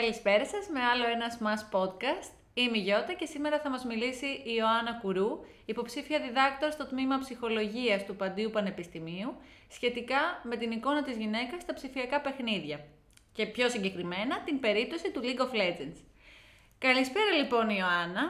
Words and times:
Καλησπέρα 0.00 0.46
σας 0.46 0.68
με 0.68 0.80
άλλο 0.80 1.04
ένα 1.14 1.26
Smash 1.36 1.64
Podcast. 1.76 2.30
Είμαι 2.54 2.78
η 2.78 2.80
Γιώτα 2.80 3.12
και 3.12 3.26
σήμερα 3.26 3.60
θα 3.60 3.70
μας 3.70 3.84
μιλήσει 3.84 4.26
η 4.26 4.52
Ιωάννα 4.58 4.92
Κουρού, 5.02 5.30
υποψήφια 5.64 6.20
διδάκτор 6.20 6.70
στο 6.72 6.86
τμήμα 6.86 7.18
ψυχολογίας 7.18 8.04
του 8.04 8.16
Παντίου 8.16 8.50
Πανεπιστημίου, 8.50 9.34
σχετικά 9.68 10.40
με 10.42 10.56
την 10.56 10.70
εικόνα 10.70 11.02
της 11.02 11.16
γυναίκας 11.16 11.62
στα 11.62 11.74
ψηφιακά 11.74 12.20
παιχνίδια. 12.20 12.84
Και 13.32 13.46
πιο 13.46 13.68
συγκεκριμένα 13.68 14.40
την 14.40 14.60
περίπτωση 14.60 15.10
του 15.10 15.20
League 15.24 15.42
of 15.46 15.52
Legends. 15.60 15.98
Καλησπέρα 16.78 17.30
λοιπόν 17.30 17.68
Ιωάννα. 17.70 18.24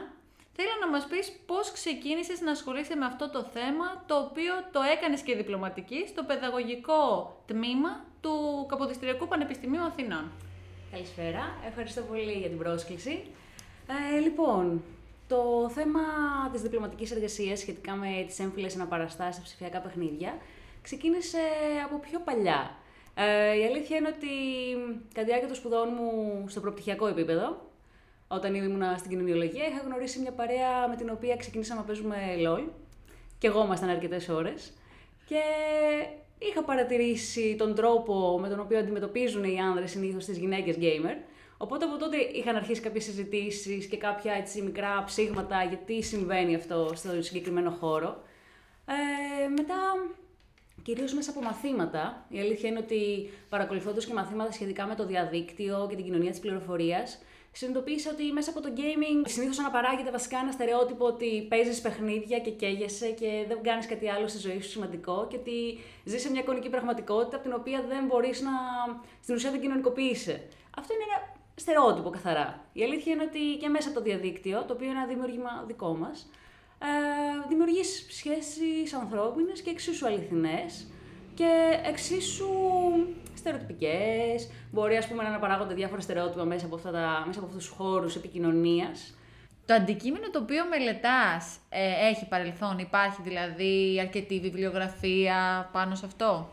Θέλω 0.55 0.75
να 0.79 0.89
μας 0.89 1.05
πεις 1.05 1.31
πώς 1.45 1.71
ξεκίνησες 1.71 2.41
να 2.41 2.51
ασχολείσαι 2.51 2.95
με 2.95 3.05
αυτό 3.05 3.29
το 3.29 3.43
θέμα, 3.43 4.03
το 4.07 4.15
οποίο 4.17 4.53
το 4.71 4.81
έκανες 4.81 5.21
και 5.21 5.35
διπλωματική 5.35 6.07
στο 6.07 6.23
παιδαγωγικό 6.23 7.03
τμήμα 7.45 8.05
του 8.21 8.65
Καποδιστριακού 8.69 9.27
Πανεπιστημίου 9.27 9.83
Αθηνών. 9.83 10.31
Καλησπέρα, 10.91 11.57
ευχαριστώ 11.67 12.01
πολύ 12.01 12.31
για 12.31 12.49
την 12.49 12.57
πρόσκληση. 12.57 13.23
Ε, 14.15 14.19
λοιπόν, 14.19 14.83
το 15.27 15.69
θέμα 15.73 16.01
της 16.51 16.61
διπλωματικής 16.61 17.11
εργασίας 17.11 17.59
σχετικά 17.59 17.93
με 17.93 18.23
τις 18.27 18.39
έμφυλες 18.39 18.75
αναπαραστάσεις 18.75 19.35
στα 19.35 19.43
ψηφιακά 19.43 19.79
παιχνίδια 19.79 20.37
ξεκίνησε 20.81 21.39
από 21.85 21.99
πιο 21.99 22.19
παλιά. 22.19 22.77
Ε, 23.15 23.57
η 23.57 23.65
αλήθεια 23.65 23.97
είναι 23.97 24.07
ότι 24.07 24.27
κατά 25.07 25.21
τη 25.21 25.25
διάρκεια 25.25 25.47
των 25.47 25.55
σπουδών 25.55 25.89
μου 25.97 26.45
στο 26.47 26.59
προπτυχιακό 26.59 27.07
επίπεδο, 27.07 27.61
όταν 28.27 28.55
ήμουν 28.55 28.97
στην 28.97 29.09
κοινωνιολογία, 29.09 29.67
είχα 29.67 29.81
γνωρίσει 29.85 30.19
μια 30.19 30.31
παρέα 30.31 30.87
με 30.89 30.95
την 30.95 31.09
οποία 31.09 31.35
ξεκινήσαμε 31.35 31.79
να 31.79 31.85
παίζουμε 31.85 32.15
LOL. 32.45 32.69
Και 33.37 33.47
εγώ 33.47 33.63
ήμασταν 33.63 33.89
αρκετές 33.89 34.29
ώρες. 34.29 34.73
Και 35.25 35.41
είχα 36.49 36.63
παρατηρήσει 36.63 37.55
τον 37.57 37.75
τρόπο 37.75 38.39
με 38.41 38.49
τον 38.49 38.59
οποίο 38.59 38.79
αντιμετωπίζουν 38.79 39.43
οι 39.43 39.59
άνδρες 39.59 39.91
συνήθως 39.91 40.25
τις 40.25 40.37
γυναίκες 40.37 40.75
gamer. 40.79 41.15
Οπότε 41.57 41.85
από 41.85 41.97
τότε 41.97 42.17
είχαν 42.17 42.55
αρχίσει 42.55 42.81
κάποιες 42.81 43.03
συζητήσεις 43.03 43.85
και 43.85 43.97
κάποια 43.97 44.33
έτσι, 44.33 44.61
μικρά 44.61 45.03
ψήγματα 45.05 45.63
γιατί 45.63 46.03
συμβαίνει 46.03 46.55
αυτό 46.55 46.91
στο 46.95 47.21
συγκεκριμένο 47.21 47.69
χώρο. 47.69 48.23
Ε, 48.85 49.47
μετά, 49.47 49.75
κυρίως 50.83 51.13
μέσα 51.13 51.31
από 51.31 51.41
μαθήματα, 51.41 52.25
η 52.29 52.39
αλήθεια 52.39 52.69
είναι 52.69 52.79
ότι 52.79 53.29
παρακολουθώντας 53.49 54.05
και 54.05 54.13
μαθήματα 54.13 54.51
σχετικά 54.51 54.85
με 54.85 54.95
το 54.95 55.05
διαδίκτυο 55.05 55.87
και 55.89 55.95
την 55.95 56.05
κοινωνία 56.05 56.29
της 56.31 56.39
πληροφορίας, 56.39 57.21
συνειδητοποίησα 57.51 58.11
ότι 58.11 58.31
μέσα 58.31 58.49
από 58.49 58.61
το 58.61 58.69
gaming 58.75 59.27
συνήθως 59.27 59.59
αναπαράγεται 59.59 60.11
βασικά 60.11 60.37
ένα 60.37 60.51
στερεότυπο 60.51 61.05
ότι 61.05 61.45
παίζεις 61.49 61.81
παιχνίδια 61.81 62.39
και 62.39 62.51
καίγεσαι 62.51 63.09
και 63.09 63.45
δεν 63.47 63.61
κάνεις 63.61 63.85
κάτι 63.87 64.09
άλλο 64.09 64.27
στη 64.27 64.37
ζωή 64.37 64.61
σου 64.61 64.69
σημαντικό 64.69 65.27
και 65.29 65.37
ότι 65.37 65.79
ζεις 66.03 66.21
σε 66.21 66.31
μια 66.31 66.41
εικονική 66.41 66.69
πραγματικότητα 66.69 67.35
από 67.35 67.45
την 67.45 67.53
οποία 67.53 67.83
δεν 67.87 68.05
μπορείς 68.05 68.41
να. 68.41 68.51
στην 69.21 69.35
ουσία 69.35 69.51
δεν 69.51 69.61
κοινωνικοποιείσαι. 69.61 70.47
Αυτό 70.77 70.93
είναι 70.93 71.03
ένα 71.09 71.39
στερεότυπο 71.55 72.09
καθαρά. 72.09 72.65
Η 72.73 72.83
αλήθεια 72.83 73.13
είναι 73.13 73.23
ότι 73.23 73.57
και 73.59 73.69
μέσα 73.69 73.89
από 73.89 73.97
το 73.97 74.03
διαδίκτυο, 74.03 74.63
το 74.67 74.73
οποίο 74.73 74.87
είναι 74.87 74.97
ένα 74.97 75.07
δημιούργημα 75.07 75.63
δικό 75.67 75.95
μας, 75.95 76.29
ε, 76.79 77.47
δημιουργείς 77.47 78.05
σχέσεις 78.09 78.93
ανθρώπινες 78.93 79.61
και 79.61 79.69
εξίσου 79.69 80.05
αληθινές 80.05 80.87
και 81.33 81.79
εξίσου 81.83 82.49
στερεοτυπικές. 83.35 84.49
Μπορεί 84.71 84.97
ας 84.97 85.07
πούμε, 85.07 85.23
να 85.23 85.29
αναπαράγονται 85.29 85.73
διάφορα 85.73 86.01
στερεότυπα 86.01 86.43
μέσα 86.43 86.65
από, 86.65 86.75
αυτά 86.75 86.91
τα, 86.91 87.23
μέσα 87.27 87.39
από 87.39 87.47
αυτούς 87.47 87.65
τους 87.65 87.75
χώρους 87.77 88.15
επικοινωνίας. 88.15 89.15
Το 89.65 89.73
αντικείμενο 89.73 90.29
το 90.29 90.39
οποίο 90.39 90.65
μελετάς 90.65 91.57
ε, 91.69 92.09
έχει 92.09 92.27
παρελθόν, 92.27 92.77
υπάρχει 92.77 93.21
δηλαδή 93.21 93.99
αρκετή 93.99 94.39
βιβλιογραφία 94.39 95.69
πάνω 95.71 95.95
σε 95.95 96.05
αυτό; 96.05 96.49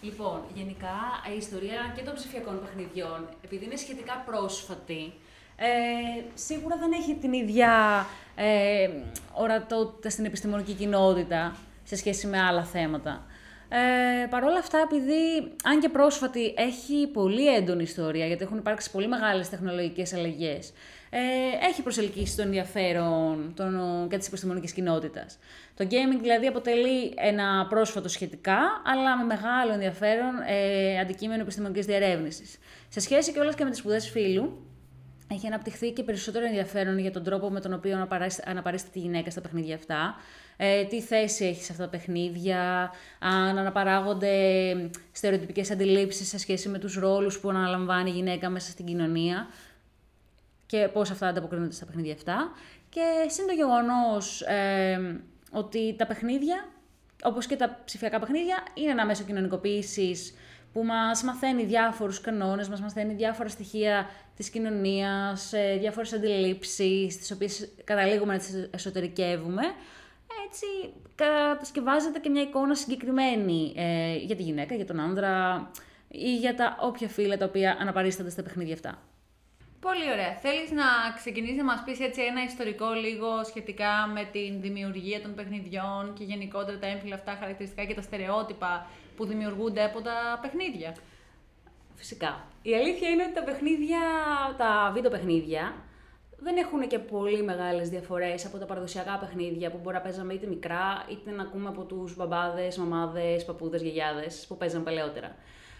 Λοιπόν, 0.00 0.40
γενικά 0.54 0.96
η 1.34 1.36
ιστορία 1.36 1.92
και 1.96 2.02
των 2.02 2.14
ψηφιακών 2.14 2.60
παιχνιδιών, 2.60 3.28
επειδή 3.44 3.64
είναι 3.64 3.76
σχετικά 3.76 4.22
πρόσφατη, 4.26 5.12
ε, 5.56 6.22
σίγουρα 6.34 6.76
δεν 6.76 6.92
έχει 6.92 7.14
την 7.14 7.32
ίδια 7.32 8.06
ε, 8.34 8.88
ορατότητα 9.32 10.10
στην 10.10 10.24
επιστημονική 10.24 10.72
κοινότητα 10.72 11.56
σε 11.84 11.96
σχέση 11.96 12.26
με 12.26 12.40
άλλα 12.40 12.64
θέματα. 12.64 13.26
Ε, 13.68 14.26
Παρ' 14.26 14.44
όλα 14.44 14.58
αυτά, 14.58 14.78
επειδή 14.78 15.52
αν 15.64 15.80
και 15.80 15.88
πρόσφατη 15.88 16.54
έχει 16.56 17.06
πολύ 17.06 17.54
έντονη 17.54 17.82
ιστορία, 17.82 18.26
γιατί 18.26 18.44
έχουν 18.44 18.58
υπάρξει 18.58 18.90
πολύ 18.90 19.08
μεγάλες 19.08 19.48
τεχνολογικές 19.48 20.14
αλλαγές, 20.14 20.72
ε, 21.10 21.66
έχει 21.68 21.82
προσελκύσει 21.82 22.36
το 22.36 22.42
ενδιαφέρον 22.42 23.52
των, 23.56 24.06
και 24.10 24.18
της 24.18 24.26
επιστημονικής 24.26 24.72
κοινότητας. 24.72 25.38
Το 25.74 25.86
gaming 25.90 26.18
δηλαδή 26.20 26.46
αποτελεί 26.46 27.12
ένα 27.16 27.66
πρόσφατο 27.68 28.08
σχετικά, 28.08 28.58
αλλά 28.84 29.16
με 29.16 29.24
μεγάλο 29.24 29.72
ενδιαφέρον 29.72 30.34
ε, 30.46 30.98
αντικείμενο 31.00 31.42
επιστημονικής 31.42 31.86
διερεύνησης. 31.86 32.58
Σε 32.88 33.00
σχέση 33.00 33.32
και 33.32 33.38
όλες 33.40 33.54
και 33.54 33.64
με 33.64 33.70
τις 33.70 33.78
σπουδές 33.78 34.10
φίλου, 34.10 34.66
έχει 35.28 35.46
αναπτυχθεί 35.46 35.92
και 35.92 36.02
περισσότερο 36.02 36.44
ενδιαφέρον 36.44 36.98
για 36.98 37.10
τον 37.10 37.22
τρόπο 37.22 37.50
με 37.50 37.60
τον 37.60 37.72
οποίο 37.72 38.06
αναπαρίσταται 38.44 38.92
τη 38.92 38.98
γυναίκα 38.98 39.30
στα 39.30 39.40
παιχνίδια 39.40 39.74
αυτά. 39.74 40.14
Ε, 40.56 40.84
τι 40.84 41.02
θέση 41.02 41.44
έχει 41.44 41.62
σε 41.62 41.72
αυτά 41.72 41.84
τα 41.84 41.90
παιχνίδια, 41.90 42.90
αν 43.18 43.58
αναπαράγονται 43.58 44.30
στερεοτυπικές 45.12 45.70
αντιλήψεις 45.70 46.28
σε 46.28 46.38
σχέση 46.38 46.68
με 46.68 46.78
τους 46.78 46.94
ρόλους 46.94 47.40
που 47.40 47.48
αναλαμβάνει 47.48 48.10
η 48.10 48.12
γυναίκα 48.12 48.48
μέσα 48.48 48.70
στην 48.70 48.86
κοινωνία 48.86 49.46
και 50.66 50.88
πώς 50.92 51.10
αυτά 51.10 51.26
ανταποκρίνονται 51.26 51.72
στα 51.72 51.86
παιχνίδια 51.86 52.12
αυτά. 52.12 52.50
Και 52.88 53.02
σύν 53.26 53.46
το 53.46 53.52
γεγονός 53.52 54.40
ε, 54.42 55.20
ότι 55.50 55.94
τα 55.98 56.06
παιχνίδια, 56.06 56.68
όπως 57.22 57.46
και 57.46 57.56
τα 57.56 57.80
ψηφιακά 57.84 58.18
παιχνίδια, 58.18 58.62
είναι 58.74 58.90
ένα 58.90 59.06
μέσο 59.06 59.24
κοινωνικοποίησης 59.24 60.34
που 60.72 60.84
μας 60.84 61.22
μαθαίνει 61.22 61.64
διάφορους 61.64 62.20
κανόνες, 62.20 62.68
μας 62.68 62.80
μαθαίνει 62.80 63.14
διάφορα 63.14 63.48
στοιχεία 63.48 64.10
της 64.36 64.50
κοινωνίας, 64.50 65.52
ε, 65.52 65.76
διάφορες 65.80 66.12
αντιλήψεις, 66.12 67.18
τις 67.18 67.30
οποίες 67.30 67.68
καταλήγουμε 67.84 68.32
να 68.32 68.38
τις 68.38 68.68
εσωτερικεύουμε. 68.70 69.62
Έτσι 70.46 70.66
κατασκευάζεται 71.14 72.18
και 72.18 72.28
μια 72.28 72.42
εικόνα 72.42 72.74
συγκεκριμένη 72.74 73.72
ε, 73.76 74.16
για 74.16 74.36
τη 74.36 74.42
γυναίκα, 74.42 74.74
για 74.74 74.86
τον 74.86 75.00
άνδρα 75.00 75.70
ή 76.08 76.36
για 76.36 76.54
τα 76.54 76.76
όποια 76.80 77.08
φύλλα 77.08 77.36
τα 77.36 77.44
οποία 77.44 77.76
αναπαρίστανται 77.80 78.30
στα 78.30 78.42
παιχνίδια 78.42 78.74
αυτά. 78.74 78.98
Πολύ 79.80 80.10
ωραία. 80.12 80.34
Θέλεις 80.36 80.70
να 80.70 80.84
ξεκινήσεις 81.16 81.56
να 81.56 81.64
μας 81.64 81.82
πεις 81.84 82.00
έτσι 82.00 82.22
ένα 82.22 82.42
ιστορικό 82.42 82.92
λίγο 82.92 83.44
σχετικά 83.44 83.92
με 84.14 84.28
την 84.32 84.60
δημιουργία 84.60 85.20
των 85.20 85.34
παιχνιδιών 85.34 86.14
και 86.18 86.24
γενικότερα 86.24 86.78
τα 86.78 86.86
έμφυλα 86.86 87.14
αυτά 87.14 87.36
χαρακτηριστικά 87.40 87.84
και 87.84 87.94
τα 87.94 88.02
στερεότυπα 88.02 88.86
που 89.18 89.26
δημιουργούνται 89.26 89.84
από 89.84 90.00
τα 90.00 90.38
παιχνίδια. 90.42 90.96
Φυσικά. 91.94 92.46
Η 92.62 92.74
αλήθεια 92.74 93.08
είναι 93.08 93.22
ότι 93.22 93.34
τα 93.34 93.42
παιχνίδια, 93.42 94.00
τα 94.56 94.90
βίντεο 94.94 95.10
παιχνίδια, 95.10 95.74
δεν 96.38 96.56
έχουν 96.56 96.88
και 96.88 96.98
πολύ 96.98 97.42
μεγάλες 97.42 97.88
διαφορές 97.88 98.46
από 98.46 98.58
τα 98.58 98.66
παραδοσιακά 98.66 99.18
παιχνίδια 99.18 99.70
που 99.70 99.78
μπορεί 99.82 99.94
να 99.94 100.00
παίζαμε 100.00 100.34
είτε 100.34 100.46
μικρά, 100.46 101.04
είτε 101.10 101.30
να 101.30 101.42
ακούμε 101.42 101.68
από 101.68 101.84
τους 101.84 102.16
μπαμπάδες, 102.16 102.76
μαμάδες, 102.76 103.44
παππούδες, 103.44 103.82
γιαγιάδες 103.82 104.44
που 104.48 104.56
παίζαν 104.56 104.82
παλαιότερα. 104.82 105.36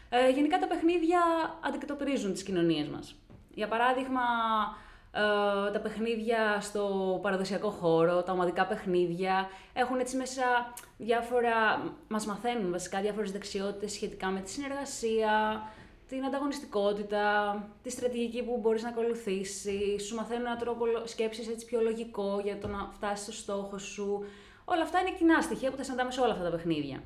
Ε, 0.09 0.31
γενικά 0.31 0.59
τα 0.59 0.67
παιχνίδια 0.67 1.21
αντικατοπτρίζουν 1.61 2.33
τις 2.33 2.43
κοινωνίες 2.43 2.89
μας. 2.89 3.15
Για 3.55 3.69
παράδειγμα, 3.69 4.21
ε, 5.13 5.71
τα 5.73 5.81
παιχνίδια 5.83 6.61
στο 6.61 7.19
παραδοσιακό 7.23 7.71
χώρο, 7.71 8.23
τα 8.23 8.33
ομαδικά 8.33 8.67
παιχνίδια, 8.67 9.49
έχουν 9.73 9.99
έτσι 9.99 10.17
μέσα 10.17 10.43
διάφορα, 10.99 11.83
μας 12.09 12.27
μαθαίνουν 12.27 12.71
βασικά 12.71 13.01
διάφορες 13.01 13.33
δεξιότητες 13.33 13.93
σχετικά 13.93 14.29
με 14.29 14.41
τη 14.41 14.51
συνεργασία, 14.51 15.63
την 16.09 16.25
ανταγωνιστικότητα, 16.25 17.23
τη 17.83 17.91
στρατηγική 17.91 18.43
που 18.43 18.59
μπορείς 18.61 18.83
να 18.83 18.89
ακολουθήσεις, 18.89 20.07
σου 20.07 20.15
μαθαίνουν 20.15 20.47
έναν 20.47 20.59
τρόπο 20.59 20.85
σκέψης 21.05 21.49
έτσι 21.49 21.67
πιο 21.67 21.81
λογικό 21.81 22.41
για 22.45 22.59
το 22.59 22.69
να 22.69 22.91
φτάσεις 22.93 23.25
στο 23.25 23.33
στόχο 23.33 23.79
σου. 23.79 24.25
Όλα 24.65 24.83
αυτά 24.83 25.01
είναι 25.01 25.11
κοινά 25.19 25.41
στοιχεία 25.41 25.71
που 25.71 25.77
τα 25.77 25.83
συναντάμε 25.83 26.11
σε 26.11 26.21
όλα 26.21 26.33
αυτά 26.33 26.45
τα 26.45 26.51
παιχνίδια. 26.51 27.03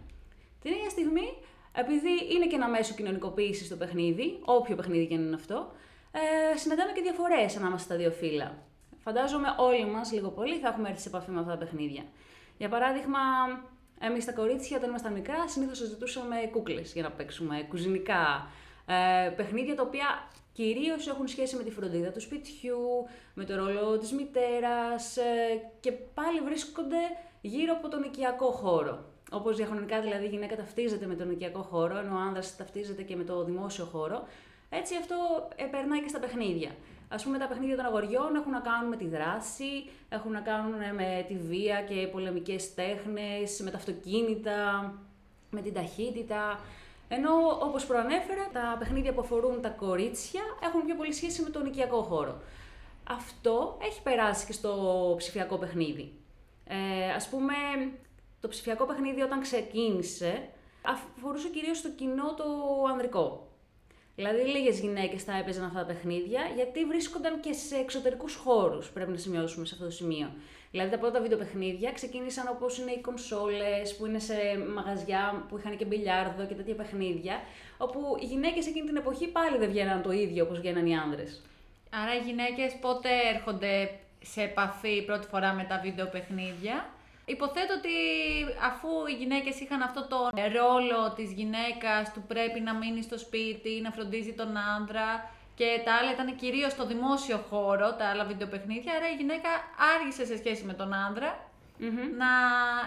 Την 0.63 0.73
ίδια 0.73 0.91
στιγμή, 0.91 1.35
επειδή 1.73 2.35
είναι 2.35 2.47
και 2.47 2.55
ένα 2.55 2.69
μέσο 2.69 2.95
κοινωνικοποίησης 2.95 3.69
το 3.69 3.77
παιχνίδι, 3.77 4.39
όποιο 4.45 4.77
παιχνίδι 4.77 5.07
και 5.07 5.15
αν 5.15 5.23
είναι 5.23 5.35
αυτό, 5.35 5.73
ε, 6.13 6.57
συναντάμε 6.57 6.93
και 6.93 7.01
διαφορές 7.01 7.57
ανάμεσα 7.57 7.85
στα 7.85 7.97
δύο 7.97 8.11
φύλλα. 8.11 8.59
Φαντάζομαι 8.99 9.55
όλοι 9.59 9.87
μας 9.87 10.13
λίγο 10.13 10.29
πολύ 10.29 10.59
θα 10.59 10.69
έχουμε 10.69 10.89
έρθει 10.89 11.01
σε 11.01 11.09
επαφή 11.09 11.31
με 11.31 11.41
αυτά 11.41 11.51
τα 11.51 11.59
παιχνίδια. 11.59 12.03
Για 12.59 12.69
παράδειγμα, 12.69 13.19
εμείς 14.01 14.25
τα 14.25 14.33
κορίτσια 14.33 14.77
όταν 14.77 14.89
ήμασταν 14.89 15.13
μικρά 15.13 15.49
συνήθως 15.49 15.79
συζητούσαμε 15.79 16.37
κούκλες 16.53 16.93
για 16.93 17.03
να 17.03 17.11
παίξουμε, 17.11 17.67
κουζινικά. 17.69 18.51
Ε, 18.87 19.29
παιχνίδια 19.29 19.75
τα 19.75 19.83
οποία 19.83 20.29
κυρίως 20.53 21.09
έχουν 21.09 21.29
σχέση 21.29 21.57
με 21.57 21.63
τη 21.63 21.71
φροντίδα 21.71 22.11
του 22.11 22.21
σπιτιού, 22.21 23.07
με 23.35 23.45
το 23.45 23.57
ρόλο 23.57 23.99
της 23.99 24.13
μητέρας 24.13 25.17
ε, 25.17 25.23
και 25.81 25.93
πάλι 25.93 26.41
βρίσκονται 26.41 26.99
γύρω 27.41 27.73
από 27.73 27.89
τον 27.89 28.03
οικιακό 28.03 28.51
χώρο. 28.51 29.05
Όπως 29.33 29.57
διαχρονικά 29.57 30.01
δηλαδή 30.01 30.25
η 30.25 30.29
γυναίκα 30.29 30.57
ταυτίζεται 30.57 31.07
με 31.07 31.15
τον 31.15 31.31
οικιακό 31.31 31.63
χώρο, 31.63 31.99
ενώ 31.99 32.15
ο 32.15 32.19
άνδρας 32.19 32.57
ταυτίζεται 32.57 33.03
και 33.03 33.17
με 33.17 33.25
το 33.25 33.45
δημόσιο 33.45 33.85
χώρο, 33.85 34.27
έτσι 34.79 34.97
αυτό 34.97 35.17
περνάει 35.71 36.03
και 36.03 36.09
στα 36.09 36.19
παιχνίδια. 36.19 36.71
Α 37.09 37.17
πούμε, 37.17 37.39
τα 37.39 37.47
παιχνίδια 37.47 37.77
των 37.77 37.85
αγοριών 37.85 38.35
έχουν 38.35 38.51
να 38.51 38.61
κάνουν 38.61 38.89
με 38.89 38.97
τη 38.97 39.07
δράση, 39.07 39.91
έχουν 40.09 40.33
να 40.33 40.41
κάνουν 40.41 40.95
με 40.95 41.25
τη 41.29 41.37
βία 41.37 41.83
και 41.83 42.07
πολεμικές 42.07 42.75
τέχνες, 42.75 43.61
με 43.61 43.71
τα 43.71 43.77
αυτοκίνητα, 43.77 44.93
με 45.51 45.61
την 45.61 45.75
ταχύτητα. 45.75 46.61
Ενώ, 47.09 47.31
όπως 47.63 47.87
προανέφερα, 47.87 48.49
τα 48.53 48.77
παιχνίδια 48.79 49.13
που 49.13 49.21
αφορούν 49.21 49.61
τα 49.61 49.69
κορίτσια 49.69 50.41
έχουν 50.63 50.85
πιο 50.85 50.95
πολύ 50.95 51.13
σχέση 51.13 51.43
με 51.43 51.51
τον 51.51 51.67
οικιακό 51.67 52.03
χώρο. 52.03 52.41
Αυτό 53.09 53.79
έχει 53.83 54.03
περάσει 54.03 54.47
και 54.47 54.53
στο 54.53 55.15
ψηφιακό 55.17 55.57
παιχνίδι. 55.57 56.13
Ε, 56.65 57.13
ας 57.13 57.29
πούμε, 57.29 57.55
το 58.41 58.49
ψηφιακό 58.49 58.85
παιχνίδι 58.85 59.21
όταν 59.21 59.41
ξεκίνησε, 59.41 60.49
αφορούσε 60.83 61.49
κυρίως 61.49 61.83
το 61.83 61.89
κοινό 61.89 62.35
το 62.35 62.45
ανδρικό. 62.91 63.52
Δηλαδή, 64.15 64.43
λίγες 64.43 64.81
γυναίκες 64.81 65.23
θα 65.23 65.37
έπαιζαν 65.37 65.65
αυτά 65.65 65.79
τα 65.79 65.85
παιχνίδια, 65.85 66.41
γιατί 66.55 66.85
βρίσκονταν 66.85 67.41
και 67.41 67.53
σε 67.53 67.77
εξωτερικούς 67.77 68.35
χώρους, 68.35 68.91
πρέπει 68.91 69.11
να 69.11 69.17
σημειώσουμε 69.17 69.67
σε 69.67 69.75
αυτό 69.75 69.87
το 69.87 69.93
σημείο. 69.93 70.33
Δηλαδή, 70.71 70.91
τα 70.91 70.99
πρώτα 70.99 71.21
βίντεο 71.21 71.39
παιχνίδια 71.39 71.93
ξεκίνησαν 71.93 72.49
όπως 72.51 72.79
είναι 72.79 72.91
οι 72.91 73.01
κονσόλες, 73.01 73.97
που 73.97 74.07
είναι 74.07 74.19
σε 74.19 74.35
μαγαζιά 74.75 75.47
που 75.49 75.59
είχαν 75.59 75.77
και 75.77 75.85
μπιλιάρδο 75.85 76.47
και 76.47 76.55
τέτοια 76.55 76.75
παιχνίδια, 76.75 77.41
όπου 77.79 77.99
οι 78.21 78.25
γυναίκες 78.25 78.67
εκείνη 78.67 78.87
την 78.87 78.97
εποχή 78.97 79.27
πάλι 79.29 79.59
δεν 79.59 79.69
βγαίναν 79.69 80.03
το 80.03 80.11
ίδιο 80.11 80.45
όπως 80.45 80.61
βγαίναν 80.61 80.87
οι 80.87 80.97
άνδρες. 80.97 81.43
Άρα, 81.91 82.15
οι 82.15 82.21
γυναίκες 82.21 82.77
πότε 82.81 83.09
έρχονται 83.35 83.91
σε 84.23 84.43
επαφή 84.43 85.03
πρώτη 85.05 85.27
φορά 85.27 85.53
με 85.53 85.65
τα 85.65 85.81
βίντεο 85.85 86.07
παιχνίδια. 86.07 86.91
Υποθέτω 87.37 87.73
ότι 87.81 87.97
αφού 88.71 88.89
οι 89.11 89.15
γυναίκες 89.21 89.61
είχαν 89.61 89.83
αυτό 89.83 90.01
το 90.13 90.19
ρόλο 90.59 91.13
της 91.17 91.33
γυναίκας 91.33 92.13
του 92.13 92.23
πρέπει 92.33 92.61
να 92.61 92.75
μείνει 92.75 93.03
στο 93.03 93.19
σπίτι, 93.19 93.81
να 93.83 93.91
φροντίζει 93.91 94.33
τον 94.33 94.51
άντρα 94.77 95.31
και 95.55 95.69
τα 95.85 95.93
άλλα 95.95 96.13
ήταν 96.13 96.37
κυρίως 96.37 96.73
στο 96.73 96.87
δημόσιο 96.87 97.39
χώρο, 97.51 97.95
τα 97.95 98.07
άλλα 98.11 98.25
βιντεοπαιχνίδια, 98.25 98.93
άρα 98.97 99.11
η 99.11 99.17
γυναίκα 99.21 99.51
άργησε 99.95 100.25
σε 100.25 100.37
σχέση 100.37 100.65
με 100.65 100.73
τον 100.73 100.93
ανδρα 100.93 101.31
να 102.19 102.31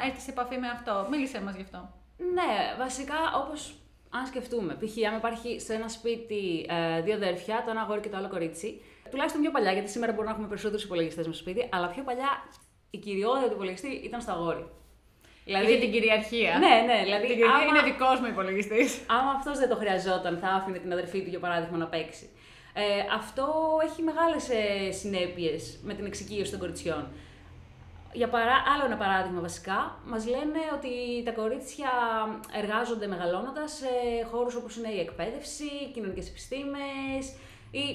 έρθει 0.08 0.22
σε 0.22 0.32
επαφή 0.32 0.58
με 0.58 0.68
αυτό. 0.68 1.08
Μίλησέ 1.10 1.42
μας 1.42 1.56
γι' 1.56 1.62
αυτό. 1.62 1.90
Ναι, 2.18 2.54
βασικά 2.78 3.16
όπως 3.44 3.76
αν 4.10 4.26
σκεφτούμε, 4.26 4.74
π.χ. 4.74 5.08
αν 5.08 5.16
υπάρχει 5.18 5.60
σε 5.60 5.74
ένα 5.74 5.88
σπίτι 5.88 6.66
ε, 6.70 7.02
δύο 7.02 7.14
αδέρφια, 7.14 7.64
το 7.66 7.72
ένα 7.72 7.82
αγόρι 7.82 8.02
και 8.02 8.10
το 8.10 8.18
άλλο 8.18 8.30
κορίτσι, 8.30 8.82
τουλάχιστον 9.10 9.42
πιο 9.42 9.52
παλιά, 9.52 9.72
γιατί 9.72 9.90
σήμερα 9.90 10.12
μπορούμε 10.12 10.30
να 10.30 10.36
έχουμε 10.36 10.48
περισσότερους 10.48 10.84
υπολογιστές 10.84 11.28
με 11.28 11.34
στο 11.34 11.42
σπίτι, 11.42 11.70
αλλά 11.72 11.88
πιο 11.88 12.04
παλιά 12.04 12.30
η 12.96 13.00
κυριότητα 13.06 13.48
του 13.48 13.56
υπολογιστή 13.60 13.92
ήταν 14.08 14.22
στα 14.22 14.34
αγόρι. 14.34 14.66
Δηλαδή, 15.46 15.66
Είχε 15.72 15.80
την 15.80 15.92
κυριαρχία. 15.92 16.54
Ναι, 16.66 16.76
ναι. 16.90 17.00
Δηλαδή, 17.04 17.28
την 17.28 17.44
άμα... 17.44 17.64
είναι 17.68 17.82
δικό 17.92 18.10
μου 18.20 18.28
υπολογιστής. 18.34 18.90
Άμα 19.18 19.32
αυτός 19.38 19.56
δεν 19.62 19.70
το 19.70 19.76
χρειαζόταν, 19.76 20.34
θα 20.42 20.48
άφηνε 20.48 20.78
την 20.78 20.92
αδερφή 20.92 21.20
του 21.24 21.30
για 21.30 21.40
παράδειγμα 21.40 21.78
να 21.78 21.88
παίξει. 21.94 22.26
Ε, 22.74 22.84
αυτό 23.20 23.46
έχει 23.88 24.02
μεγάλες 24.02 24.50
ε, 24.50 24.92
συνέπειες 24.92 25.80
με 25.84 25.94
την 25.94 26.06
εξοικείωση 26.06 26.52
των 26.52 26.60
κοριτσιών. 26.60 27.04
Για 28.14 28.30
παρά... 28.30 28.56
Άλλο 28.74 28.86
ένα 28.86 28.98
παράδειγμα 28.98 29.42
βασικά, 29.42 29.80
μας 30.06 30.28
λένε 30.28 30.62
ότι 30.78 30.94
τα 31.26 31.32
κορίτσια 31.32 31.92
εργάζονται 32.62 33.08
μεγαλώνοντας 33.08 33.72
σε 33.72 33.92
χώρους 34.32 34.56
όπως 34.56 34.78
είναι 34.78 34.92
η 34.98 35.00
εκπαίδευση, 35.00 35.64
οι 35.64 35.92
κοινωνικές 35.94 36.28
επιστήμες 36.30 37.24
ή 37.72 37.86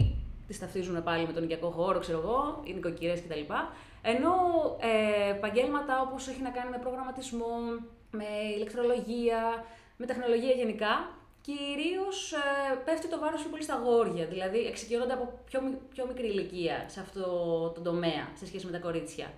τις 0.46 0.58
ταυτίζουν 0.58 1.02
πάλι 1.02 1.26
με 1.26 1.32
τον 1.32 1.42
οικιακό 1.42 1.70
χώρο, 1.70 1.98
ξέρω 1.98 2.18
εγώ, 2.18 2.60
οι 2.64 2.72
νοικοκυρές 2.72 3.22
κτλ. 3.22 3.52
Ενώ 4.02 4.34
ε, 4.80 5.30
επαγγέλματα 5.30 6.00
όπως 6.00 6.28
έχει 6.28 6.42
να 6.42 6.50
κάνει 6.50 6.70
με 6.70 6.78
προγραμματισμό, 6.78 7.56
με 8.10 8.26
ηλεκτρολογία, 8.56 9.64
με 9.96 10.06
τεχνολογία 10.06 10.50
γενικά, 10.50 11.08
κυρίως 11.40 12.32
ε, 12.32 12.38
πέφτει 12.84 13.08
το 13.08 13.18
βάρος 13.18 13.40
πιο 13.40 13.50
πολύ 13.50 13.62
στα 13.62 13.80
γόρια. 13.84 14.26
Δηλαδή, 14.26 14.58
εξοικειώνονται 14.58 15.12
από 15.12 15.32
πιο, 15.44 15.60
πιο 15.94 16.06
μικρή 16.06 16.26
ηλικία 16.26 16.84
σε 16.86 17.00
αυτό 17.00 17.24
το 17.74 17.80
τομέα 17.80 18.28
σε 18.34 18.46
σχέση 18.46 18.66
με 18.66 18.72
τα 18.72 18.78
κορίτσια. 18.78 19.32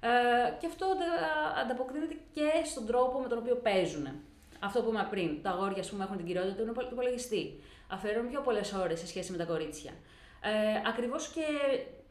Ε, 0.00 0.08
και 0.60 0.66
αυτό 0.66 0.86
ανταποκρίνεται 1.62 2.16
και 2.32 2.48
στον 2.64 2.86
τρόπο 2.86 3.18
με 3.18 3.28
τον 3.28 3.38
οποίο 3.38 3.54
παίζουν. 3.54 4.06
Αυτό 4.60 4.82
που 4.82 4.88
είπαμε 4.88 5.06
πριν. 5.10 5.42
Τα 5.42 5.50
αγόρια, 5.50 5.84
πούμε, 5.90 6.04
έχουν 6.04 6.16
την 6.16 6.26
κυριότητα 6.26 6.62
του 6.62 6.88
υπολογιστή. 6.92 7.60
Αφαιρούν 7.88 8.28
πιο 8.28 8.40
πολλές 8.40 8.72
ώρες 8.72 8.98
σε 8.98 9.06
σχέση 9.06 9.32
με 9.32 9.38
τα 9.38 9.44
κορίτσια. 9.44 9.92
Ε, 10.40 10.88
Ακριβώς 10.88 11.28
και 11.28 11.44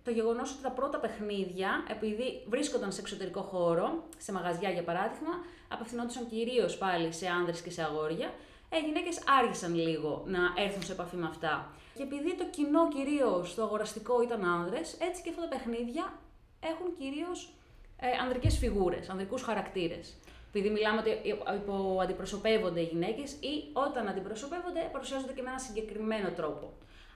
το 0.03 0.11
γεγονός 0.11 0.51
ότι 0.51 0.61
τα 0.61 0.69
πρώτα 0.71 0.99
παιχνίδια, 0.99 1.85
επειδή 1.87 2.43
βρίσκονταν 2.47 2.91
σε 2.91 3.01
εξωτερικό 3.01 3.41
χώρο, 3.41 4.03
σε 4.17 4.31
μαγαζιά 4.31 4.69
για 4.69 4.83
παράδειγμα, 4.83 5.33
απευθυνόντουσαν 5.67 6.27
κυρίως 6.29 6.77
πάλι 6.77 7.11
σε 7.13 7.27
άνδρες 7.27 7.61
και 7.61 7.71
σε 7.71 7.83
αγόρια, 7.83 8.33
ε, 8.69 8.77
οι 8.77 8.81
γυναίκες 8.85 9.21
άργησαν 9.41 9.75
λίγο 9.75 10.23
να 10.25 10.39
έρθουν 10.63 10.83
σε 10.83 10.91
επαφή 10.91 11.15
με 11.15 11.27
αυτά. 11.27 11.73
Και 11.95 12.03
επειδή 12.03 12.35
το 12.37 12.45
κοινό 12.45 12.87
κυρίως 12.87 13.55
το 13.55 13.63
αγοραστικό 13.63 14.21
ήταν 14.21 14.45
άνδρες, 14.45 14.97
έτσι 14.99 15.21
και 15.21 15.29
αυτά 15.29 15.41
τα 15.41 15.47
παιχνίδια 15.47 16.13
έχουν 16.59 16.95
κυρίως 16.97 17.53
ε, 17.99 18.07
ανδρικές 18.21 18.57
φιγούρες, 18.57 19.09
ανδρικούς 19.09 19.41
χαρακτήρες. 19.41 20.13
Επειδή 20.49 20.69
μιλάμε 20.69 20.99
ότι 20.99 21.29
υπο, 21.29 21.99
αντιπροσωπεύονται 22.01 22.79
οι 22.79 22.83
γυναίκες 22.83 23.31
ή 23.31 23.69
όταν 23.73 24.07
αντιπροσωπεύονται 24.07 24.89
παρουσιάζονται 24.91 25.33
και 25.33 25.41
με 25.41 25.49
ένα 25.49 25.59
συγκεκριμένο 25.59 26.29
τρόπο. 26.29 26.73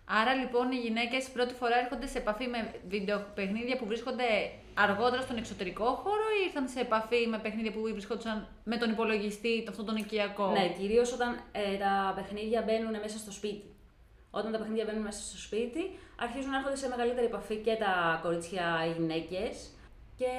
Άρα 0.08 0.34
λοιπόν 0.34 0.72
οι 0.72 0.76
γυναίκες 0.76 1.30
πρώτη 1.30 1.54
φορά 1.54 1.78
έρχονται 1.78 2.08
σε 2.08 2.18
επαφή 2.18 2.48
με 2.48 2.74
βιντεοπαιχνίδια 2.88 3.78
που 3.78 3.86
βρίσκονται 3.86 4.52
αργότερα 4.74 5.22
στον 5.22 5.38
εξωτερικό 5.38 5.86
χώρο 5.86 6.26
ή 6.40 6.44
ήρθαν 6.46 6.68
σε 6.68 6.80
επαφή 6.80 7.28
με 7.28 7.38
παιχνίδια 7.40 7.72
που 7.72 7.82
βρισκόντουσαν 7.82 8.48
με 8.64 8.78
τον 8.78 8.90
υπολογιστή, 8.90 9.66
αυτό 9.70 9.84
τον 9.84 9.96
οικιακό; 9.96 10.52
Ναι, 10.52 10.74
κυρίως 10.80 11.14
όταν 11.14 11.40
ε, 11.52 11.78
τα 11.78 12.14
παιχνίδια 12.16 12.62
μπαίνουν 12.62 13.00
μέσα 13.00 13.18
στο 13.18 13.32
σπίτι. 13.32 13.70
Όταν 14.32 14.52
τα 14.52 14.58
παιχνίδια 14.58 14.86
μπαίνουν 14.86 15.02
μέσα 15.02 15.22
στο 15.24 15.38
σπίτι, 15.38 16.00
αρχίζουν 16.20 16.50
να 16.52 16.58
έρχονται 16.58 16.76
σε 16.76 16.88
μεγαλύτερη 16.88 17.26
επαφή 17.26 17.56
και 17.56 17.76
τα 17.76 18.20
κορίτσια 18.24 18.66
οι 18.86 18.92
γυναίκες. 18.98 19.70
Και 20.18 20.32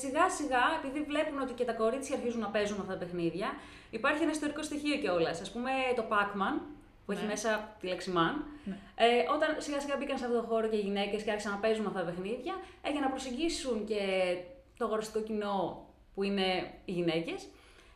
σιγά 0.00 0.30
σιγά, 0.30 0.64
επειδή 0.78 1.00
βλέπουν 1.10 1.40
ότι 1.40 1.52
και 1.52 1.64
τα 1.64 1.72
κορίτσια 1.72 2.16
αρχίζουν 2.16 2.40
να 2.40 2.48
παίζουν 2.48 2.80
αυτά 2.80 2.92
τα 2.92 2.98
παιχνίδια, 2.98 3.48
υπάρχει 3.90 4.22
ένα 4.22 4.30
ιστορικό 4.30 4.62
στοιχείο 4.62 4.96
κιόλας. 4.96 5.40
Α 5.40 5.52
πούμε 5.52 5.70
το 5.96 6.04
Pac-Man, 6.10 6.54
που 7.04 7.12
έχει 7.12 7.22
ναι. 7.22 7.28
μέσα 7.28 7.76
τη 7.80 7.86
λέξη 7.86 8.12
man. 8.16 8.34
Ναι. 8.64 8.78
Ε, 8.94 9.06
όταν 9.34 9.48
σιγά 9.58 9.80
σιγά 9.80 9.96
μπήκαν 9.96 10.18
σε 10.18 10.24
αυτό 10.24 10.40
το 10.40 10.46
χώρο 10.46 10.68
και 10.68 10.76
οι 10.76 10.80
γυναίκες 10.80 11.22
και 11.22 11.30
άρχισαν 11.30 11.52
να 11.52 11.58
παίζουν 11.58 11.86
αυτά 11.86 11.98
τα 11.98 12.04
παιχνίδια, 12.04 12.54
ε, 12.82 12.90
για 12.90 13.00
να 13.00 13.08
προσεγγίσουν 13.08 13.84
και 13.84 14.00
το 14.76 14.84
αγοραστικό 14.84 15.20
κοινό 15.20 15.86
που 16.14 16.22
είναι 16.22 16.70
οι 16.84 16.92
γυναίκες, 16.92 17.48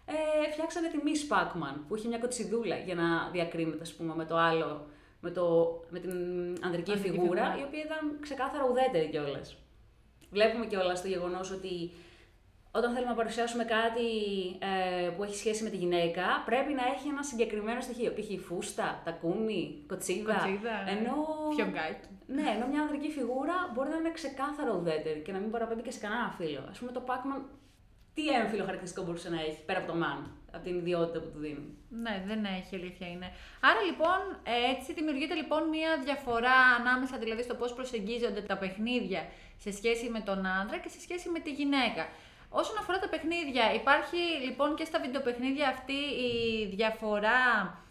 ε, 0.06 0.50
φτιάξανε 0.52 0.88
τη 0.88 0.98
Miss 1.06 1.32
Pac-Man, 1.32 1.76
που 1.88 1.96
είχε 1.96 2.08
μια 2.08 2.18
κοτσιδούλα 2.18 2.76
για 2.76 2.94
να 2.94 3.28
διακρίνεται, 3.32 3.82
ας 3.82 3.94
πούμε, 3.94 4.14
με 4.14 4.24
το 4.24 4.36
άλλο, 4.36 4.86
με, 5.20 5.30
το, 5.30 5.44
με 5.90 5.98
την 5.98 6.12
ανδρική 6.64 6.96
φιγούρα, 6.96 7.56
η 7.58 7.62
οποία 7.62 7.82
ήταν 7.84 8.18
ξεκάθαρα 8.20 8.64
ουδέτερη 8.70 9.08
κιόλας. 9.08 9.56
Βλέπουμε 10.30 10.66
κιόλας 10.66 11.02
το 11.02 11.08
γεγονός 11.08 11.50
ότι 11.50 11.90
όταν 12.76 12.93
θέλουμε 12.93 13.11
να 13.11 13.17
παρουσιάσουμε 13.17 13.64
κάτι 13.64 14.08
ε, 14.58 15.08
που 15.08 15.23
έχει 15.23 15.37
σχέση 15.37 15.62
με 15.62 15.70
τη 15.70 15.76
γυναίκα, 15.76 16.25
πρέπει 16.45 16.73
να 16.73 16.85
έχει 16.95 17.09
ένα 17.09 17.23
συγκεκριμένο 17.23 17.80
στοιχείο. 17.80 18.12
Π.χ. 18.16 18.28
φούστα, 18.47 19.00
τακούνι, 19.04 19.85
κοτσίδα. 19.87 20.33
Κοτσίδα. 20.33 20.76
Ενώ... 20.95 21.14
Φιωγκάκι. 21.56 22.09
Ναι, 22.26 22.47
ενώ 22.56 22.66
μια 22.66 22.80
ανδρική 22.80 23.11
φιγούρα 23.11 23.56
μπορεί 23.73 23.88
να 23.88 23.97
είναι 23.97 24.12
ξεκάθαρο 24.12 24.76
ουδέτερη 24.78 25.21
και 25.21 25.33
να 25.33 25.38
μην 25.38 25.50
παραπέμπει 25.50 25.83
και 25.83 25.90
σε 25.90 25.99
κανένα 25.99 26.35
φίλο. 26.38 26.59
Α 26.59 26.73
πούμε 26.78 26.92
το 26.92 27.02
Pac-Man, 27.09 27.40
τι 28.14 28.28
έμφυλο 28.28 28.62
χαρακτηριστικό 28.64 29.04
μπορούσε 29.04 29.28
να 29.28 29.40
έχει 29.40 29.61
πέρα 29.66 29.78
από 29.78 29.92
το 29.92 29.99
man, 30.02 30.21
από 30.52 30.64
την 30.64 30.75
ιδιότητα 30.76 31.18
που 31.21 31.30
του 31.30 31.38
δίνει; 31.38 31.66
Ναι, 31.88 32.25
δεν 32.26 32.45
έχει, 32.45 32.76
αλήθεια 32.76 33.09
είναι. 33.09 33.28
Άρα 33.61 33.80
λοιπόν, 33.88 34.21
έτσι 34.73 34.92
δημιουργείται 34.92 35.35
λοιπόν 35.35 35.68
μια 35.68 35.90
διαφορά 36.04 36.56
ανάμεσα 36.78 37.18
δηλαδή 37.18 37.42
στο 37.42 37.54
πώς 37.54 37.75
προσεγγίζονται 37.75 38.40
τα 38.40 38.56
παιχνίδια 38.56 39.23
σε 39.56 39.71
σχέση 39.73 40.09
με 40.09 40.21
τον 40.21 40.47
άντρα 40.47 40.78
και 40.78 40.88
σε 40.88 41.00
σχέση 41.00 41.28
με 41.28 41.38
τη 41.38 41.50
γυναίκα. 41.50 42.04
Όσον 42.50 42.78
αφορά 42.78 42.98
τα 42.98 43.08
παιχνίδια, 43.08 43.74
υπάρχει 43.74 44.16
λοιπόν 44.44 44.74
και 44.76 44.84
στα 44.84 45.00
βιντεοπαιχνίδια 45.00 45.68
αυτή 45.68 45.98
η 46.30 46.66
διαφορά 46.74 47.42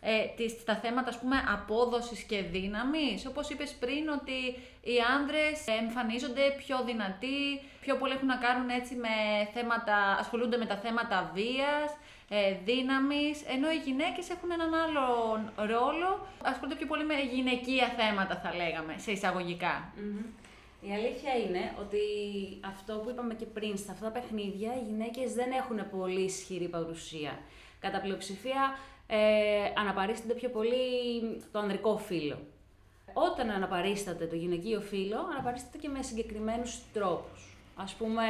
ε, 0.01 0.25
της, 0.35 0.51
στα 0.51 0.75
θέματα 0.75 1.09
ας 1.09 1.19
πούμε 1.19 1.43
απόδοσης 1.53 2.21
και 2.23 2.41
δύναμης. 2.41 3.25
Όπως 3.25 3.49
είπες 3.49 3.71
πριν 3.79 4.09
ότι 4.09 4.39
οι 4.81 4.97
άνδρες 5.15 5.67
εμφανίζονται 5.81 6.41
πιο 6.57 6.83
δυνατοί, 6.85 7.61
πιο 7.81 7.95
πολύ 7.95 8.13
έχουν 8.13 8.27
να 8.27 8.37
κάνουν 8.37 8.69
έτσι 8.69 8.95
με 8.95 9.15
θέματα, 9.53 9.97
ασχολούνται 10.19 10.57
με 10.57 10.65
τα 10.65 10.77
θέματα 10.77 11.31
βίας, 11.33 11.91
ε, 12.29 12.55
δύναμης, 12.63 13.41
ενώ 13.55 13.71
οι 13.71 13.79
γυναίκες 13.85 14.29
έχουν 14.29 14.51
έναν 14.51 14.73
άλλο 14.73 15.07
ρόλο, 15.55 16.27
ασχολούνται 16.43 16.75
πιο 16.75 16.87
πολύ 16.87 17.05
με 17.05 17.13
γυναικεία 17.33 17.87
θέματα 17.97 18.35
θα 18.43 18.55
λέγαμε, 18.55 18.95
σε 18.97 19.11
εισαγωγικά. 19.11 19.93
Η 20.87 20.93
αλήθεια 20.93 21.33
είναι 21.37 21.75
ότι 21.79 21.97
αυτό 22.61 22.93
που 22.93 23.09
είπαμε 23.09 23.33
και 23.33 23.45
πριν, 23.45 23.77
στα 23.77 23.91
αυτά 23.91 24.05
τα 24.05 24.11
παιχνίδια 24.11 24.75
οι 24.75 24.83
γυναίκες 24.85 25.33
δεν 25.33 25.51
έχουν 25.51 25.89
πολύ 25.89 26.21
ισχυρή 26.21 26.67
παρουσία. 26.67 27.39
Κατά 27.79 28.01
πλειοψηφία 28.01 28.77
ε, 29.07 29.17
αναπαρίσταται 29.77 30.33
πιο 30.33 30.49
πολύ 30.49 30.75
το 31.51 31.59
ανδρικό 31.59 31.97
φύλλο. 31.97 32.37
Όταν 33.13 33.49
αναπαρίσταται 33.49 34.25
το 34.25 34.35
γυναικείο 34.35 34.81
φύλλο, 34.81 35.17
αναπαρίσταται 35.31 35.77
και 35.77 35.87
με 35.87 36.01
συγκεκριμένους 36.01 36.79
τρόπους. 36.93 37.54
Ας 37.75 37.93
πούμε, 37.93 38.23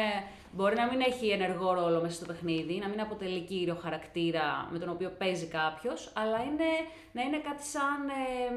μπορεί 0.52 0.76
να 0.76 0.88
μην 0.88 1.00
έχει 1.02 1.30
ενεργό 1.30 1.74
ρόλο 1.74 2.02
μέσα 2.02 2.16
στο 2.16 2.26
παιχνίδι, 2.26 2.78
να 2.78 2.88
μην 2.88 3.02
αποτελεί 3.02 3.42
κύριο 3.42 3.76
χαρακτήρα 3.76 4.68
με 4.72 4.80
τον 4.80 4.90
οποίο 4.90 5.10
παίζει 5.18 5.46
κάποιος, 5.46 6.12
αλλά 6.16 6.44
είναι, 6.44 6.70
να 7.12 7.22
είναι 7.22 7.38
κάτι 7.38 7.64
σαν 7.64 8.10
ε, 8.10 8.54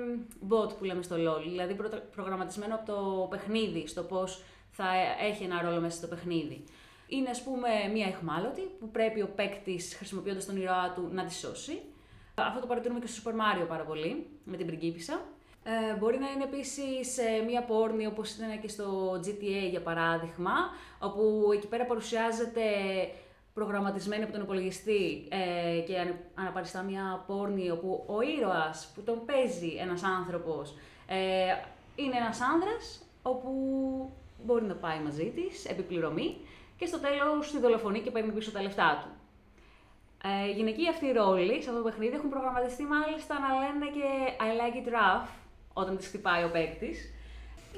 bot 0.49 0.79
που 0.79 0.85
λέμε 0.85 1.03
στο 1.03 1.17
LOL, 1.17 1.43
δηλαδή 1.43 1.75
προ, 1.75 1.89
προγραμματισμένο 2.15 2.75
από 2.75 2.93
το 2.93 3.27
παιχνίδι, 3.31 3.87
στο 3.87 4.03
πώς 4.03 4.43
θα 4.71 4.87
έχει 5.21 5.45
ένα 5.45 5.63
ρόλο 5.63 5.81
μέσα 5.81 5.97
στο 5.97 6.07
παιχνίδι. 6.07 6.65
Είναι, 7.09 7.31
ας 7.31 7.43
πούμε, 7.43 7.69
μία 7.93 8.07
εχμάλωτη 8.07 8.63
που 8.79 8.91
πρέπει 8.91 9.23
ο 9.23 9.29
παίκτης 9.35 9.95
χρησιμοποιώντας 9.95 10.47
τον 10.47 10.57
ήρωά 10.57 10.93
του 10.95 11.09
να 11.13 11.25
τη 11.25 11.35
σώσει. 11.35 11.81
Αυτό 12.35 12.61
το 12.61 12.67
παρατηρούμε 12.67 13.01
και 13.01 13.07
στο 13.07 13.31
Super 13.31 13.35
Mario 13.35 13.69
πάρα 13.69 13.85
πολύ, 13.85 14.27
με 14.45 14.57
την 14.57 14.67
πριγκίπισσα. 14.67 15.21
Ε, 15.71 15.95
μπορεί 15.95 16.19
να 16.19 16.31
είναι 16.31 16.45
επίσης 16.45 17.19
ε, 17.19 17.43
μία 17.47 17.63
πόρνη 17.63 18.07
όπως 18.07 18.35
ήταν 18.35 18.61
και 18.61 18.69
στο 18.69 19.21
GTA 19.25 19.71
για 19.71 19.81
παράδειγμα, 19.81 20.53
όπου 20.99 21.51
εκεί 21.55 21.67
πέρα 21.67 21.85
παρουσιάζεται 21.85 22.63
προγραμματισμένη 23.55 24.23
από 24.23 24.33
τον 24.33 24.43
υπολογιστή 24.43 25.29
ε, 25.29 25.81
και 25.81 26.15
αναπαριστά 26.35 26.83
μια 26.83 27.25
πόρνη 27.27 27.71
όπου 27.71 28.05
ο 28.07 28.21
ήρωας 28.21 28.93
που 28.95 29.03
τον 29.03 29.25
παίζει 29.25 29.77
ένας 29.81 30.03
άνθρωπος 30.03 30.75
ε, 31.07 31.17
είναι 31.97 32.17
ένας 32.17 32.41
άνδρας 32.41 33.03
όπου 33.23 33.51
μπορεί 34.45 34.65
να 34.65 34.75
πάει 34.75 35.01
μαζί 35.01 35.33
της, 35.35 35.65
επιπληρωμή 35.65 36.37
και 36.77 36.87
στο 36.87 36.99
τέλος 36.99 37.51
τη 37.51 37.59
δολοφονεί 37.59 38.01
και 38.01 38.11
παίρνει 38.11 38.33
πίσω 38.33 38.51
τα 38.51 38.63
λεφτά 38.63 38.99
του. 39.03 39.09
Ε, 40.29 40.51
γυναικοί 40.51 40.89
αυτοί 40.89 41.07
οι 41.07 41.13
ρόλοι 41.13 41.63
σε 41.63 41.69
αυτό 41.71 41.83
το 41.83 41.89
παιχνίδι 41.89 42.15
έχουν 42.15 42.31
προγραμματιστεί 42.31 42.85
μάλιστα 42.85 43.35
να 43.39 43.49
λένε 43.61 43.87
και 43.97 44.09
I 44.39 44.51
like 44.61 44.87
it 44.87 44.93
rough 44.93 45.29
όταν 45.81 45.97
τη 45.97 46.05
χτυπάει 46.05 46.45
ο 46.45 46.51
παίκτης. 46.51 47.13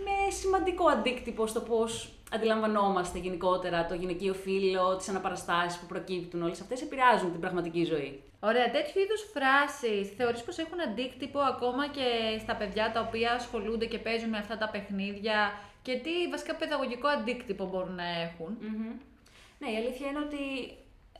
Με 0.04 0.30
σημαντικό 0.30 0.88
αντίκτυπο 0.88 1.46
στο 1.46 1.60
πώς 1.60 2.12
αντιλαμβανόμαστε 2.32 3.18
γενικότερα 3.18 3.86
το 3.86 3.94
γυναικείο 3.94 4.34
φύλλο, 4.34 4.96
τις 4.96 5.08
αναπαραστάσεις 5.08 5.80
που 5.80 5.86
προκύπτουν, 5.86 6.42
όλες 6.42 6.60
αυτές 6.60 6.82
επηρεάζουν 6.82 7.30
την 7.30 7.40
πραγματική 7.40 7.84
ζωή. 7.84 8.22
Ωραία, 8.40 8.70
τέτοιου 8.70 9.00
είδους 9.00 9.22
φράσεις 9.32 10.08
θεωρείς 10.16 10.42
πως 10.42 10.58
έχουν 10.58 10.80
αντίκτυπο 10.80 11.38
ακόμα 11.38 11.88
και 11.88 12.38
στα 12.40 12.54
παιδιά 12.56 12.90
τα 12.92 13.00
οποία 13.00 13.32
ασχολούνται 13.32 13.86
και 13.86 13.98
παίζουν 13.98 14.28
με 14.28 14.38
αυτά 14.38 14.58
τα 14.58 14.68
παιχνίδια 14.68 15.52
και 15.82 15.94
τι 16.04 16.28
βασικά 16.30 16.54
παιδαγωγικό 16.54 17.08
αντίκτυπο 17.08 17.66
μπορούν 17.66 17.94
να 17.94 18.08
εχουν 18.20 18.58
Ναι, 19.58 19.70
η 19.70 19.76
αλήθεια 19.76 20.06
είναι 20.08 20.18
ότι 20.18 20.42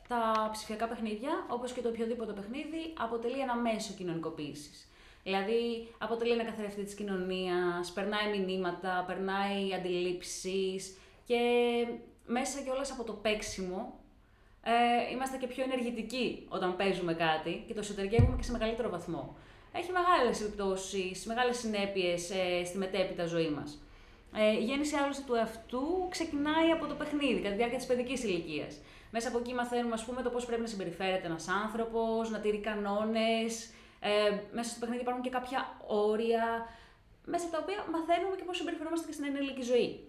τα 0.09 0.49
ψηφιακά 0.53 0.87
παιχνίδια, 0.87 1.31
όπως 1.49 1.73
και 1.73 1.81
το 1.81 1.89
οποιοδήποτε 1.89 2.33
παιχνίδι, 2.33 2.83
αποτελεί 2.99 3.39
ένα 3.41 3.57
μέσο 3.57 3.93
κοινωνικοποίησης. 3.99 4.90
Δηλαδή, 5.23 5.89
αποτελεί 5.99 6.31
ένα 6.31 6.45
καθρέφτη 6.45 6.83
της 6.85 6.95
κοινωνίας, 6.95 7.93
περνάει 7.95 8.39
μηνύματα, 8.39 9.05
περνάει 9.07 9.75
αντιλήψεις 9.75 10.97
και 11.25 11.41
μέσα 12.27 12.61
και 12.61 12.71
όλες 12.71 12.91
από 12.91 13.05
το 13.05 13.13
παίξιμο 13.13 14.01
ε, 14.63 15.13
είμαστε 15.13 15.37
και 15.37 15.47
πιο 15.47 15.65
ενεργητικοί 15.65 16.47
όταν 16.49 16.77
παίζουμε 16.77 17.15
κάτι 17.15 17.65
και 17.67 17.75
το 17.75 17.81
εσωτερικεύουμε 17.81 18.37
και 18.37 18.43
σε 18.43 18.53
μεγαλύτερο 18.53 18.91
βαθμό. 18.91 19.37
Έχει 19.73 19.91
μεγάλες 19.93 20.41
επιπτώσεις, 20.41 21.25
μεγάλες 21.27 21.59
συνέπειες 21.59 22.31
ε, 22.31 22.65
στη 22.65 22.79
μετέπειτα 22.79 23.27
ζωή 23.27 23.49
μας. 23.49 23.83
Ε, 24.37 24.51
η 24.51 24.65
γέννηση 24.65 24.97
άλλωστε 24.97 25.23
του 25.27 25.35
εαυτού 25.35 26.07
ξεκινάει 26.11 26.71
από 26.71 26.87
το 26.87 26.95
παιχνίδι, 26.95 27.37
κατά 27.37 27.51
τη 27.51 27.57
διάρκεια 27.57 27.79
της 27.79 27.87
παιδικής 27.87 28.23
ηλικίας. 28.23 28.77
Μέσα 29.11 29.29
από 29.29 29.39
εκεί 29.39 29.55
μαθαίνουμε, 29.55 29.95
ας 29.95 30.05
πούμε, 30.05 30.23
το 30.23 30.31
πώς 30.31 30.47
πρέπει 30.47 30.61
να 30.61 30.67
συμπεριφέρεται 30.67 31.27
ένας 31.27 31.49
άνθρωπος, 31.49 32.31
να 32.31 32.39
τηρεί 32.39 32.59
κανόνες. 32.59 33.71
Ε, 34.01 34.11
μέσα 34.53 34.71
στο 34.71 34.81
παιχνίδι 34.81 35.03
υπάρχουν 35.03 35.23
και 35.23 35.31
κάποια 35.31 35.77
όρια, 35.87 36.67
μέσα 37.25 37.45
από 37.47 37.57
τα 37.57 37.61
οποία 37.63 37.85
μαθαίνουμε 37.91 38.37
και 38.37 38.43
πώς 38.43 38.57
συμπεριφερόμαστε 38.57 39.07
και 39.07 39.13
στην 39.13 39.25
ενήλικη 39.25 39.63
ζωή. 39.63 40.05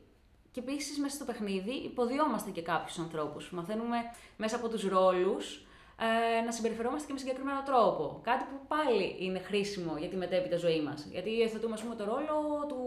Και 0.51 0.59
επίσης 0.59 0.99
μέσα 0.99 1.15
στο 1.15 1.25
παιχνίδι 1.25 1.71
υποδιόμαστε 1.71 2.49
και 2.49 2.61
κάποιους 2.61 2.99
ανθρώπους. 2.99 3.51
Μαθαίνουμε 3.51 3.97
μέσα 4.37 4.55
από 4.55 4.69
τους 4.69 4.83
ρόλους 4.83 5.65
ε, 5.99 6.41
να 6.45 6.51
συμπεριφερόμαστε 6.51 7.07
και 7.07 7.13
με 7.13 7.19
συγκεκριμένο 7.19 7.63
τρόπο. 7.65 8.19
Κάτι 8.23 8.43
που 8.43 8.67
πάλι 8.67 9.15
είναι 9.19 9.39
χρήσιμο 9.39 9.97
για 9.97 10.09
τη 10.09 10.15
μετέπειτα 10.15 10.57
ζωής 10.57 10.81
μας. 10.81 11.07
Γιατί 11.11 11.29
υιοθετούμε, 11.29 11.77
πούμε, 11.81 11.95
το 11.95 12.03
ρόλο 12.03 12.65
του 12.67 12.79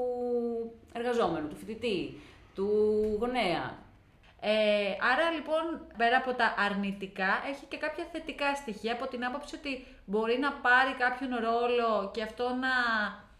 εργαζόμενου, 0.92 1.48
του 1.48 1.56
φοιτητή, 1.56 2.20
του 2.54 2.68
γονέα. 3.20 3.83
Ε, 4.46 4.96
άρα 5.12 5.30
λοιπόν, 5.30 5.86
πέρα 5.96 6.16
από 6.16 6.34
τα 6.34 6.54
αρνητικά, 6.58 7.42
έχει 7.50 7.64
και 7.68 7.76
κάποια 7.76 8.04
θετικά 8.12 8.54
στοιχεία 8.54 8.92
από 8.92 9.06
την 9.06 9.24
άποψη 9.24 9.56
ότι 9.56 9.86
μπορεί 10.04 10.38
να 10.38 10.52
πάρει 10.52 10.92
κάποιον 10.98 11.30
ρόλο 11.30 12.10
και 12.14 12.22
αυτό 12.22 12.44
να 12.48 12.74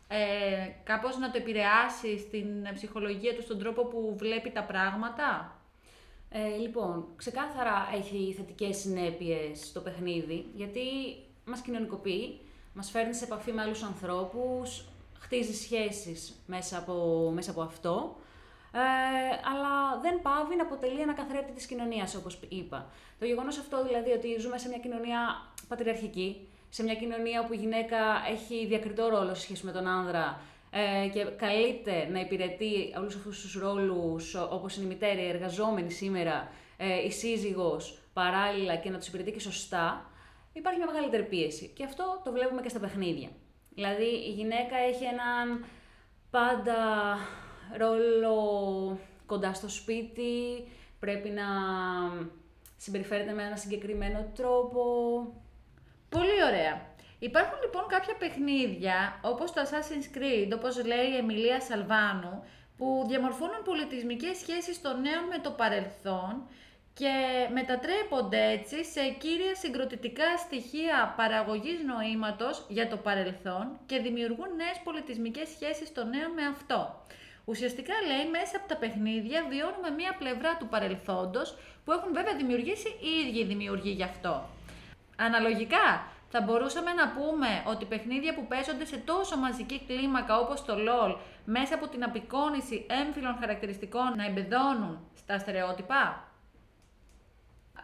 ε, 0.08 0.68
κάπως 0.84 1.18
να 1.18 1.30
το 1.30 1.38
επηρεάσει 1.38 2.18
στην 2.18 2.46
ψυχολογία 2.74 3.34
του, 3.34 3.42
στον 3.42 3.58
τρόπο 3.58 3.84
που 3.84 4.14
βλέπει 4.18 4.50
τα 4.50 4.62
πράγματα; 4.62 5.58
Ε, 6.30 6.56
λοιπόν, 6.56 7.06
ξεκάθαρα 7.16 7.88
έχει 7.94 8.34
θετικές 8.36 8.76
συνέπειες 8.76 9.72
το 9.72 9.80
παιχνίδι, 9.80 10.46
γιατί 10.54 10.80
μας 11.44 11.60
κοινωνικοποιεί, 11.60 12.40
μας 12.74 12.90
φέρνει 12.90 13.14
σε 13.14 13.24
επαφή 13.24 13.52
με 13.52 13.62
άλλους 13.62 13.82
ανθρώπους, 13.82 14.84
χτίζει 15.18 15.54
σχέσεις 15.54 16.42
μέσα 16.46 16.78
από, 16.78 17.30
μέσα 17.34 17.50
από 17.50 17.62
αυτό, 17.62 18.16
ε, 18.74 18.78
αλλά 19.50 20.00
δεν 20.02 20.22
πάβει 20.22 20.56
να 20.56 20.62
αποτελεί 20.62 21.00
ένα 21.00 21.12
καθρέπτη 21.12 21.52
της 21.52 21.66
κοινωνίας, 21.66 22.14
όπως 22.14 22.38
είπα. 22.48 22.90
Το 23.18 23.24
γεγονός 23.24 23.58
αυτό 23.58 23.84
δηλαδή 23.86 24.10
ότι 24.10 24.36
ζούμε 24.40 24.58
σε 24.58 24.68
μια 24.68 24.78
κοινωνία 24.78 25.18
πατριαρχική, 25.68 26.48
σε 26.68 26.82
μια 26.82 26.94
κοινωνία 26.94 27.40
όπου 27.40 27.52
η 27.52 27.56
γυναίκα 27.56 27.96
έχει 28.30 28.66
διακριτό 28.66 29.08
ρόλο 29.08 29.34
σε 29.34 29.40
σχέση 29.40 29.64
με 29.64 29.72
τον 29.72 29.86
άνδρα 29.86 30.40
ε, 30.70 31.08
και 31.08 31.24
καλείται 31.24 32.08
να 32.12 32.20
υπηρετεί 32.20 32.94
όλους 32.98 33.14
αυτούς 33.14 33.40
τους 33.40 33.54
ρόλους 33.54 34.34
όπως 34.34 34.76
είναι 34.76 34.84
η 34.84 34.88
μητέρα, 34.88 35.20
η 35.20 35.28
εργαζόμενη 35.28 35.90
σήμερα, 35.90 36.48
ε, 36.76 37.04
η 37.04 37.10
σύζυγος 37.10 37.98
παράλληλα 38.12 38.76
και 38.76 38.90
να 38.90 38.98
τους 38.98 39.06
υπηρετεί 39.06 39.32
και 39.32 39.40
σωστά, 39.40 40.10
υπάρχει 40.52 40.78
μια 40.78 40.86
μεγαλύτερη 40.86 41.22
πίεση. 41.22 41.72
Και 41.76 41.84
αυτό 41.84 42.20
το 42.24 42.32
βλέπουμε 42.32 42.62
και 42.62 42.68
στα 42.68 42.78
παιχνίδια. 42.78 43.28
Δηλαδή 43.74 44.04
η 44.04 44.30
γυναίκα 44.30 44.76
έχει 44.76 45.04
έναν 45.04 45.64
πάντα 46.30 46.76
ρόλο 47.76 48.98
κοντά 49.26 49.54
στο 49.54 49.68
σπίτι, 49.68 50.68
πρέπει 51.00 51.28
να 51.28 51.44
συμπεριφέρεται 52.76 53.32
με 53.32 53.42
ένα 53.42 53.56
συγκεκριμένο 53.56 54.30
τρόπο. 54.34 54.82
Πολύ 56.08 56.44
ωραία. 56.48 56.92
Υπάρχουν 57.18 57.58
λοιπόν 57.62 57.86
κάποια 57.88 58.14
παιχνίδια, 58.14 59.20
όπως 59.22 59.52
το 59.52 59.60
Assassin's 59.64 60.16
Creed, 60.16 60.50
όπως 60.54 60.84
λέει 60.84 61.08
η 61.12 61.16
Εμιλία 61.16 61.60
Σαλβάνου, 61.60 62.44
που 62.76 63.04
διαμορφώνουν 63.08 63.62
πολιτισμικές 63.64 64.36
σχέσεις 64.36 64.80
των 64.80 65.00
νέων 65.00 65.24
με 65.24 65.38
το 65.38 65.50
παρελθόν 65.50 66.42
και 66.94 67.12
μετατρέπονται 67.52 68.50
έτσι 68.50 68.84
σε 68.84 69.00
κύρια 69.18 69.54
συγκροτητικά 69.54 70.36
στοιχεία 70.36 71.14
παραγωγής 71.16 71.78
νοήματος 71.82 72.66
για 72.68 72.88
το 72.88 72.96
παρελθόν 72.96 73.78
και 73.86 73.98
δημιουργούν 73.98 74.56
νέες 74.56 74.80
πολιτισμικές 74.84 75.48
σχέσεις 75.48 75.92
των 75.92 76.08
νέων 76.08 76.30
με 76.30 76.42
αυτό. 76.46 77.02
Ουσιαστικά 77.44 77.94
λέει 78.06 78.30
μέσα 78.30 78.56
από 78.56 78.68
τα 78.68 78.76
παιχνίδια 78.76 79.44
βιώνουμε 79.48 79.90
μία 79.90 80.14
πλευρά 80.18 80.56
του 80.56 80.66
παρελθόντος 80.66 81.56
που 81.84 81.92
έχουν 81.92 82.12
βέβαια 82.12 82.36
δημιουργήσει 82.36 82.88
οι 82.88 83.26
ίδιοι 83.26 83.44
δημιουργοί 83.44 83.90
γι' 83.90 84.02
αυτό. 84.02 84.48
Αναλογικά, 85.16 86.06
θα 86.36 86.40
μπορούσαμε 86.40 86.92
να 86.92 87.08
πούμε 87.08 87.62
ότι 87.66 87.84
παιχνίδια 87.84 88.34
που 88.34 88.46
παίζονται 88.46 88.84
σε 88.84 88.96
τόσο 88.96 89.36
μαζική 89.36 89.80
κλίμακα 89.86 90.38
όπως 90.38 90.64
το 90.64 90.74
LOL 90.76 91.16
μέσα 91.44 91.74
από 91.74 91.88
την 91.88 92.04
απεικόνηση 92.04 92.86
έμφυλων 92.88 93.36
χαρακτηριστικών 93.40 94.16
να 94.16 94.24
εμπεδώνουν 94.24 94.98
στα 95.14 95.38
στερεότυπα; 95.38 96.28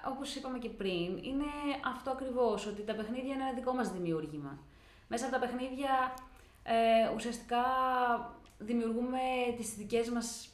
Όπως 0.06 0.34
είπαμε 0.34 0.58
και 0.58 0.68
πριν, 0.68 1.18
είναι 1.22 1.50
αυτό 1.84 2.10
ακριβώς, 2.10 2.66
ότι 2.66 2.82
τα 2.82 2.94
παιχνίδια 2.94 3.34
είναι 3.34 3.42
ένα 3.42 3.52
δικό 3.52 3.72
μας 3.74 3.92
δημιούργημα. 3.92 4.58
Μέσα 5.08 5.24
από 5.26 5.34
τα 5.34 5.40
παιχνίδια 5.40 6.14
ε, 6.62 7.14
ουσιαστικά 7.14 7.64
δημιουργούμε 8.60 9.18
τις 9.56 9.74
δικές 9.74 10.08
μας, 10.08 10.48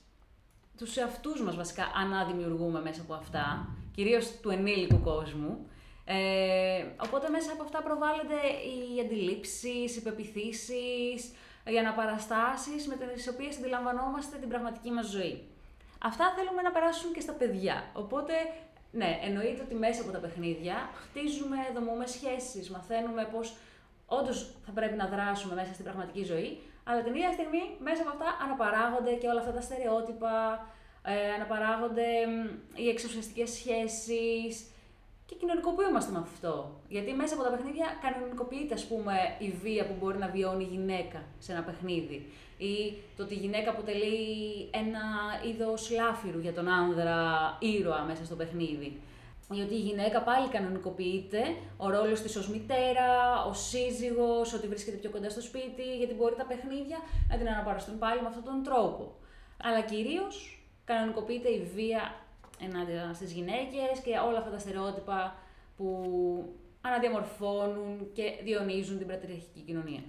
τους 0.78 0.96
εαυτούς 0.96 1.42
μας 1.42 1.56
βασικά, 1.56 1.92
αναδημιουργούμε 1.94 2.80
μέσα 2.80 3.00
από 3.00 3.14
αυτά, 3.14 3.68
κυρίως 3.94 4.30
του 4.40 4.50
ενήλικου 4.50 5.00
κόσμου. 5.00 5.68
Ε, 6.04 6.84
οπότε 7.02 7.28
μέσα 7.28 7.52
από 7.52 7.62
αυτά 7.62 7.82
προβάλλονται 7.82 8.40
οι 8.66 9.00
αντιλήψεις, 9.00 9.96
οι 9.96 10.02
πεπιθήσεις, 10.02 11.32
οι 11.64 11.78
αναπαραστάσεις 11.78 12.86
με 12.86 12.96
τις 13.14 13.28
οποίες 13.28 13.56
αντιλαμβανόμαστε 13.56 14.36
την 14.36 14.48
πραγματική 14.48 14.90
μας 14.90 15.06
ζωή. 15.06 15.42
Αυτά 16.02 16.32
θέλουμε 16.36 16.62
να 16.62 16.70
περάσουν 16.70 17.12
και 17.12 17.20
στα 17.20 17.32
παιδιά. 17.32 17.90
Οπότε, 17.92 18.32
ναι, 18.92 19.20
εννοείται 19.22 19.62
ότι 19.62 19.74
μέσα 19.74 20.02
από 20.02 20.10
τα 20.10 20.18
παιχνίδια 20.18 20.90
χτίζουμε, 21.02 21.56
δομούμε 21.74 22.06
σχέσεις, 22.06 22.70
μαθαίνουμε 22.70 23.28
πώς 23.32 23.56
όντως 24.06 24.50
θα 24.66 24.72
πρέπει 24.72 24.96
να 24.96 25.06
δράσουμε 25.06 25.54
μέσα 25.54 25.72
στην 25.72 25.84
πραγματική 25.84 26.24
ζωή, 26.24 26.60
αλλά 26.88 27.00
την 27.02 27.14
ίδια 27.14 27.32
στιγμή 27.32 27.62
μέσα 27.78 28.02
από 28.02 28.10
αυτά 28.14 28.28
αναπαράγονται 28.44 29.12
και 29.20 29.28
όλα 29.28 29.40
αυτά 29.40 29.52
τα 29.52 29.60
στερεότυπα, 29.60 30.34
ε, 31.02 31.32
αναπαράγονται 31.36 32.08
οι 32.74 32.88
εξουσιαστικές 32.88 33.50
σχέσεις, 33.50 34.52
και 35.26 35.34
κοινωνικοποιούμαστε 35.34 36.12
με 36.12 36.18
αυτό. 36.18 36.80
Γιατί 36.88 37.12
μέσα 37.12 37.34
από 37.34 37.42
τα 37.42 37.50
παιχνίδια 37.50 37.86
κανονικοποιείται, 38.02 38.74
ας 38.74 38.84
πούμε, 38.84 39.14
η 39.38 39.50
βία 39.62 39.86
που 39.86 39.94
μπορεί 40.00 40.18
να 40.18 40.28
βιώνει 40.28 40.64
η 40.64 40.66
γυναίκα 40.66 41.22
σε 41.38 41.52
ένα 41.52 41.62
παιχνίδι. 41.62 42.26
Ή 42.58 42.94
το 43.16 43.22
ότι 43.22 43.34
η 43.34 43.36
γυναίκα 43.36 43.70
αποτελεί 43.70 44.18
ένα 44.70 45.04
είδος 45.48 45.90
λάφυρου 45.90 46.38
για 46.38 46.52
τον 46.52 46.68
άνδρα 46.68 47.18
ήρωα 47.60 48.02
μέσα 48.02 48.24
στο 48.24 48.34
παιχνίδι. 48.34 49.00
Γιατί 49.50 49.74
η 49.74 49.78
γυναίκα 49.78 50.22
πάλι 50.22 50.48
κανονικοποιείται, 50.48 51.42
ο 51.76 51.90
ρόλος 51.90 52.20
της 52.20 52.36
ως 52.36 52.48
μητέρα, 52.48 53.44
ο 53.44 53.52
σύζυγος, 53.52 54.52
ότι 54.52 54.66
βρίσκεται 54.66 54.96
πιο 54.96 55.10
κοντά 55.10 55.30
στο 55.30 55.40
σπίτι, 55.40 55.96
γιατί 55.96 56.14
μπορεί 56.14 56.34
τα 56.34 56.44
παιχνίδια 56.44 56.98
να 57.28 57.36
την 57.36 57.48
αναπαραστούν 57.48 57.98
πάλι 57.98 58.20
με 58.22 58.28
αυτόν 58.28 58.44
τον 58.44 58.62
τρόπο. 58.62 59.14
Αλλά 59.62 59.80
κυρίως 59.80 60.62
κανονικοποιείται 60.84 61.48
η 61.48 61.70
βία 61.74 62.14
ενάντια 62.60 63.14
στις 63.14 63.32
γυναίκες 63.32 64.00
και 64.04 64.18
όλα 64.28 64.38
αυτά 64.38 64.50
τα 64.50 64.58
στερεότυπα 64.58 65.38
που 65.76 65.86
αναδιαμορφώνουν 66.80 68.12
και 68.12 68.40
διονύζουν 68.42 68.98
την 68.98 69.06
πατριαρχική 69.06 69.60
κοινωνία. 69.60 70.02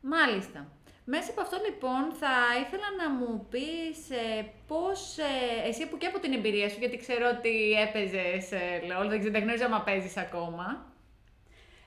Μάλιστα. 0.00 0.66
Μέσα 1.04 1.30
από 1.30 1.40
αυτό 1.40 1.56
λοιπόν 1.68 2.12
θα 2.20 2.34
ήθελα 2.62 2.88
να 3.02 3.10
μου 3.10 3.46
πεις 3.50 4.10
ε, 4.10 4.52
πώς, 4.66 5.18
ε, 5.18 5.68
εσύ 5.68 5.88
που 5.88 5.96
και 5.98 6.06
από 6.06 6.18
την 6.18 6.32
εμπειρία 6.32 6.68
σου, 6.68 6.78
γιατί 6.78 6.96
ξέρω 6.96 7.26
ότι 7.36 7.72
έπαιζες 7.72 8.52
ε, 8.52 8.80
LOL, 8.88 9.08
δεν 9.08 9.18
ξέρω, 9.18 9.32
δεν 9.32 9.42
γνωρίζω 9.42 9.64
άμα 9.64 9.80
παίζεις 9.80 10.16
ακόμα. 10.16 10.86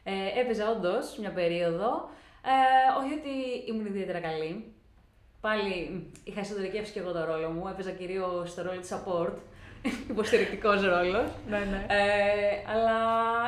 Ε, 0.04 0.40
έπαιζα 0.40 0.70
όντως 0.70 1.18
μια 1.18 1.32
περίοδο, 1.32 2.10
ε, 2.44 3.04
όχι 3.04 3.14
ότι 3.14 3.34
ήμουν 3.72 3.86
ιδιαίτερα 3.86 4.20
καλή. 4.20 4.74
Πάλι 5.42 6.08
είχα 6.24 6.40
εσωτερικεύσει 6.40 6.92
και 6.94 7.00
εγώ 7.00 7.12
το 7.12 7.26
ρόλο 7.26 7.50
μου, 7.50 7.68
έπαιζα 7.68 7.92
κυρίως 7.92 8.50
στο 8.50 8.62
ρόλο 8.62 8.80
της 8.80 8.94
support, 8.94 9.36
υποστηρικτικός 10.14 10.82
ρόλος. 10.82 11.30
Ναι, 11.48 11.58
ναι. 11.58 11.86
Ε, 11.90 12.72
αλλά 12.72 12.98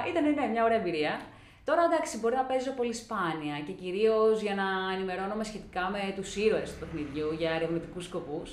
ήταν 0.09 0.33
ναι, 0.33 0.47
μια 0.47 0.63
ωραία 0.63 0.77
εμπειρία. 0.77 1.21
Τώρα 1.67 1.83
εντάξει, 1.89 2.17
μπορεί 2.19 2.35
να 2.35 2.45
παίζω 2.49 2.71
πολύ 2.79 2.93
σπάνια 3.03 3.55
και 3.65 3.71
κυρίως 3.81 4.41
για 4.45 4.55
να 4.61 4.67
ενημερώνομαι 4.95 5.43
σχετικά 5.43 5.83
με 5.93 6.01
τους 6.15 6.35
ήρωες 6.35 6.69
του 6.71 6.79
παιχνιδιού 6.79 7.29
για 7.39 7.51
ερευνητικούς 7.57 8.05
σκοπούς. 8.05 8.49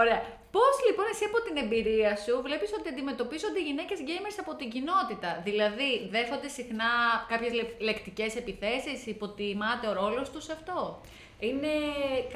Ωραία. 0.00 0.20
Πώς 0.54 0.74
λοιπόν 0.86 1.06
εσύ 1.12 1.24
από 1.30 1.38
την 1.46 1.56
εμπειρία 1.62 2.16
σου 2.24 2.34
βλέπεις 2.46 2.70
ότι 2.78 2.88
αντιμετωπίζονται 2.88 3.58
οι 3.60 3.66
γυναίκες 3.70 3.98
gamers 4.08 4.36
από 4.44 4.52
την 4.54 4.68
κοινότητα; 4.74 5.30
Δηλαδή, 5.44 5.90
δέχονται 6.14 6.48
συχνά 6.58 6.90
κάποιες 7.28 7.52
λεκτικές 7.88 8.36
επιθέσεις, 8.36 9.06
υποτιμάται 9.06 9.86
ο 9.88 9.92
ρόλος 10.00 10.30
τους 10.30 10.44
σε 10.44 10.52
αυτό; 10.58 11.00
Είναι 11.38 11.74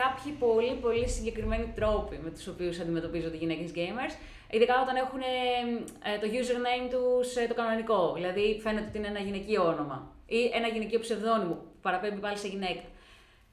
κάποιοι 0.01 0.33
πολύ 0.45 0.75
πολύ 0.85 1.09
συγκεκριμένοι 1.09 1.73
τρόποι 1.79 2.17
με 2.25 2.31
τους 2.31 2.47
οποίους 2.47 2.81
αντιμετωπίζονται 2.81 3.37
οι 3.37 3.43
γυναίκες 3.45 3.71
gamers. 3.79 4.15
Ειδικά 4.51 4.83
όταν 4.83 4.97
έχουν 4.97 5.21
ε, 5.21 6.19
το 6.19 6.27
username 6.33 6.91
τους 6.91 7.37
ε, 7.37 7.47
το 7.47 7.55
κανονικό. 7.55 8.13
Δηλαδή 8.15 8.61
φαίνεται 8.63 8.87
ότι 8.89 8.99
είναι 8.99 9.07
ένα 9.07 9.19
γυναικείο 9.19 9.67
όνομα. 9.67 10.13
Ή 10.27 10.51
ένα 10.55 10.69
γυναικείο 10.69 11.01
ψευδόνυμο 11.01 11.55
που 11.55 11.67
παραπέμπει 11.81 12.21
πάλι 12.21 12.39
σε 12.39 12.49
γυναίκα. 12.49 12.83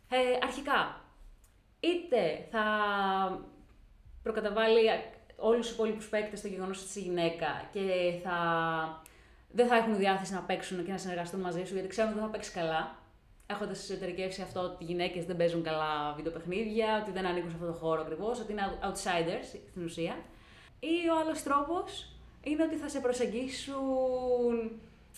Ε, 0.09 0.17
αρχικά, 0.43 1.01
είτε 1.79 2.47
θα 2.51 2.63
προκαταβάλει 4.23 4.79
όλους 5.35 5.65
τους 5.65 5.75
υπόλοιπους 5.75 6.09
παίκτες 6.09 6.39
στο 6.39 6.47
γεγονός 6.47 6.77
ότι 6.77 6.87
είσαι 6.87 6.99
γυναίκα 6.99 7.69
και 7.71 7.81
θα... 8.23 8.37
δεν 9.51 9.67
θα 9.67 9.75
έχουν 9.75 9.97
διάθεση 9.97 10.33
να 10.33 10.39
παίξουν 10.39 10.85
και 10.85 10.91
να 10.91 10.97
συνεργαστούν 10.97 11.39
μαζί 11.39 11.65
σου 11.65 11.73
γιατί 11.73 11.87
ξέρουν 11.87 12.09
ότι 12.09 12.19
δεν 12.19 12.27
θα 12.27 12.33
παίξεις 12.33 12.53
καλά. 12.53 13.03
Έχοντας 13.47 13.89
εσωτερικεύσει 13.89 14.41
αυτό 14.41 14.59
ότι 14.59 14.83
οι 14.83 14.85
γυναίκες 14.85 15.25
δεν 15.25 15.37
παίζουν 15.37 15.63
καλά 15.63 16.13
βιντεοπαιχνίδια, 16.15 16.99
ότι 17.01 17.11
δεν 17.11 17.25
ανήκουν 17.25 17.49
σε 17.49 17.55
αυτό 17.55 17.67
το 17.67 17.77
χώρο 17.77 18.01
ακριβώς, 18.01 18.39
ότι 18.39 18.51
είναι 18.51 18.79
outsiders 18.81 19.43
στην 19.69 19.83
ουσία. 19.83 20.15
Ή 20.79 21.09
ο 21.09 21.19
άλλος 21.19 21.43
τρόπος 21.43 22.09
είναι 22.43 22.63
ότι 22.63 22.75
θα 22.75 22.89
σε 22.89 22.99
προσεγγίσουν 22.99 24.71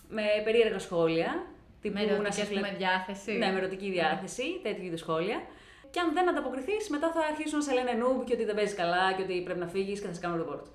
με 0.09 0.23
περίεργα 0.43 0.79
σχόλια. 0.79 1.45
Τύπου 1.81 1.93
με 1.93 2.03
ερωτική 2.03 2.59
να 2.59 2.69
διάθεση. 2.69 3.31
Ναι, 3.31 3.51
με 3.51 3.57
ερωτική 3.57 3.89
διάθεση, 3.91 4.59
τέτοιου 4.63 4.85
είδους 4.85 4.99
σχόλια. 4.99 5.41
Και 5.91 5.99
αν 5.99 6.13
δεν 6.13 6.29
ανταποκριθείς, 6.29 6.89
μετά 6.89 7.11
θα 7.11 7.19
αρχίσουν 7.19 7.57
να 7.57 7.63
σε 7.63 7.73
λένε 7.73 7.91
νουμπ 7.91 8.23
και 8.23 8.33
ότι 8.33 8.45
δεν 8.45 8.55
παίζεις 8.55 8.75
καλά 8.75 9.13
και 9.13 9.21
ότι 9.21 9.41
πρέπει 9.41 9.59
να 9.59 9.67
φύγεις 9.67 9.99
και 10.01 10.07
θα 10.07 10.13
σε 10.13 10.19
κάνουν 10.19 10.39
report. 10.41 10.65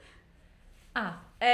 Α, 0.93 1.07
ε, 1.39 1.51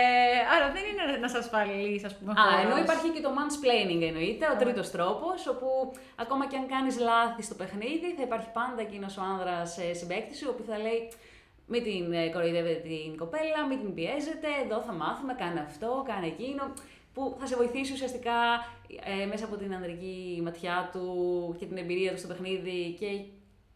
άρα 0.55 0.73
δεν 0.73 0.83
είναι 0.91 1.03
ένα 1.17 1.39
ασφαλή, 1.39 2.03
ας 2.05 2.17
πούμε. 2.17 2.33
Α, 2.33 2.61
ενώ 2.61 2.77
υπάρχει 2.79 3.09
και 3.09 3.21
το 3.21 3.31
mansplaining 3.39 4.03
εννοείται, 4.03 4.47
ο 4.55 4.57
τρίτος 4.57 4.91
τρόπος, 4.91 5.47
όπου 5.47 5.93
ακόμα 6.17 6.47
και 6.47 6.57
αν 6.57 6.67
κάνεις 6.67 6.99
λάθη 6.99 7.43
στο 7.43 7.55
παιχνίδι, 7.55 8.15
θα 8.17 8.23
υπάρχει 8.23 8.49
πάντα 8.53 8.81
εκείνος 8.81 9.17
ο 9.17 9.23
άνδρας 9.23 9.79
ε, 9.79 9.93
συμπέκτη 9.93 10.37
σου, 10.37 10.55
που 10.57 10.65
θα 10.69 10.79
λέει 10.79 11.09
μην 11.69 11.83
την 11.83 12.13
ε, 12.13 12.29
κοροϊδεύετε 12.29 12.81
την 12.89 13.17
κοπέλα, 13.17 13.61
μην 13.69 13.79
την 13.79 13.95
πιέζετε, 13.95 14.49
εδώ 14.65 14.81
θα 14.81 14.93
μάθουμε, 14.93 15.35
κάνε 15.35 15.61
αυτό, 15.61 16.05
κάνε 16.07 16.27
εκείνο, 16.27 16.73
που 17.15 17.37
θα 17.41 17.47
σε 17.47 17.57
βοηθήσει 17.57 17.93
ουσιαστικά 17.93 18.39
ε, 19.23 19.27
μέσα 19.27 19.45
από 19.45 19.57
την 19.57 19.75
ανδρική 19.75 20.41
ματιά 20.45 20.91
του 20.93 21.05
και 21.59 21.67
την 21.67 21.77
εμπειρία 21.77 22.13
του 22.13 22.19
στο 22.19 22.29
παιχνίδι 22.29 22.97
και 23.01 23.07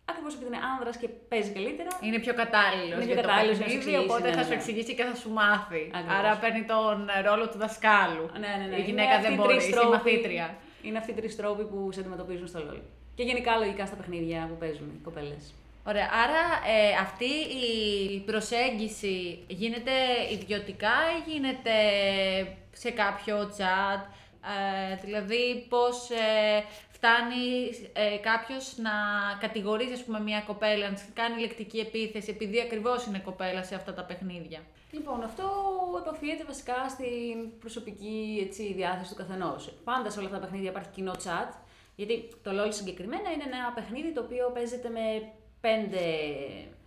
Ακριβώς 0.05 0.35
επειδή 0.35 0.49
είναι 0.53 0.63
άνδρας 0.73 0.97
και 0.97 1.09
παίζει 1.31 1.51
καλύτερα. 1.59 1.91
Είναι 2.07 2.19
πιο 2.25 2.35
κατάλληλος. 2.43 2.97
Είναι 2.97 3.13
πιο 3.13 3.23
κατάλληλος 3.23 3.59
να 3.59 3.67
σου 3.69 3.79
οπότε 4.05 4.29
ναι, 4.29 4.37
θα 4.37 4.43
σου 4.43 4.49
ναι. 4.49 4.55
εξηγήσει 4.55 4.95
και 4.95 5.05
θα 5.11 5.15
σου 5.15 5.31
μάθει. 5.31 5.83
Ακριβώς. 5.99 6.19
Άρα 6.19 6.31
παίρνει 6.43 6.65
τον 6.73 6.97
ρόλο 7.29 7.45
του 7.51 7.59
δασκάλου. 7.59 8.25
Ναι, 8.43 8.53
ναι, 8.61 8.67
ναι. 8.71 8.77
Η 8.83 8.85
γυναίκα 8.89 9.15
δεν 9.25 9.35
μπορεί, 9.35 9.55
η 9.55 9.91
μαθήτρια. 9.91 10.47
Είναι 10.83 10.99
αυτοί 10.99 11.11
οι 11.11 11.15
τρεις 11.15 11.37
τρόποι 11.37 11.65
που 11.71 11.79
σε 11.93 12.01
αντιμετωπίζουν 12.01 12.47
στο 12.47 12.59
LOL. 12.67 12.81
Και 13.15 13.23
γενικά 13.23 13.57
λογικά 13.57 13.87
στα 13.87 13.97
παιχνίδια 13.97 14.47
που 14.49 14.57
παίζουν 14.63 14.89
οι 14.97 15.01
κοπέλες. 15.07 15.55
Ωραία, 15.87 16.09
άρα 16.13 16.43
ε, 16.77 16.95
αυτή 17.01 17.33
η 17.67 18.21
προσέγγιση 18.21 19.45
γίνεται 19.49 19.93
ιδιωτικά 20.33 20.95
ή 21.19 21.31
γίνεται 21.31 21.73
σε 22.73 22.91
κάποιο 22.91 23.51
chat, 23.59 24.01
ε, 24.93 24.97
δηλαδή 25.05 25.67
πώς 25.69 26.11
ε, 26.11 26.65
φτάνει 26.91 27.71
ε, 27.93 28.17
κάποιος 28.17 28.77
να 28.77 28.91
κατηγορήσει 29.41 29.93
ας 29.93 30.05
πούμε, 30.05 30.21
μια 30.21 30.41
κοπέλα, 30.47 30.91
να 30.91 30.99
κάνει 31.15 31.41
λεκτική 31.41 31.79
επίθεση 31.79 32.31
επειδή 32.31 32.61
ακριβώς 32.61 33.07
είναι 33.07 33.19
κοπέλα 33.19 33.63
σε 33.65 33.75
αυτά 33.75 33.95
τα 33.95 34.05
παιχνίδια; 34.05 34.61
Λοιπόν, 34.91 35.23
αυτό 35.23 35.45
επαφιέται 36.01 36.45
βασικά 36.45 36.89
στην 36.89 37.59
προσωπική 37.59 38.47
έτσι, 38.47 38.73
διάθεση 38.73 39.11
του 39.11 39.17
καθενός. 39.17 39.73
Πάντα 39.85 40.11
σε 40.11 40.19
όλα 40.19 40.29
αυτά 40.29 40.39
τα 40.39 40.45
παιχνίδια 40.45 40.71
υπάρχει 40.71 40.89
κοινό 40.89 41.13
chat, 41.25 41.53
γιατί 41.95 42.29
το 42.43 42.51
LOL 42.51 42.73
συγκεκριμένα 42.73 43.31
είναι 43.31 43.45
ένα 43.47 43.73
παιχνίδι 43.75 44.13
το 44.13 44.21
οποίο 44.21 44.51
παίζεται 44.55 44.89
με 44.89 45.33
πέντε 45.67 46.05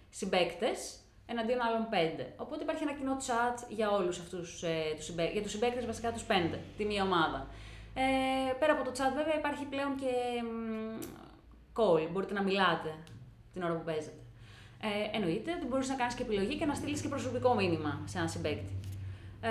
συμπαίκτες 0.09 0.79
εναντίον 1.25 1.61
άλλων 1.61 1.87
πέντε. 1.89 2.33
Οπότε 2.37 2.63
υπάρχει 2.63 2.83
ένα 2.83 2.93
κοινό 2.93 3.15
chat 3.27 3.57
για 3.69 3.91
όλους 3.91 4.19
αυτούς 4.19 4.63
ε, 4.63 4.93
τους 4.95 5.05
συμπαίκτε, 5.05 5.33
για 5.33 5.41
τους 5.41 5.51
συμπαίκτες 5.51 5.85
βασικά 5.85 6.11
τους 6.11 6.23
πέντε, 6.23 6.59
τη 6.77 6.85
μία 6.85 7.03
ομάδα. 7.03 7.47
Ε, 7.93 8.53
πέρα 8.59 8.73
από 8.73 8.83
το 8.83 8.91
chat, 8.97 9.11
βέβαια, 9.15 9.35
υπάρχει 9.37 9.65
πλέον 9.65 9.95
και 9.95 10.13
call. 11.77 12.09
Μπορείτε 12.11 12.33
να 12.33 12.43
μιλάτε 12.43 12.91
την 13.53 13.63
ώρα 13.63 13.73
που 13.73 13.83
παίζετε. 13.83 14.21
Ε, 14.81 15.17
εννοείται 15.17 15.51
ότι 15.57 15.65
μπορείς 15.65 15.89
να 15.89 15.95
κάνεις 15.95 16.15
και 16.15 16.23
επιλογή 16.23 16.55
και 16.57 16.65
να 16.65 16.73
στείλεις 16.73 17.01
και 17.01 17.07
προσωπικό 17.07 17.53
μήνυμα 17.55 18.01
σε 18.05 18.17
έναν 18.17 18.29
συμπαίκτη. 18.29 18.73
Ε, 19.41 19.49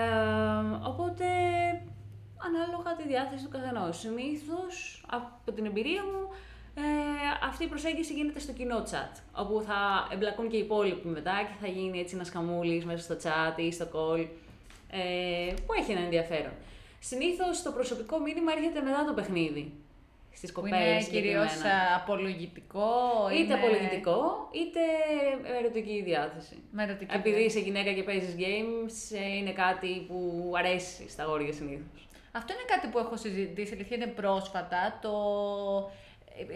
οπότε, 0.87 1.25
ανάλογα 2.47 2.97
τη 2.97 3.07
διάθεση 3.09 3.45
του 3.45 3.51
καθενός. 3.51 3.99
Συνήθως, 3.99 5.05
από 5.11 5.53
την 5.53 5.65
εμπειρία 5.67 6.03
μου, 6.03 6.29
ε, 6.77 6.83
αυτή 7.47 7.65
η 7.65 7.67
προσέγγιση 7.67 8.13
γίνεται 8.13 8.39
στο 8.39 8.53
κοινό 8.53 8.83
chat, 8.91 9.21
όπου 9.33 9.63
θα 9.67 10.09
εμπλακούν 10.13 10.49
και 10.49 10.57
οι 10.57 10.61
υπόλοιποι 10.61 11.09
μετά 11.09 11.33
και 11.49 11.55
θα 11.61 11.67
γίνει 11.67 11.99
έτσι 12.01 12.15
ένας 12.15 12.31
χαμούλης 12.31 12.85
μέσα 12.85 13.03
στο 13.03 13.17
chat 13.23 13.59
ή 13.59 13.73
στο 13.73 13.87
call, 13.93 14.27
ε, 14.91 15.53
που 15.67 15.73
έχει 15.79 15.93
ένα 15.93 16.01
ενδιαφέρον. 16.01 16.53
Συνήθως 17.01 17.63
το 17.63 17.73
προσωπικό 17.73 18.19
μήνυμα 18.19 18.53
έρχεται 18.53 18.81
μετά 18.81 19.05
το 19.05 19.13
παιχνίδι. 19.13 19.73
Στις 20.33 20.53
κοπέλε. 20.53 20.77
Είναι 20.77 21.03
κυρίως 21.03 21.53
απολογητικό. 21.97 22.91
Είτε 23.33 23.43
είναι... 23.43 23.55
απολογητικό, 23.55 24.49
είτε 24.53 24.81
ερωτική 25.59 26.03
διάθεση. 26.05 26.57
Με 26.71 26.83
ερωτική 26.83 27.15
Επειδή 27.15 27.43
είσαι 27.43 27.61
γυναίκα 27.61 27.93
και 27.93 28.03
παίζεις 28.03 28.35
games, 28.39 29.17
ε, 29.17 29.37
είναι 29.37 29.53
κάτι 29.53 30.05
που 30.09 30.53
αρέσει 30.57 31.09
στα 31.09 31.25
γόρια 31.25 31.53
συνήθως. 31.53 32.09
Αυτό 32.33 32.53
είναι 32.53 32.65
κάτι 32.67 32.87
που 32.87 32.99
έχω 32.99 33.17
συζητήσει, 33.17 33.73
αλήθεια 33.75 33.97
είναι 33.97 34.07
πρόσφατα. 34.07 34.99
Το 35.03 35.15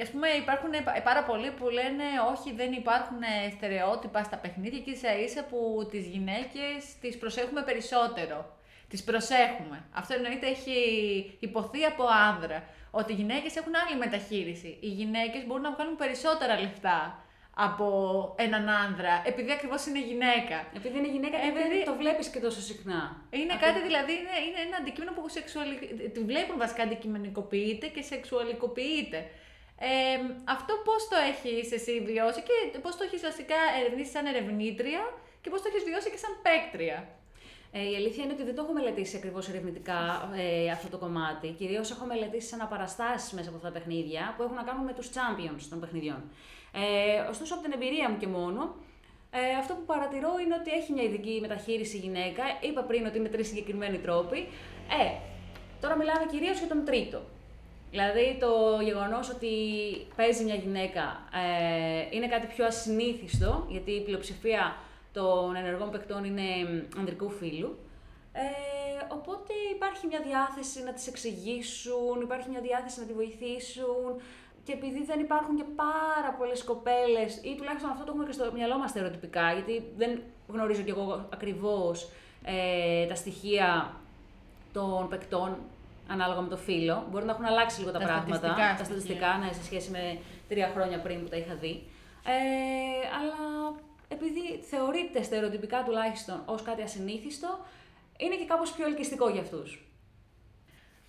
Α 0.07 0.11
πούμε, 0.11 0.29
υπάρχουν 0.29 0.71
πάρα 1.05 1.23
πολλοί 1.25 1.51
που 1.51 1.69
λένε 1.69 2.05
όχι, 2.33 2.53
δεν 2.53 2.73
υπάρχουν 2.73 3.23
στερεότυπα 3.57 4.23
στα 4.23 4.37
παιχνίδια 4.37 4.81
και 4.81 4.91
ίσα 4.91 5.19
ίσα 5.19 5.45
που 5.45 5.89
τις 5.91 6.07
γυναίκες 6.07 6.99
τις 7.01 7.19
προσέχουμε 7.19 7.63
περισσότερο. 7.63 8.57
Τις 8.89 9.05
προσέχουμε. 9.05 9.85
Αυτό 9.95 10.15
εννοείται 10.15 10.47
έχει 10.47 10.79
υποθεί 11.39 11.85
από 11.85 12.05
άνδρα. 12.29 12.65
Ότι 12.91 13.13
οι 13.13 13.15
γυναίκες 13.15 13.57
έχουν 13.57 13.73
άλλη 13.87 13.99
μεταχείριση. 13.99 14.79
Οι 14.81 14.89
γυναίκες 14.89 15.47
μπορούν 15.47 15.63
να 15.63 15.73
βγάλουν 15.73 15.97
περισσότερα 15.97 16.61
λεφτά 16.61 17.23
από 17.61 17.89
έναν 18.39 18.69
άνδρα, 18.69 19.23
επειδή 19.27 19.53
ακριβώς 19.53 19.87
είναι 19.87 20.01
γυναίκα. 20.01 20.57
Επειδή 20.77 20.99
είναι 20.99 21.09
γυναίκα 21.09 21.37
και 21.39 21.49
επειδή... 21.49 21.85
το 21.85 21.95
βλέπεις 21.95 22.29
και 22.29 22.41
τόσο 22.41 22.61
συχνά. 22.61 23.23
Είναι 23.31 23.55
κάτι 23.61 23.81
δηλαδή, 23.81 24.13
είναι, 24.13 24.35
είναι 24.47 24.61
ένα 24.67 24.77
αντικείμενο 24.81 25.13
που 25.13 25.29
σεξουαλι... 25.29 25.77
τη 26.15 26.21
βλέπουν 26.21 26.59
βασικά 26.59 26.83
αντικειμενικοποιείται 26.83 27.87
και 27.87 28.03
σεξουαλικοποιείται. 28.03 29.31
Ε, 29.81 29.89
αυτό 30.45 30.73
πώς 30.85 31.09
το 31.09 31.17
έχεις 31.31 31.73
εσύ 31.73 31.93
βιώσει 32.09 32.41
και 32.49 32.79
πώς 32.79 32.97
το 32.97 33.03
έχεις 33.05 33.21
βασικά 33.21 33.59
ερευνήσει 33.79 34.11
σαν 34.11 34.27
ερευνήτρια 34.27 35.03
και 35.41 35.51
πώς 35.51 35.63
το 35.63 35.69
έχεις 35.71 35.85
βιώσει 35.89 36.11
και 36.11 36.21
σαν 36.25 36.33
παίκτρια; 36.47 36.99
Ε, 37.73 37.91
η 37.91 37.95
αλήθεια 38.01 38.25
είναι 38.25 38.33
ότι 38.33 38.45
δεν 38.45 38.55
το 38.55 38.63
έχω 38.63 38.73
μελετήσει 38.73 39.17
ακριβώς 39.17 39.49
ερευνητικά 39.49 40.31
ε, 40.37 40.71
αυτό 40.71 40.89
το 40.89 40.99
κομμάτι. 40.99 41.49
Κυρίως 41.59 41.91
έχω 41.91 42.05
μελετήσει 42.05 42.49
σαν 42.49 42.61
αναπαραστάσει 42.61 43.35
μέσα 43.35 43.49
από 43.49 43.57
αυτά 43.57 43.69
τα 43.71 43.79
παιχνίδια 43.79 44.35
που 44.37 44.43
έχουν 44.43 44.55
να 44.55 44.63
κάνουν 44.63 44.85
με 44.85 44.93
τους 44.93 45.09
champions 45.17 45.65
των 45.71 45.81
παιχνιδιών. 45.81 46.23
Ε, 46.73 47.21
ωστόσο, 47.33 47.55
από 47.55 47.63
την 47.63 47.73
εμπειρία 47.73 48.11
μου 48.11 48.17
και 48.17 48.27
μόνο, 48.27 48.75
ε, 49.31 49.55
αυτό 49.59 49.75
που 49.75 49.85
παρατηρώ 49.85 50.31
είναι 50.45 50.55
ότι 50.61 50.71
έχει 50.71 50.93
μια 50.93 51.03
ειδική 51.03 51.39
μεταχείριση 51.41 51.97
η 51.97 52.01
γυναίκα. 52.01 52.43
Είπα 52.61 52.83
πριν 52.83 53.07
ότι 53.07 53.19
είναι 53.19 53.29
τρεις 53.29 53.47
συγκεκριμένοι 53.47 53.99
τρόποι. 53.99 54.39
Ε, 55.01 55.07
τώρα 55.81 55.97
μιλάμε 55.97 56.25
κυρίως 56.31 56.59
για 56.59 56.69
τον 56.69 56.85
τρίτο. 56.85 57.21
Δηλαδή 57.91 58.37
το 58.41 58.81
γεγονός 58.83 59.31
ότι 59.31 59.49
παίζει 60.17 60.45
μια 60.45 60.55
γυναίκα 60.55 61.29
ε, 61.33 62.17
είναι 62.17 62.29
κάτι 62.29 62.47
πιο 62.47 62.65
ασυνήθιστο, 62.67 63.67
γιατί 63.69 63.91
η 63.91 64.01
πλειοψηφία 64.01 64.77
των 65.13 65.57
ενεργών 65.57 65.91
παικτών 65.91 66.25
είναι 66.25 66.43
ανδρικού 66.99 67.31
φύλου. 67.31 67.79
Ε, 68.33 68.43
οπότε 69.09 69.53
υπάρχει 69.75 70.07
μια 70.07 70.21
διάθεση 70.21 70.83
να 70.83 70.93
τις 70.93 71.07
εξηγήσουν, 71.07 72.21
υπάρχει 72.23 72.49
μια 72.49 72.61
διάθεση 72.61 73.01
να 73.01 73.07
τη 73.07 73.13
βοηθήσουν 73.13 74.21
και 74.65 74.73
επειδή 74.73 75.05
δεν 75.05 75.21
υπάρχουν 75.21 75.57
και 75.57 75.65
πάρα 75.77 76.35
πολλές 76.39 76.65
κοπέλες, 76.65 77.37
ή 77.43 77.55
τουλάχιστον 77.57 77.91
αυτό 77.91 78.05
το 78.05 78.11
έχουμε 78.11 78.25
και 78.27 78.33
στο 78.33 78.51
μυαλό 78.55 78.79
μας 78.79 78.91
στερεοτυπικά, 78.91 79.53
γιατί 79.53 79.93
δεν 79.97 80.23
γνωρίζω 80.49 80.83
κι 80.83 80.91
εγώ 80.91 81.27
ακριβώς 81.33 82.11
ε, 82.45 83.07
τα 83.07 83.15
στοιχεία 83.15 83.95
των 84.73 85.09
παικτών 85.09 85.57
ανάλογα 86.09 86.41
με 86.41 86.49
το 86.49 86.57
φύλλο. 86.57 87.07
Μπορεί 87.11 87.25
να 87.25 87.33
έχουν 87.33 87.45
αλλάξει 87.45 87.79
λίγο 87.81 87.93
τα, 87.93 87.99
Τα 87.99 88.05
πράγματα. 88.05 88.37
στατιστικά 88.37 88.75
τα 88.79 88.85
στατιστικά, 88.85 89.31
ναι, 89.41 89.53
σε 89.53 89.65
σχέση 89.65 89.91
με 89.91 90.19
τρία 90.49 90.69
χρόνια 90.75 90.99
πριν 91.01 91.23
που 91.23 91.29
τα 91.29 91.37
είχα 91.37 91.55
δει. 91.55 91.75
Ε, 92.25 93.01
αλλά 93.19 93.41
επειδή 94.09 94.45
θεωρείται 94.71 95.23
στερεοτυπικά 95.23 95.83
τουλάχιστον 95.87 96.43
ως 96.45 96.63
κάτι 96.63 96.83
ασυνήθιστο, 96.83 97.51
είναι 98.17 98.37
και 98.37 98.45
κάπως 98.45 98.73
πιο 98.73 98.87
ελκυστικό 98.87 99.29
για 99.29 99.41
αυτούς. 99.41 99.83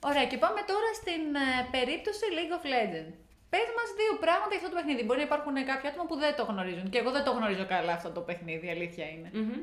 Ωραία, 0.03 0.25
και 0.25 0.37
πάμε 0.37 0.61
τώρα 0.71 0.89
στην 1.01 1.23
ε, 1.35 1.67
περίπτωση 1.75 2.25
League 2.37 2.53
of 2.57 2.65
Legends. 2.73 3.13
Πες 3.49 3.67
μας 3.77 3.89
δύο 3.99 4.13
πράγματα 4.25 4.51
για 4.55 4.59
αυτό 4.61 4.69
το 4.69 4.77
παιχνίδι. 4.79 5.01
Μπορεί 5.05 5.19
να 5.23 5.27
υπάρχουν 5.29 5.55
κάποια 5.71 5.89
άτομα 5.89 6.05
που 6.09 6.15
δεν 6.23 6.35
το 6.39 6.43
γνωρίζουν. 6.51 6.89
Και 6.89 6.99
εγώ 7.01 7.11
δεν 7.11 7.23
το 7.27 7.31
γνωρίζω 7.37 7.65
καλά 7.75 7.93
αυτό 7.99 8.09
το 8.17 8.21
παιχνίδι, 8.27 8.65
η 8.67 8.69
αλήθεια 8.77 9.05
είναι. 9.13 9.29
Μμμ. 9.33 9.59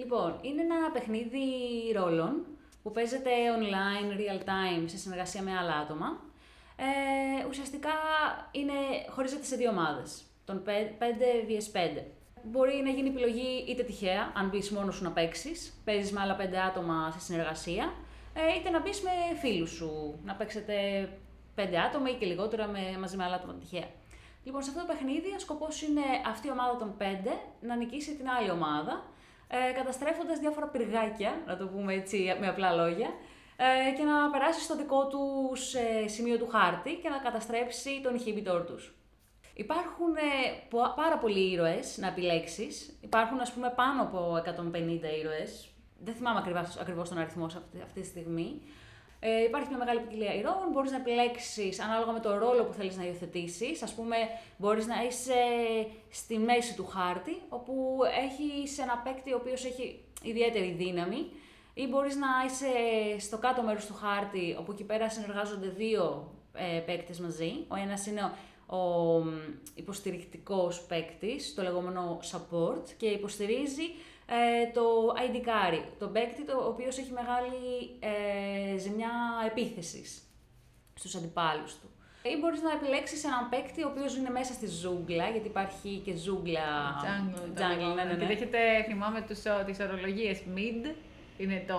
Λοιπόν, 0.00 0.30
είναι 0.42 0.62
ένα 0.68 0.78
παιχνίδι 0.94 1.44
ρόλων 1.98 2.32
που 2.82 2.90
παίζεται 2.90 3.30
online, 3.58 4.18
real 4.18 4.40
time, 4.40 4.84
σε 4.84 4.96
συνεργασία 4.96 5.42
με 5.42 5.56
άλλα 5.56 5.74
άτομα. 5.74 6.20
Ε, 6.76 7.46
ουσιαστικά 7.48 7.90
είναι, 8.50 8.72
χωρίζεται 9.08 9.44
σε 9.44 9.56
δύο 9.56 9.70
ομάδες, 9.70 10.22
των 10.44 10.62
5 10.64 10.70
vs 11.48 11.72
5. 11.72 12.02
Μπορεί 12.42 12.82
να 12.84 12.90
γίνει 12.90 13.08
επιλογή 13.08 13.64
είτε 13.68 13.82
τυχαία, 13.82 14.32
αν 14.36 14.48
μπεις 14.48 14.70
μόνος 14.70 14.94
σου 14.94 15.02
να 15.02 15.10
παίξεις, 15.10 15.80
παίζεις 15.84 16.12
με 16.12 16.20
άλλα 16.20 16.36
5 16.36 16.54
άτομα 16.68 17.10
σε 17.12 17.20
συνεργασία, 17.20 17.92
ε, 18.34 18.58
είτε 18.58 18.70
να 18.70 18.80
μπεις 18.80 19.00
με 19.00 19.10
φίλους 19.40 19.70
σου, 19.70 20.20
να 20.24 20.34
παίξετε 20.34 21.08
5 21.54 21.76
άτομα 21.86 22.10
ή 22.10 22.14
και 22.14 22.26
λιγότερα 22.26 22.66
με, 22.66 22.98
μαζί 23.00 23.16
με 23.16 23.24
άλλα 23.24 23.34
άτομα 23.34 23.54
τυχαία. 23.54 23.88
Λοιπόν, 24.44 24.62
σε 24.62 24.70
αυτό 24.70 24.86
το 24.86 24.92
παιχνίδι 24.92 25.34
ο 25.36 25.38
σκοπός 25.38 25.82
είναι 25.82 26.02
αυτή 26.26 26.46
η 26.46 26.50
ομάδα 26.50 26.76
των 26.76 26.94
5 26.98 27.02
να 27.60 27.76
νικήσει 27.76 28.16
την 28.16 28.28
άλλη 28.28 28.50
ομάδα, 28.50 29.04
ε, 29.48 29.72
καταστρέφοντας 29.72 30.38
διάφορα 30.38 30.66
πυργάκια, 30.66 31.42
να 31.46 31.56
το 31.56 31.66
πούμε 31.66 31.94
έτσι 31.94 32.36
με 32.40 32.48
απλά 32.48 32.72
λόγια, 32.72 33.08
ε, 33.56 33.96
και 33.96 34.02
να 34.02 34.30
περάσει 34.30 34.60
στο 34.60 34.76
δικό 34.76 35.06
τους 35.06 35.74
σημείο 36.06 36.38
του 36.38 36.48
χάρτη 36.48 36.94
και 37.02 37.08
να 37.08 37.18
καταστρέψει 37.18 38.00
τον 38.02 38.12
inhibitor 38.18 38.66
τους. 38.66 38.92
Υπάρχουν 39.54 40.16
ε, 40.16 40.20
πο- 40.68 40.92
πάρα 40.96 41.18
πολλοί 41.18 41.50
ήρωες 41.52 41.96
να 41.98 42.06
επιλέξεις. 42.06 42.98
Υπάρχουν 43.00 43.40
ας 43.40 43.52
πούμε 43.52 43.72
πάνω 43.76 44.02
από 44.02 44.36
150 44.36 45.18
ήρωες. 45.20 45.68
Δεν 46.04 46.14
θυμάμαι 46.14 46.38
ακριβώς, 46.38 46.76
ακριβώς 46.76 47.08
τον 47.08 47.18
αριθμό 47.18 47.48
σε 47.48 47.58
αυτή, 47.58 47.80
αυτή 47.82 48.00
τη 48.00 48.06
στιγμή. 48.06 48.62
Ε, 49.20 49.42
υπάρχει 49.42 49.68
μια 49.68 49.78
μεγάλη 49.78 50.00
ποικιλία 50.00 50.34
ηρώων. 50.34 50.68
Μπορείς 50.72 50.90
να 50.90 50.96
επιλέξεις 50.96 51.80
ανάλογα 51.80 52.12
με 52.12 52.20
το 52.20 52.38
ρόλο 52.38 52.64
που 52.64 52.72
θέλεις 52.72 52.96
να 52.96 53.04
υιοθετήσεις. 53.04 53.82
Ας 53.82 53.94
πούμε, 53.94 54.16
μπορείς 54.56 54.86
να 54.86 55.04
είσαι 55.04 55.34
στη 56.10 56.38
μέση 56.38 56.74
του 56.74 56.86
χάρτη, 56.86 57.36
όπου 57.48 57.98
έχεις 58.24 58.78
ένα 58.78 58.96
παίκτη 59.04 59.32
ο 59.32 59.36
οποίος 59.36 59.64
έχει 59.64 60.04
ιδιαίτερη 60.22 60.70
δύναμη. 60.70 61.30
Ή 61.74 61.86
μπορείς 61.86 62.16
να 62.16 62.28
είσαι 62.46 62.70
στο 63.18 63.38
κάτω 63.38 63.62
μέρος 63.62 63.86
του 63.86 63.94
χάρτη, 63.94 64.56
όπου 64.58 64.72
εκεί 64.72 64.84
πέρα 64.84 65.10
συνεργάζονται 65.10 65.68
δύο 65.68 66.32
ε, 66.54 66.78
παίκτες 66.78 67.20
μαζί. 67.20 67.64
Ο 67.68 67.76
ένας 67.76 68.06
είναι 68.06 68.32
ο, 68.66 68.76
ο 68.76 69.18
μ, 69.18 69.28
υποστηρικτικός 69.74 70.80
παίκτης, 70.80 71.54
το 71.54 71.62
λεγόμενο 71.62 72.20
support, 72.32 72.82
και 72.96 73.06
υποστηρίζει 73.06 73.82
ε, 74.30 74.70
το 74.72 74.82
ID 75.26 75.36
carry, 75.36 75.82
τον 75.98 76.12
παίκτη 76.12 76.44
το, 76.44 76.52
ο 76.56 76.66
οποίος 76.68 76.98
έχει 76.98 77.12
μεγάλη 77.12 77.56
ε, 78.00 78.78
ζημιά 78.78 79.10
επίθεσης 79.46 80.22
στους 80.94 81.14
αντιπάλους 81.14 81.72
του. 81.78 81.88
Ή 82.22 82.36
μπορείς 82.40 82.62
να 82.62 82.70
επιλέξεις 82.72 83.24
έναν 83.24 83.48
παίκτη 83.48 83.82
ο 83.84 83.88
οποίος 83.94 84.16
είναι 84.16 84.30
μέσα 84.30 84.52
στη 84.52 84.66
ζούγκλα, 84.66 85.28
γιατί 85.28 85.46
υπάρχει 85.46 86.02
και 86.04 86.14
ζούγκλα... 86.16 86.60
Jungle. 87.06 87.60
jungle 87.60 87.94
ναι, 87.94 88.04
ναι, 88.04 88.14
Και 88.14 88.24
ναι. 88.24 88.32
έχετε, 88.32 88.58
θυμάμαι, 88.86 89.20
τους, 89.20 89.38
ο- 89.46 89.64
τις 89.66 89.78
ορολογίες 89.80 90.42
mid, 90.56 90.94
είναι 91.38 91.64
το... 91.68 91.78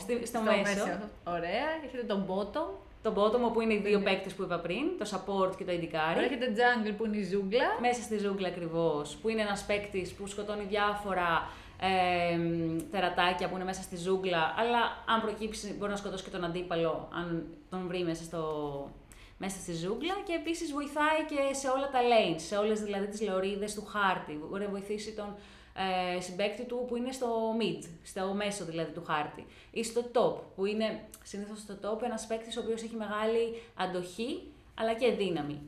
Στη- 0.00 0.26
στο 0.26 0.40
μέσο. 0.40 0.84
Ωραία. 1.26 1.66
Έχετε 1.84 2.02
τον 2.06 2.26
bottom. 2.28 2.68
Το 3.02 3.12
bottom 3.16 3.52
που 3.52 3.60
είναι 3.60 3.74
οι 3.74 3.78
δύο 3.80 3.98
Ναι. 3.98 4.04
παίκτες 4.04 4.34
που 4.34 4.42
είπα 4.42 4.58
πριν, 4.58 4.84
το 4.98 5.04
support 5.10 5.56
και 5.56 5.64
το 5.64 5.72
ID 5.72 5.88
Ωραία, 5.88 6.14
carry. 6.14 6.18
έχετε 6.24 6.52
jungle 6.56 6.94
που 6.96 7.04
είναι 7.06 7.16
η 7.16 7.24
ζούγκλα. 7.24 7.66
Μέσα 7.80 8.02
στη 8.02 8.18
ζούγκλα 8.18 8.48
ακριβώς, 8.48 9.16
που 9.16 9.28
είναι 9.28 9.40
ένας 9.40 9.64
παίκτης 9.64 10.12
που 10.12 10.26
σκοτώνει 10.26 10.64
διάφορα 10.64 11.48
ε, 11.80 12.36
μ, 12.36 12.76
τερατάκια 12.90 13.48
που 13.48 13.54
είναι 13.54 13.64
μέσα 13.64 13.82
στη 13.82 13.96
ζούγκλα, 13.96 14.54
αλλά 14.56 14.78
αν 15.06 15.20
προκύψει 15.20 15.74
μπορεί 15.78 15.90
να 15.90 15.96
σκοτώσει 15.96 16.24
και 16.24 16.30
τον 16.30 16.44
αντίπαλο, 16.44 17.08
αν 17.12 17.46
τον 17.70 17.86
βρει 17.86 18.04
μέσα, 18.04 18.22
στο, 18.24 18.42
μέσα 19.38 19.58
στη 19.58 19.72
ζούγκλα. 19.72 20.14
Και 20.24 20.32
επίσης 20.32 20.72
βοηθάει 20.72 21.24
και 21.28 21.54
σε 21.54 21.68
όλα 21.68 21.90
τα 21.90 21.98
lanes, 22.00 22.40
σε 22.40 22.56
όλες 22.56 22.80
δηλαδή 22.80 23.06
τις 23.06 23.20
λεωρίδες 23.20 23.74
του 23.74 23.84
χάρτη. 23.84 24.32
Μπορεί 24.48 24.64
να 24.64 24.70
βοηθήσει 24.70 25.12
τον 25.12 25.36
ε, 25.74 26.20
συμπέκτη 26.20 26.64
του 26.64 26.84
που 26.88 26.96
είναι 26.96 27.12
στο 27.12 27.56
mid, 27.60 27.88
στο 28.02 28.32
μέσο 28.34 28.64
δηλαδή 28.64 28.92
του 28.92 29.04
χάρτη. 29.04 29.46
Ή 29.70 29.84
στο 29.84 30.10
top, 30.12 30.42
που 30.54 30.66
είναι 30.66 31.00
συνήθως 31.22 31.58
στο 31.58 31.74
top 31.82 32.02
ένας 32.02 32.26
παίκτης 32.26 32.56
ο 32.56 32.60
οποίος 32.60 32.82
έχει 32.82 32.96
μεγάλη 32.96 33.62
αντοχή 33.74 34.52
αλλά 34.74 34.94
και 34.94 35.10
δύναμη. 35.10 35.60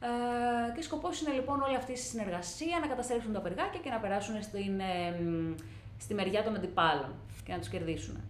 Ε, 0.00 0.74
και 0.74 0.82
σκοπός 0.82 1.20
είναι 1.20 1.32
λοιπόν 1.32 1.62
όλη 1.62 1.76
αυτή 1.76 1.92
η 1.92 1.96
συνεργασία 1.96 2.78
να 2.80 2.86
καταστρέψουν 2.86 3.32
τα 3.32 3.40
περγάκια 3.40 3.80
και 3.80 3.90
να 3.90 3.98
περάσουν 3.98 4.42
στην, 4.42 4.80
ε, 4.80 5.10
μ, 5.10 5.54
στη 5.98 6.14
μεριά 6.14 6.42
των 6.42 6.54
αντιπάλων 6.56 7.14
και 7.44 7.52
να 7.52 7.58
τους 7.58 7.68
κερδίσουν. 7.68 8.20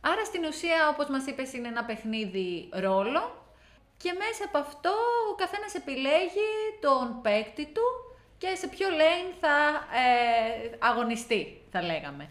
Άρα 0.00 0.24
στην 0.24 0.44
ουσία, 0.44 0.88
όπως 0.92 1.08
μας 1.08 1.26
είπες, 1.26 1.52
είναι 1.52 1.68
ένα 1.68 1.84
παιχνίδι 1.84 2.68
ρόλο 2.72 3.46
και 3.96 4.12
μέσα 4.12 4.44
από 4.44 4.58
αυτό 4.58 4.94
ο 5.32 5.34
καθένας 5.34 5.74
επιλέγει 5.74 6.50
τον 6.80 7.20
παίκτη 7.22 7.66
του 7.66 7.86
και 8.38 8.54
σε 8.54 8.68
ποιο 8.68 8.88
lane 8.88 9.34
θα 9.40 9.56
ε, 9.96 10.76
αγωνιστεί, 10.78 11.62
θα 11.70 11.82
λέγαμε. 11.82 12.28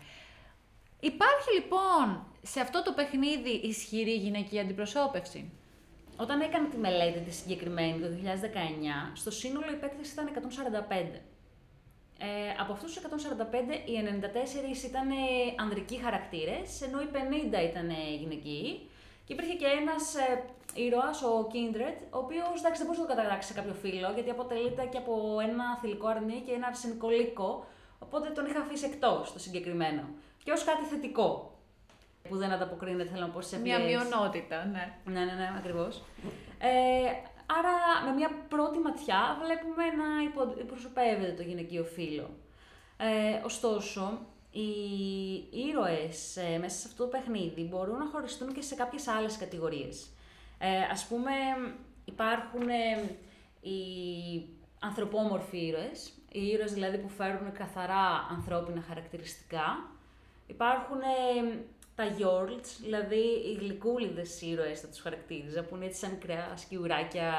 Υπάρχει 1.00 1.54
λοιπόν 1.54 2.26
σε 2.42 2.60
αυτό 2.60 2.84
το 2.84 2.92
παιχνίδι 2.92 3.50
ισχυρή 3.50 4.16
γυναική 4.16 4.60
αντιπροσώπευση; 4.60 5.52
Όταν 6.20 6.42
έκανα 6.42 6.68
τη 6.68 6.78
μελέτη 6.78 7.20
της 7.20 7.36
συγκεκριμένη 7.36 8.00
το 8.00 8.08
2019, 8.08 9.12
στο 9.14 9.32
σύνολο 9.32 9.72
οι 9.72 9.76
παίκτες 9.76 10.12
ήταν 10.12 10.26
145. 10.28 11.22
Ε, 12.20 12.26
από 12.60 12.72
αυτούς 12.74 12.94
τους 12.94 13.04
145, 13.04 13.74
οι 13.86 13.94
94 14.82 14.86
ήταν 14.86 15.10
ανδρικοί 15.60 15.98
χαρακτήρες, 15.98 16.82
ενώ 16.82 17.02
οι 17.02 17.08
50 17.12 17.64
ήταν 17.70 17.90
γυναικοί. 18.20 18.90
Και 19.26 19.34
υπήρχε 19.34 19.54
και 19.54 19.66
ένας 19.66 20.16
ε, 20.16 20.44
ήρωας, 20.74 21.24
ο 21.24 21.48
Kindred, 21.54 21.98
ο 22.10 22.18
οποίος 22.18 22.60
εντάξει, 22.60 22.78
δεν 22.82 22.86
μπορούσε 22.86 23.02
να 23.02 23.08
το 23.08 23.14
καταγράψει 23.14 23.48
σε 23.48 23.54
κάποιο 23.54 23.74
φύλλο, 23.74 24.12
γιατί 24.14 24.30
αποτελείται 24.30 24.86
και 24.92 24.98
από 24.98 25.14
ένα 25.48 25.78
θηλυκό 25.82 26.08
αρνί 26.08 26.44
και 26.46 26.52
ένα 26.52 26.68
αρσενικό 26.68 27.10
λύκο, 27.10 27.66
οπότε 28.00 28.30
τον 28.30 28.46
είχα 28.46 28.60
αφήσει 28.60 28.86
εκτός 28.86 29.34
το 29.34 29.40
συγκεκριμένο. 29.40 30.04
Και 30.44 30.52
ως 30.52 30.64
κάτι 30.64 30.84
θετικό, 30.84 31.57
που 32.30 32.38
δεν 32.38 32.52
ανταποκρίνεται, 32.52 33.10
θέλω 33.10 33.26
να 33.26 33.32
πω, 33.32 33.42
σε 33.42 33.60
Μια 33.60 33.78
ποιες- 33.78 33.88
μειονότητα, 33.90 34.66
ναι. 34.66 34.94
ναι, 35.06 35.20
ναι, 35.26 35.32
ναι, 35.34 35.52
ακριβώς. 35.58 36.04
Ε, 36.60 36.68
άρα, 37.58 37.74
με 38.10 38.16
μια 38.16 38.30
πρώτη 38.50 38.80
ματιά 38.80 39.38
βλέπουμε 39.44 39.84
να 39.84 40.24
υπο- 40.24 40.64
προσωπεύεται 40.68 41.32
το 41.32 41.42
γυναικείο 41.42 41.84
φύλλο. 41.84 42.30
Ε, 42.98 43.44
ωστόσο, 43.46 44.20
οι 44.52 44.68
ήρωες 45.68 46.38
ε, 46.38 46.58
μέσα 46.60 46.78
σε 46.80 46.88
αυτό 46.88 47.04
το 47.04 47.10
παιχνίδι 47.10 47.62
μπορούν 47.64 47.98
να 47.98 48.06
χωριστούν 48.06 48.54
και 48.54 48.62
σε 48.62 48.76
κάποιες 48.76 49.08
άλλες 49.08 49.38
κατηγορίες. 49.38 50.08
Ε, 50.60 50.80
ας 50.92 51.06
πούμε, 51.06 51.32
υπάρχουν 52.06 52.70
ε, 52.70 53.16
οι 53.70 53.80
ανθρωπόμορφοι 54.80 55.58
ήρωες, 55.58 56.12
οι 56.32 56.46
ήρωες 56.48 56.74
δηλαδή 56.74 56.98
που 56.98 57.10
φέρουν 57.10 57.52
καθαρά 57.52 58.28
ανθρώπινα 58.32 58.84
χαρακτηριστικά. 58.88 59.90
Υπάρχουν 60.48 61.00
ε, 61.02 61.58
τα 61.98 62.06
Yordles, 62.20 62.70
δηλαδή 62.82 63.24
οι 63.46 63.58
γλυκούλιδες 63.60 64.42
ήρωες 64.42 64.80
θα 64.80 64.88
τους 64.88 65.00
χαρακτήριζα, 65.00 65.64
που 65.64 65.76
είναι 65.76 65.86
έτσι 65.86 66.00
σαν 66.00 66.10
μικρά 66.12 66.54
σκιουράκια, 66.56 67.32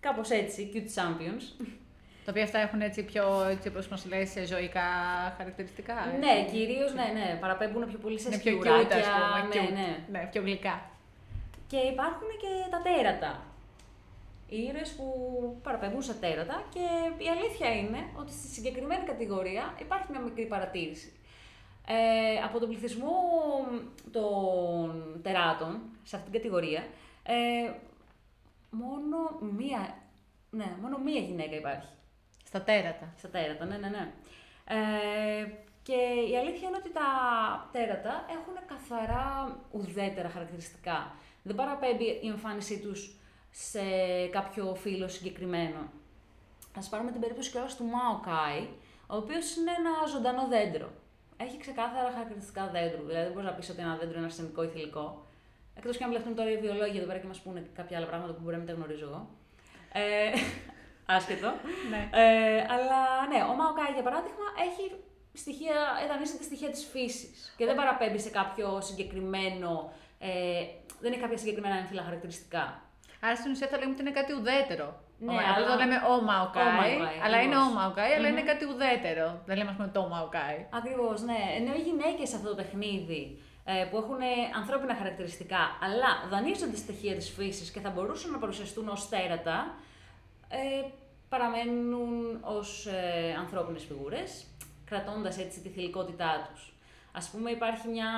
κάπως 0.00 0.30
έτσι, 0.30 0.70
cute 0.74 1.00
champions. 1.00 1.64
Τα 2.24 2.30
οποία 2.30 2.42
αυτά 2.44 2.58
έχουν 2.58 2.80
έτσι 2.80 3.02
πιο, 3.02 3.44
έτσι 3.50 3.68
όπως 3.68 3.88
μας 3.88 4.06
λες, 4.06 4.32
ζωικά 4.46 4.88
χαρακτηριστικά. 5.36 5.94
ε. 6.14 6.18
ναι, 6.18 6.44
κυρίως, 6.52 6.94
ναι, 6.94 7.06
ναι, 7.14 7.38
παραπέμπουν 7.40 7.86
πιο 7.86 7.98
πολύ 7.98 8.18
σε 8.20 8.28
Είναι 8.28 8.38
πιο 8.38 8.52
cute, 8.52 8.60
σκιουράκια. 8.60 8.96
ας 8.96 9.06
πούμε. 9.06 9.54
ναι, 9.54 9.68
cute. 9.68 9.72
ναι. 9.72 10.18
ναι, 10.18 10.28
πιο 10.32 10.42
γλυκά. 10.42 10.90
Και 11.66 11.76
υπάρχουν 11.76 12.28
και 12.40 12.52
τα 12.70 12.80
τέρατα. 12.82 13.42
Οι 14.48 14.62
ήρωες 14.62 14.90
που 14.90 15.04
παραπέμπουν 15.62 16.02
σε 16.02 16.14
τέρατα 16.14 16.62
και 16.74 16.84
η 17.24 17.28
αλήθεια 17.28 17.72
είναι 17.74 17.98
ότι 18.16 18.32
στη 18.32 18.46
συγκεκριμένη 18.46 19.04
κατηγορία 19.06 19.74
υπάρχει 19.80 20.06
μια 20.10 20.20
μικρή 20.20 20.44
παρατήρηση. 20.46 21.12
Ε, 21.92 22.42
από 22.44 22.58
τον 22.58 22.68
πληθυσμό 22.68 23.12
των 24.10 25.20
τεράτων, 25.22 25.80
σε 26.02 26.16
αυτήν 26.16 26.32
την 26.32 26.40
κατηγορία, 26.40 26.86
ε, 27.22 27.72
μόνο 28.70 29.16
μία, 29.56 29.96
ναι, 30.50 30.76
μόνο 30.80 30.98
μία 30.98 31.20
γυναίκα 31.20 31.56
υπάρχει 31.56 31.88
Στα 32.44 32.62
τέρατα. 32.62 33.12
στα 33.16 33.28
τέρατα, 33.28 33.64
ναι, 33.64 33.76
ναι, 33.76 33.88
ναι. 33.88 34.12
Ε, 34.64 35.52
Και 35.82 35.98
η 36.30 36.36
αλήθεια 36.36 36.68
είναι 36.68 36.76
ότι 36.76 36.92
τα 36.92 37.08
τέρατα 37.72 38.24
έχουν 38.28 38.54
καθαρά 38.66 39.58
ουδέτερα 39.70 40.28
χαρακτηριστικά. 40.28 41.14
Δεν 41.42 41.56
παραπέμπει 41.56 42.04
η 42.04 42.28
εμφάνισή 42.28 42.80
τους 42.80 43.16
σε 43.50 43.80
κάποιο 44.30 44.74
φύλλο 44.74 45.08
συγκεκριμένο. 45.08 45.90
Ας 46.76 46.88
πάρουμε 46.88 47.10
την 47.10 47.20
περίπτωση 47.20 47.50
κιόλας 47.50 47.76
του 47.76 47.84
Maokai, 47.84 48.66
ο 49.06 49.16
οποίος 49.16 49.56
είναι 49.56 49.70
ένα 49.78 50.06
ζωντανό 50.06 50.46
δέντρο. 50.48 50.88
Έχει 51.44 51.56
ξεκάθαρα 51.58 52.10
χαρακτηριστικά 52.10 52.62
δέντρου, 52.74 53.02
δηλαδή 53.06 53.24
δεν 53.24 53.32
μπορείς 53.32 53.48
να 53.50 53.54
πεις 53.56 53.68
ότι 53.68 53.80
ένα 53.80 53.96
δέντρο 53.96 54.16
είναι 54.16 54.28
αρσενικό 54.30 54.62
ή 54.62 54.68
θηλυκό. 54.68 55.26
Εκτός 55.76 55.96
και 55.96 56.04
αν 56.04 56.10
βλεφτούν 56.10 56.34
τώρα 56.34 56.50
οι 56.50 56.56
βιολόγοι 56.56 56.96
εδώ 56.98 57.06
πέρα 57.06 57.18
και 57.18 57.26
μας 57.26 57.40
πούνε 57.40 57.66
κάποια 57.74 57.96
άλλα 57.96 58.06
πράγματα 58.06 58.32
που 58.32 58.40
μπορεί 58.42 58.54
να 58.56 58.62
μην 58.62 58.68
τα 58.70 58.74
γνωρίζω 58.78 59.04
εγώ. 59.04 59.28
Ε, 59.92 60.32
άσχετο. 61.16 61.50
Ναι. 61.90 62.02
Ε, 62.22 62.60
αλλά 62.74 63.00
ναι, 63.30 63.40
ο 63.50 63.52
Maokai 63.58 63.92
για 63.94 64.02
παράδειγμα 64.02 64.46
έχει 64.68 64.84
στοιχεία, 65.32 65.76
εδανίζεται 66.04 66.42
στοιχεία 66.42 66.70
της 66.70 66.84
φύσης 66.92 67.54
και 67.56 67.64
δεν 67.64 67.76
παραπέμπει 67.76 68.18
σε 68.18 68.30
κάποιο 68.30 68.80
συγκεκριμένο. 68.80 69.92
Ε, 70.18 70.64
δεν 71.00 71.12
έχει 71.12 71.20
κάποια 71.20 71.38
συγκεκριμένα 71.38 71.76
έμφυλα 71.76 72.02
χαρακτηριστικά. 72.02 72.82
Άρα 73.20 73.36
στην 73.36 73.50
ουσία 73.50 73.66
θα 73.66 73.78
λέμε 73.78 73.92
ότι 73.92 74.00
είναι 74.00 74.10
κάτι 74.10 74.32
ουδέτερο. 74.32 74.88
Ναι, 75.22 75.32
Ωραία, 75.32 75.46
αλλά- 75.54 75.66
δεν 75.66 75.66
το 75.72 75.76
λέμε 75.82 75.96
ο 76.10 76.12
Ο 76.14 76.22
Μαοκάι, 76.22 76.96
Maokai, 77.00 77.24
αλλά 77.24 77.38
είναι 77.44 77.56
ο 77.56 77.58
ακριβώς. 77.60 77.78
Μαοκάι, 77.78 78.12
αλλά 78.16 78.28
είναι 78.28 78.42
κάτι 78.50 78.64
ουδέτερο. 78.70 79.26
Δεν 79.46 79.56
λέμε, 79.58 79.70
ας 79.70 79.76
πούμε, 79.76 79.88
το 79.88 80.02
Μαοκάι. 80.12 80.58
Ακριβώς, 80.80 81.18
ναι. 81.22 81.40
Ενώ 81.58 81.70
οι 81.78 81.82
γυναίκες 81.88 82.28
σε 82.28 82.36
αυτό 82.36 82.48
το 82.48 82.54
παιχνίδι 82.60 83.22
ε, 83.64 83.84
που 83.90 83.96
έχουν 83.96 84.20
ανθρώπινα 84.60 84.94
χαρακτηριστικά, 85.00 85.62
αλλά 85.84 86.10
δανείζονται 86.30 86.76
στοιχεία 86.76 87.14
της 87.14 87.28
φύσης 87.36 87.70
και 87.70 87.80
θα 87.80 87.90
μπορούσαν 87.90 88.30
να 88.30 88.38
παρουσιαστούν 88.38 88.88
ως 88.88 89.08
τέρατα, 89.08 89.74
ε, 90.48 90.58
παραμένουν 91.28 92.38
ως 92.42 92.86
ε, 92.86 93.34
ανθρώπινες 93.38 93.84
φιγούρες, 93.88 94.46
κρατώντας 94.84 95.38
έτσι 95.38 95.60
τη 95.60 95.68
θηλυκότητά 95.68 96.48
τους. 96.52 96.72
Α 97.12 97.20
πούμε, 97.32 97.50
υπάρχει 97.50 97.88
μια 97.88 98.08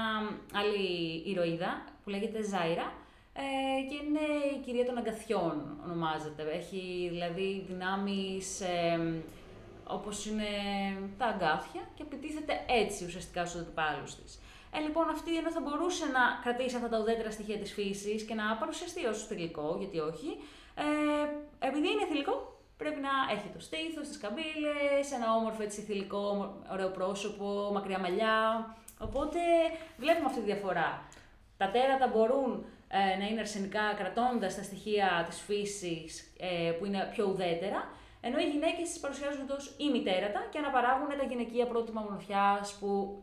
άλλη 0.54 0.82
ηρωίδα 1.26 1.84
που 2.04 2.10
λέγεται 2.10 2.42
Ζάιρα 2.42 2.92
ε, 3.34 3.42
και 3.88 3.94
είναι 3.94 4.26
η 4.56 4.58
κυρία 4.64 4.84
των 4.84 4.98
αγκαθιών, 4.98 5.78
ονομάζεται. 5.84 6.42
Έχει 6.42 7.08
δηλαδή 7.10 7.64
δυνάμεις 7.68 8.60
ε, 8.60 9.22
όπως 9.86 10.26
είναι 10.26 10.50
τα 11.18 11.26
αγκάθια 11.26 11.82
και 11.94 12.02
επιτίθεται 12.02 12.64
έτσι 12.68 13.04
ουσιαστικά 13.04 13.46
στους 13.46 13.60
αντιπάλους 13.60 14.14
της. 14.14 14.40
Ε, 14.76 14.80
λοιπόν, 14.80 15.08
αυτή 15.08 15.36
ενώ 15.36 15.50
θα 15.50 15.60
μπορούσε 15.60 16.04
να 16.04 16.22
κρατήσει 16.42 16.76
αυτά 16.76 16.88
τα 16.88 16.98
ουδέτερα 16.98 17.30
στοιχεία 17.30 17.58
της 17.58 17.72
φύσης 17.72 18.22
και 18.22 18.34
να 18.34 18.56
παρουσιαστεί 18.56 19.06
ως 19.06 19.26
θηλυκό, 19.26 19.76
γιατί 19.78 19.98
όχι, 19.98 20.30
ε, 20.74 20.86
επειδή 21.68 21.88
είναι 21.90 22.06
θηλυκό, 22.10 22.60
πρέπει 22.76 23.00
να 23.00 23.14
έχει 23.34 23.48
το 23.54 23.60
στήθος, 23.60 24.08
τις 24.08 24.18
καμπύλες, 24.18 25.12
ένα 25.16 25.34
όμορφο 25.34 25.62
έτσι 25.62 25.80
θηλυκό, 25.80 26.54
ωραίο 26.72 26.88
πρόσωπο, 26.88 27.70
μακριά 27.72 27.98
μαλλιά. 27.98 28.36
Οπότε 28.98 29.40
βλέπουμε 29.98 30.26
αυτή 30.26 30.40
τη 30.40 30.46
διαφορά. 30.46 30.90
Τα 31.56 31.70
τέρατα 31.70 32.06
μπορούν 32.06 32.64
ε, 32.94 33.18
να 33.18 33.26
είναι 33.26 33.40
αρσενικά 33.40 33.94
κρατώντας 33.98 34.54
τα 34.54 34.62
στοιχεία 34.62 35.26
της 35.28 35.40
φύσης 35.40 36.34
ε, 36.38 36.70
που 36.70 36.84
είναι 36.86 37.08
πιο 37.12 37.24
ουδέτερα, 37.26 37.90
ενώ 38.20 38.38
οι 38.38 38.48
γυναίκες 38.54 38.88
τις 38.88 39.00
παρουσιάζουν 39.00 39.50
ως 39.50 39.74
ημιτέρατα 39.76 40.40
και 40.50 40.58
αναπαράγουν 40.58 41.08
τα 41.08 41.24
γυναικεία 41.30 41.66
πρότυπα 41.66 42.00
μονοφιάς 42.00 42.76
που 42.80 43.22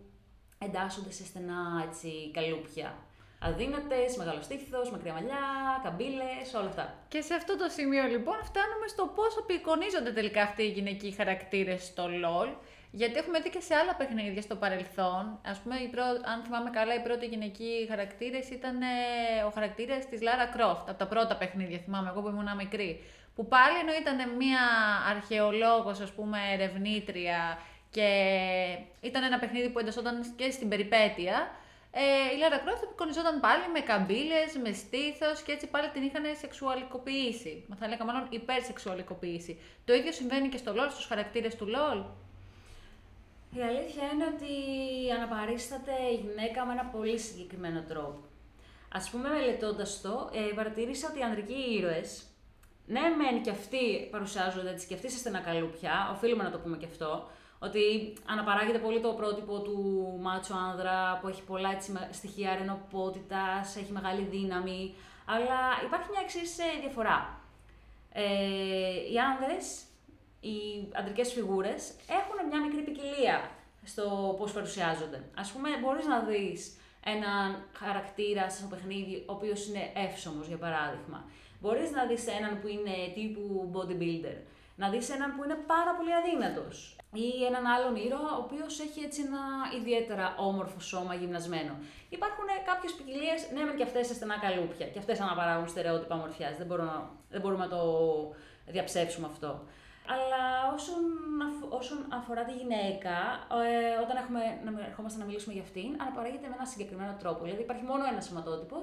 εντάσσονται 0.65 1.11
σε 1.11 1.25
στενά 1.25 1.85
έτσι, 1.87 2.31
καλούπια. 2.33 2.97
Αδύνατες, 3.41 4.17
μεγάλο 4.17 4.41
στήθος, 4.41 4.91
μακριά 4.91 5.13
μαλλιά, 5.13 5.43
καμπύλες, 5.83 6.53
όλα 6.55 6.67
αυτά. 6.67 6.85
Και 7.07 7.21
σε 7.21 7.33
αυτό 7.33 7.57
το 7.57 7.67
σημείο 7.69 8.03
λοιπόν 8.03 8.37
φτάνουμε 8.43 8.87
στο 8.87 9.11
πώς 9.15 9.37
απεικονίζονται 9.37 10.11
τελικά 10.11 10.41
αυτοί 10.41 10.63
οι 10.63 10.69
γυναικοί 10.77 11.11
χαρακτήρες 11.11 11.85
στο 11.85 12.03
LOL. 12.23 12.49
Γιατί 12.91 13.17
έχουμε 13.17 13.39
δει 13.39 13.49
και 13.49 13.59
σε 13.59 13.75
άλλα 13.75 13.95
παιχνίδια 13.95 14.41
στο 14.41 14.55
παρελθόν. 14.55 15.39
Α 15.51 15.53
πούμε, 15.63 15.75
η 15.75 15.87
πρω... 15.87 16.03
αν 16.03 16.43
θυμάμαι 16.43 16.69
καλά, 16.69 16.93
οι 16.95 17.01
πρώτοι 17.01 17.25
γυναικοί 17.25 17.85
χαρακτήρες 17.89 18.49
ήταν 18.49 18.81
ε, 18.81 19.43
ο 19.47 19.49
χαρακτήρας 19.49 20.05
της 20.05 20.19
Lara 20.21 20.57
Croft. 20.57 20.83
Από 20.87 20.97
τα 20.97 21.07
πρώτα 21.07 21.35
παιχνίδια, 21.37 21.79
θυμάμαι 21.79 22.09
εγώ 22.09 22.21
που 22.21 22.27
ήμουν 22.27 22.55
μικρή. 22.57 23.03
Που 23.35 23.47
πάλι 23.47 23.77
ενώ 23.79 23.91
ήταν 24.01 24.35
μια 24.35 24.61
αρχαιολόγος, 25.09 25.99
ας 25.99 26.11
πούμε, 26.11 26.37
ερευνήτρια 26.53 27.57
και 27.91 28.07
ήταν 29.01 29.23
ένα 29.23 29.39
παιχνίδι 29.39 29.69
που 29.69 29.79
εντασσόταν 29.79 30.33
και 30.35 30.51
στην 30.51 30.69
περιπέτεια. 30.69 31.51
Ε, 31.91 32.01
η 32.01 32.37
Lara 32.41 32.57
Croft 32.67 32.83
απεικονιζόταν 32.83 33.39
πάλι 33.39 33.63
με 33.73 33.79
καμπύλες, 33.79 34.57
με 34.63 34.71
στήθος 34.71 35.41
και 35.41 35.51
έτσι 35.51 35.67
πάλι 35.67 35.89
την 35.89 36.03
είχαν 36.03 36.23
σεξουαλικοποιήσει. 36.39 37.65
Μα 37.67 37.75
θα 37.75 37.85
έλεγα 37.85 38.05
μάλλον 38.05 38.27
υπερσεξουαλικοποίηση. 38.29 39.59
Το 39.85 39.93
ίδιο 39.93 40.11
συμβαίνει 40.11 40.49
και 40.49 40.57
στο 40.57 40.73
LOL, 40.75 40.87
στους 40.89 41.05
χαρακτήρες 41.05 41.55
του 41.55 41.67
LOL. 41.75 42.05
Η 43.53 43.61
αλήθεια 43.61 44.03
είναι 44.13 44.25
ότι 44.35 44.51
αναπαρίσταται 45.17 45.91
η 46.11 46.15
γυναίκα 46.15 46.65
με 46.65 46.73
ένα 46.73 46.85
πολύ 46.85 47.19
συγκεκριμένο 47.19 47.81
τρόπο. 47.87 48.19
Ας 48.93 49.09
πούμε, 49.09 49.29
μελετώντας 49.29 50.01
το, 50.01 50.29
ε, 50.33 50.53
παρατήρησα 50.55 51.07
ότι 51.09 51.19
οι 51.19 51.23
ανδρικοί 51.23 51.53
ήρωες, 51.77 52.23
ναι 52.85 53.01
μεν 53.01 53.41
και 53.41 53.49
αυτοί 53.49 54.07
παρουσιάζονται 54.11 54.69
έτσι 54.69 54.87
και 54.87 54.93
αυτοί 54.93 55.11
σε 55.11 55.17
στενά 55.17 55.39
καλούπια, 55.39 56.11
οφείλουμε 56.15 56.43
να 56.43 56.51
το 56.51 56.57
πούμε 56.57 56.77
και 56.77 56.85
αυτό, 56.85 57.27
ότι 57.59 58.13
αναπαράγεται 58.25 58.77
πολύ 58.79 58.99
το 59.01 59.13
πρότυπο 59.13 59.59
του 59.61 59.77
μάτσο 60.21 60.53
άνδρα 60.53 61.17
που 61.21 61.27
έχει 61.27 61.41
πολλά 61.43 61.71
έτσι, 61.71 61.91
με- 61.91 62.09
στοιχεία 62.11 62.51
αρενοπότητας, 62.51 63.75
έχει 63.75 63.91
μεγάλη 63.91 64.21
δύναμη, 64.21 64.93
αλλά 65.25 65.59
υπάρχει 65.85 66.07
μια 66.11 66.21
εξής 66.23 66.55
διαφορά. 66.81 67.39
Ε, 68.13 68.23
οι 69.11 69.17
άνδρες, 69.19 69.83
οι 70.39 70.57
αντρικές 70.95 71.33
φιγούρες, 71.33 71.91
έχουν 72.19 72.47
μια 72.49 72.61
μικρή 72.61 72.81
ποικιλία 72.81 73.49
στο 73.83 74.35
πώς 74.39 74.51
παρουσιάζονται. 74.51 75.23
Ας 75.37 75.51
πούμε, 75.51 75.69
μπορείς 75.81 76.05
να 76.05 76.19
δεις 76.19 76.77
έναν 77.05 77.63
χαρακτήρα 77.73 78.49
στο 78.49 78.67
παιχνίδι, 78.67 79.23
ο 79.27 79.33
οποίος 79.33 79.67
είναι 79.67 79.91
εύσωμος, 79.95 80.47
για 80.47 80.57
παράδειγμα. 80.57 81.25
Μπορείς 81.61 81.91
να 81.91 82.05
δεις 82.05 82.27
έναν 82.27 82.59
που 82.61 82.67
είναι 82.67 82.93
τύπου 83.15 83.71
bodybuilder. 83.73 84.37
Να 84.75 84.89
δεις 84.89 85.09
έναν 85.09 85.35
που 85.35 85.43
είναι 85.43 85.55
πάρα 85.73 85.91
πολύ 85.97 86.13
αδύνατος. 86.19 86.95
Ή 87.13 87.45
έναν 87.49 87.65
άλλον 87.65 87.95
ήρωα, 87.95 88.31
ο 88.37 88.41
οποίος 88.45 88.79
έχει 88.79 88.99
έτσι 89.07 89.21
ένα 89.21 89.41
ιδιαίτερα 89.79 90.35
όμορφο 90.37 90.79
σώμα 90.79 91.13
γυμνασμένο. 91.15 91.73
Υπάρχουν 92.09 92.45
κάποιες 92.65 92.93
ποικιλίες, 92.93 93.39
ναι, 93.53 93.63
μεν 93.63 93.75
και 93.75 93.83
αυτές 93.83 94.07
σε 94.07 94.13
στενά 94.13 94.37
καλούπια. 94.45 94.87
Και 94.87 94.99
αυτές 94.99 95.19
αναπαράγουν 95.19 95.67
στερεότυπα 95.67 96.15
μορφιάς. 96.15 96.57
Δεν, 96.57 96.67
μπορώ 96.67 96.83
να- 96.83 97.09
δεν 97.29 97.41
μπορούμε 97.41 97.63
να 97.65 97.69
το 97.69 97.81
διαψεύσουμε 98.67 99.27
αυτό. 99.31 99.63
Αλλά 100.13 100.43
όσον, 100.75 101.03
αφ- 101.47 101.73
όσον 101.79 101.99
αφορά 102.09 102.43
τη 102.45 102.53
γυναίκα, 102.59 103.17
ε, 103.69 104.01
όταν 104.03 104.15
έχουμε, 104.23 104.41
να, 104.65 104.85
ερχόμαστε 104.89 105.19
να 105.19 105.25
μιλήσουμε 105.25 105.53
για 105.53 105.61
αυτήν, 105.67 105.89
αναπαράγεται 106.01 106.47
με 106.47 106.55
ένα 106.59 106.65
συγκεκριμένο 106.65 107.13
τρόπο. 107.21 107.43
Δηλαδή 107.43 107.61
υπάρχει 107.61 107.83
μόνο 107.83 108.03
ένας 108.11 108.25
σηματότυπο, 108.25 108.77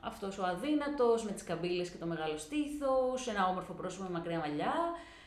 αυτός 0.00 0.38
ο 0.38 0.44
αδύνατος, 0.52 1.24
με 1.24 1.32
τις 1.32 1.44
καμπύλες 1.44 1.90
και 1.90 1.98
το 2.02 2.06
μεγάλο 2.06 2.36
στήθος, 2.38 3.28
ένα 3.32 3.42
όμορφο 3.46 3.72
πρόσωπο 3.72 4.02
με 4.04 4.10
μακριά 4.10 4.38
μαλλιά, 4.38 4.74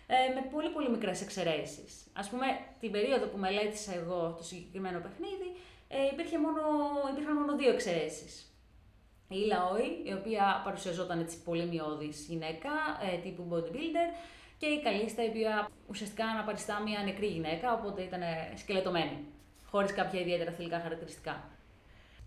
ε, 0.08 0.34
με 0.36 0.42
πολύ 0.54 0.70
πολύ 0.70 0.90
μικρές 0.90 1.22
εξαιρέσεις. 1.22 1.92
Α 2.14 2.24
πούμε, 2.30 2.46
την 2.80 2.92
περίοδο 2.92 3.26
που 3.26 3.38
μελέτησα 3.38 3.94
εγώ 3.96 4.34
το 4.38 4.44
συγκεκριμένο 4.44 5.00
παιχνίδι, 5.00 5.50
ε, 5.88 6.06
υπήρχε 6.14 6.38
μόνο, 6.40 6.62
υπήρχαν 7.12 7.36
μόνο 7.36 7.56
δύο 7.56 7.72
εξαιρέσεις. 7.72 8.50
Η 9.30 9.36
Λαόη, 9.36 9.88
η 10.04 10.14
οποία 10.14 10.62
παρουσιαζόταν 10.64 11.20
έτσι 11.20 11.42
πολύ 11.44 11.66
μειώδης 11.66 12.26
γυναίκα, 12.30 12.72
ε, 13.14 13.18
τύπου 13.18 13.44
bodybuilder, 13.52 14.08
και 14.58 14.66
η 14.66 14.82
Καλίστα, 14.82 15.24
η 15.24 15.28
οποία 15.28 15.70
ουσιαστικά 15.88 16.26
αναπαριστά 16.26 16.82
μια 16.82 17.02
νεκρή 17.04 17.28
γυναίκα, 17.28 17.74
οπότε 17.74 18.02
ήταν 18.02 18.22
σκελετωμένη, 18.56 19.26
χωρίς 19.72 19.94
κάποια 19.94 20.20
ιδιαίτερα 20.20 20.52
θηλυκά 20.52 20.80
χαρακτηριστικά. 20.80 21.44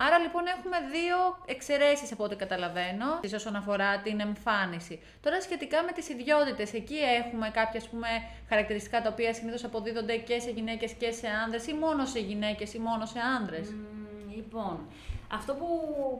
Άρα 0.00 0.18
λοιπόν 0.18 0.42
έχουμε 0.46 0.76
δύο 0.90 1.16
εξαιρέσεις 1.46 2.12
από 2.12 2.24
ό,τι 2.24 2.36
καταλαβαίνω 2.36 3.20
όσον 3.34 3.56
αφορά 3.56 3.98
την 3.98 4.20
εμφάνιση. 4.20 5.02
Τώρα 5.22 5.40
σχετικά 5.40 5.82
με 5.82 5.92
τις 5.92 6.08
ιδιότητες, 6.08 6.72
εκεί 6.72 6.96
έχουμε 6.96 7.50
κάποια 7.50 7.80
ας 7.80 7.88
πούμε, 7.88 8.08
χαρακτηριστικά 8.48 9.02
τα 9.02 9.08
οποία 9.08 9.34
συνήθως 9.34 9.64
αποδίδονται 9.64 10.16
και 10.16 10.38
σε 10.38 10.50
γυναίκες 10.50 10.92
και 10.92 11.10
σε 11.10 11.28
άνδρες 11.28 11.66
ή 11.66 11.74
μόνο 11.74 12.04
σε 12.06 12.18
γυναίκες 12.18 12.74
ή 12.74 12.78
μόνο 12.78 13.06
σε 13.06 13.18
άνδρες; 13.20 13.68
Μμμ, 13.70 14.34
λοιπόν, 14.34 14.86
αυτό 15.32 15.54
που 15.54 15.66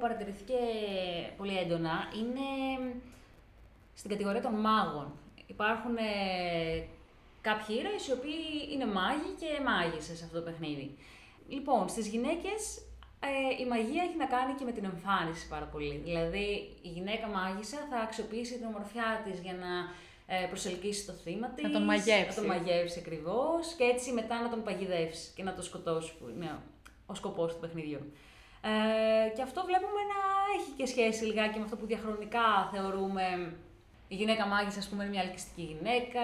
παρατηρηθήκε 0.01 0.55
πολύ 1.37 1.59
έντονα 1.59 2.09
είναι 2.18 2.79
στην 3.94 4.11
κατηγορία 4.11 4.42
των 4.42 4.55
μάγων. 4.55 5.12
Υπάρχουν 5.54 5.96
ε, 5.96 6.87
κάποιοι 7.40 7.76
ήρωες 7.78 8.06
οι 8.06 8.12
οποίοι 8.12 8.44
είναι 8.72 8.87
μάγοι 8.87 9.30
και 9.40 9.50
μάγισσες 9.68 10.18
σε 10.18 10.24
αυτό 10.24 10.37
το 10.38 10.44
παιχνίδι. 10.44 10.96
Λοιπόν, 11.48 11.88
στις 11.88 12.06
γυναίκες 12.06 12.61
ε, 13.20 13.62
η 13.62 13.66
μαγεία 13.66 14.02
έχει 14.02 14.16
να 14.16 14.28
κάνει 14.34 14.52
και 14.58 14.64
με 14.64 14.72
την 14.72 14.84
εμφάνιση 14.84 15.48
πάρα 15.48 15.64
πολύ. 15.64 15.96
Δηλαδή, 16.04 16.46
η 16.82 16.88
γυναίκα 16.88 17.26
μάγισσα 17.26 17.78
θα 17.90 17.96
αξιοποιήσει 17.96 18.54
την 18.58 18.66
ομορφιά 18.66 19.22
της 19.24 19.40
για 19.40 19.54
να 19.64 19.72
ε, 20.34 20.46
προσελκύσει 20.46 21.06
το 21.06 21.12
θύμα 21.12 21.48
της. 21.48 21.64
Να 21.64 21.70
τον 21.70 21.82
μαγεύσει. 21.82 22.28
Να 22.28 22.34
τον 22.34 22.46
μαγεύσει 22.46 22.98
ακριβώς 22.98 23.74
και 23.76 23.84
έτσι 23.84 24.12
μετά 24.12 24.42
να 24.42 24.48
τον 24.48 24.62
παγιδεύσει 24.62 25.32
και 25.37 25.42
να 25.42 25.54
τον 25.54 25.64
σκοτώσει, 25.64 26.12
που 26.18 26.24
είναι 26.34 26.50
ο 27.06 27.14
σκοπός 27.14 27.52
του 27.52 27.61
παιχνιδιού. 27.61 28.12
Ε, 28.61 29.28
και 29.34 29.42
αυτό 29.42 29.61
βλέπουμε 29.68 30.00
να 30.12 30.20
έχει 30.56 30.70
και 30.76 30.87
σχέση 30.87 31.24
λιγάκι 31.24 31.58
με 31.58 31.64
αυτό 31.64 31.76
που 31.76 31.87
διαχρονικά 31.87 32.68
θεωρούμε 32.72 33.54
η 34.09 34.14
γυναίκα 34.14 34.47
μάγισσα, 34.47 34.79
ας 34.79 34.88
πούμε, 34.88 35.03
είναι 35.03 35.12
μια 35.12 35.23
ελκυστική 35.23 35.62
γυναίκα, 35.62 36.23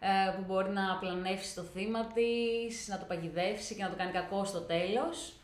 ε, 0.00 0.30
που 0.36 0.42
μπορεί 0.46 0.70
να 0.70 0.96
πλανεύσει 1.00 1.54
το 1.54 1.62
θύμα 1.62 2.06
της, 2.06 2.88
να 2.88 2.98
το 2.98 3.04
παγιδεύσει 3.04 3.74
και 3.74 3.82
να 3.82 3.90
το 3.90 3.96
κάνει 3.96 4.12
κακό 4.12 4.44
στο 4.44 4.60
τέλος. 4.60 5.34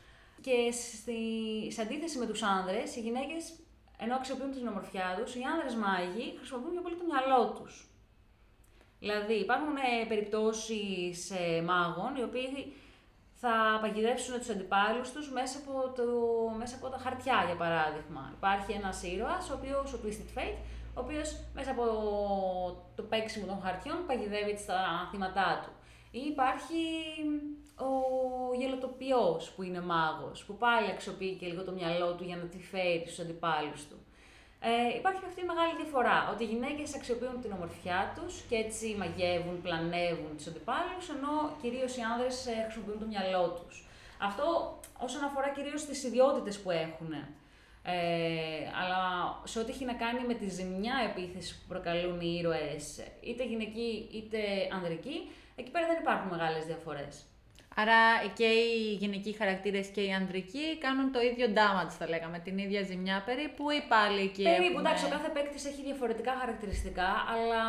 Και 0.40 0.72
στη, 0.72 1.20
σε 1.72 1.82
αντίθεση 1.82 2.18
με 2.18 2.26
τους 2.26 2.42
άνδρες, 2.42 2.96
οι 2.96 3.00
γυναίκες, 3.00 3.52
ενώ 3.98 4.14
αξιοποιούν 4.14 4.52
την 4.52 4.66
ομορφιά 4.66 5.18
τους, 5.18 5.34
οι 5.34 5.42
άνδρες 5.52 5.74
μάγοι 5.74 6.34
χρησιμοποιούν 6.38 6.72
πιο 6.72 6.82
πολύ 6.82 6.96
το 6.96 7.04
μυαλό 7.10 7.52
τους. 7.56 7.90
Δηλαδή, 8.98 9.34
υπάρχουν 9.34 9.76
ε, 9.76 10.04
περιπτώσεις 10.08 11.30
ε, 11.30 11.62
μάγων, 11.62 12.16
οι 12.16 12.22
οποίοι 12.22 12.72
θα 13.40 13.78
παγιδεύσουν 13.80 14.38
τους 14.38 14.48
αντιπάλους 14.48 15.12
τους 15.12 15.30
μέσα 15.30 15.58
από, 15.58 15.92
το, 15.96 16.06
μέσα 16.58 16.76
από 16.76 16.88
τα 16.88 16.98
χαρτιά, 16.98 17.42
για 17.46 17.56
παράδειγμα. 17.56 18.32
Υπάρχει 18.36 18.72
ένας 18.72 19.02
ήρωας, 19.02 19.50
ο 19.50 19.54
οποίος, 19.54 19.92
ο 19.92 19.98
Twisted 20.02 20.38
Fate, 20.38 20.58
ο 20.96 21.00
οποίος 21.00 21.28
μέσα 21.54 21.70
από 21.70 21.84
το 22.94 23.02
παίξιμο 23.02 23.46
των 23.46 23.60
χαρτιών 23.60 24.06
παγιδεύει 24.06 24.64
τα 24.66 25.08
θύματά 25.10 25.60
του. 25.62 25.70
Ή 26.10 26.20
υπάρχει 26.32 26.82
ο 27.88 27.90
γελοτοποιός 28.54 29.50
που 29.50 29.62
είναι 29.62 29.80
μάγος, 29.80 30.44
που 30.44 30.54
πάλι 30.56 30.90
αξιοποιεί 30.90 31.34
και 31.34 31.46
λίγο 31.46 31.62
το 31.64 31.72
μυαλό 31.72 32.14
του 32.14 32.24
για 32.24 32.36
να 32.36 32.42
τη 32.42 32.58
φέρει 32.58 33.02
στους 33.06 33.18
αντιπάλους 33.18 33.86
του. 33.88 33.96
Ε, 34.60 34.96
υπάρχει 34.98 35.24
αυτή 35.26 35.40
η 35.40 35.48
μεγάλη 35.52 35.72
διαφορά, 35.80 36.18
ότι 36.32 36.42
οι 36.44 36.46
γυναίκες 36.46 36.94
αξιοποιούν 36.94 37.40
την 37.40 37.52
ομορφιά 37.52 38.12
τους 38.16 38.40
και 38.48 38.56
έτσι 38.56 38.96
μαγεύουν, 38.98 39.62
πλανεύουν 39.62 40.32
τους 40.36 40.46
αντιπάλους, 40.46 41.08
ενώ 41.16 41.34
κυρίως 41.62 41.96
οι 41.96 42.02
άνδρες 42.12 42.46
ε, 42.46 42.54
χρησιμοποιούν 42.64 42.98
το 42.98 43.06
μυαλό 43.06 43.44
τους. 43.58 43.74
Αυτό 44.28 44.46
όσον 45.06 45.22
αφορά 45.24 45.48
κυρίως 45.56 45.84
τις 45.84 46.04
ιδιότητες 46.04 46.58
που 46.62 46.70
έχουν. 46.70 47.12
Ε, 47.88 48.68
αλλά 48.80 49.00
σε 49.44 49.58
ό,τι 49.58 49.70
έχει 49.70 49.84
να 49.84 49.92
κάνει 49.92 50.20
με 50.26 50.34
τη 50.34 50.48
ζημιά 50.48 50.94
επίθεση 51.10 51.54
που 51.54 51.64
προκαλούν 51.68 52.20
οι 52.20 52.36
ήρωες, 52.40 52.84
είτε 53.20 53.44
γυναικοί 53.44 54.08
είτε 54.12 54.38
ανδρικοί, 54.72 55.30
εκεί 55.56 55.70
πέρα 55.70 55.86
δεν 55.86 55.98
υπάρχουν 56.00 56.28
μεγάλες 56.30 56.64
διαφορές. 56.64 57.24
Άρα 57.74 57.98
και 58.34 58.44
οι 58.44 58.92
γυναικοί 59.00 59.32
χαρακτήρες 59.32 59.86
και 59.86 60.00
οι 60.00 60.12
ανδρικοί 60.12 60.78
κάνουν 60.78 61.12
το 61.12 61.20
ίδιο 61.20 61.46
damage, 61.54 61.94
θα 61.98 62.08
λέγαμε, 62.08 62.38
την 62.38 62.58
ίδια 62.58 62.82
ζημιά 62.82 63.22
περίπου 63.26 63.70
ή 63.70 63.80
πάλι 63.88 64.20
εκεί. 64.20 64.42
Περίπου, 64.42 64.64
έχουμε... 64.64 64.80
εντάξει, 64.80 65.04
ο 65.04 65.08
κάθε 65.08 65.28
παίκτης 65.28 65.64
έχει 65.64 65.82
διαφορετικά 65.82 66.32
χαρακτηριστικά, 66.40 67.08
αλλά 67.32 67.62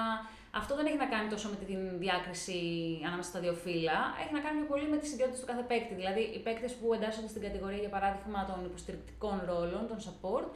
αυτό 0.59 0.71
δεν 0.75 0.85
έχει 0.89 0.99
να 1.05 1.09
κάνει 1.13 1.27
τόσο 1.33 1.47
με 1.53 1.57
την 1.65 1.79
διάκριση 2.03 2.59
ανάμεσα 3.07 3.29
στα 3.29 3.39
δύο 3.43 3.53
φύλλα. 3.63 3.97
Έχει 4.21 4.33
να 4.37 4.41
κάνει 4.45 4.61
πολύ 4.71 4.87
με 4.93 4.97
τις 5.01 5.09
ιδιότητες 5.13 5.39
του 5.41 5.47
κάθε 5.51 5.63
παίκτη. 5.69 5.93
Δηλαδή, 6.01 6.23
οι 6.35 6.39
παίκτες 6.45 6.71
που 6.79 6.93
εντάσσονται 6.95 7.29
στην 7.33 7.41
κατηγορία, 7.47 7.81
για 7.85 7.93
παράδειγμα, 7.95 8.39
των 8.49 8.59
υποστηρικτικών 8.69 9.35
ρόλων, 9.51 9.83
των 9.91 9.97
support, 10.05 10.47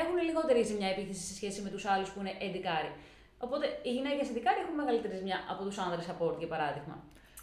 έχουν 0.00 0.16
λιγότερη 0.28 0.62
ζημιά 0.70 0.88
επίθεση 0.94 1.22
σε 1.30 1.34
σχέση 1.38 1.58
με 1.64 1.70
τους 1.74 1.84
άλλους 1.92 2.08
που 2.10 2.18
είναι 2.20 2.34
εντικάρι. 2.46 2.92
Οπότε 3.38 3.66
οι 3.86 3.90
γυναίκες 3.96 4.28
εντικάρι 4.32 4.58
έχουν 4.64 4.74
μεγαλύτερη 4.80 5.14
ζημιά 5.20 5.38
από 5.52 5.64
τους 5.64 5.78
άνδρες 5.84 6.04
support, 6.08 6.36
για 6.38 6.50
παράδειγμα. 6.54 6.96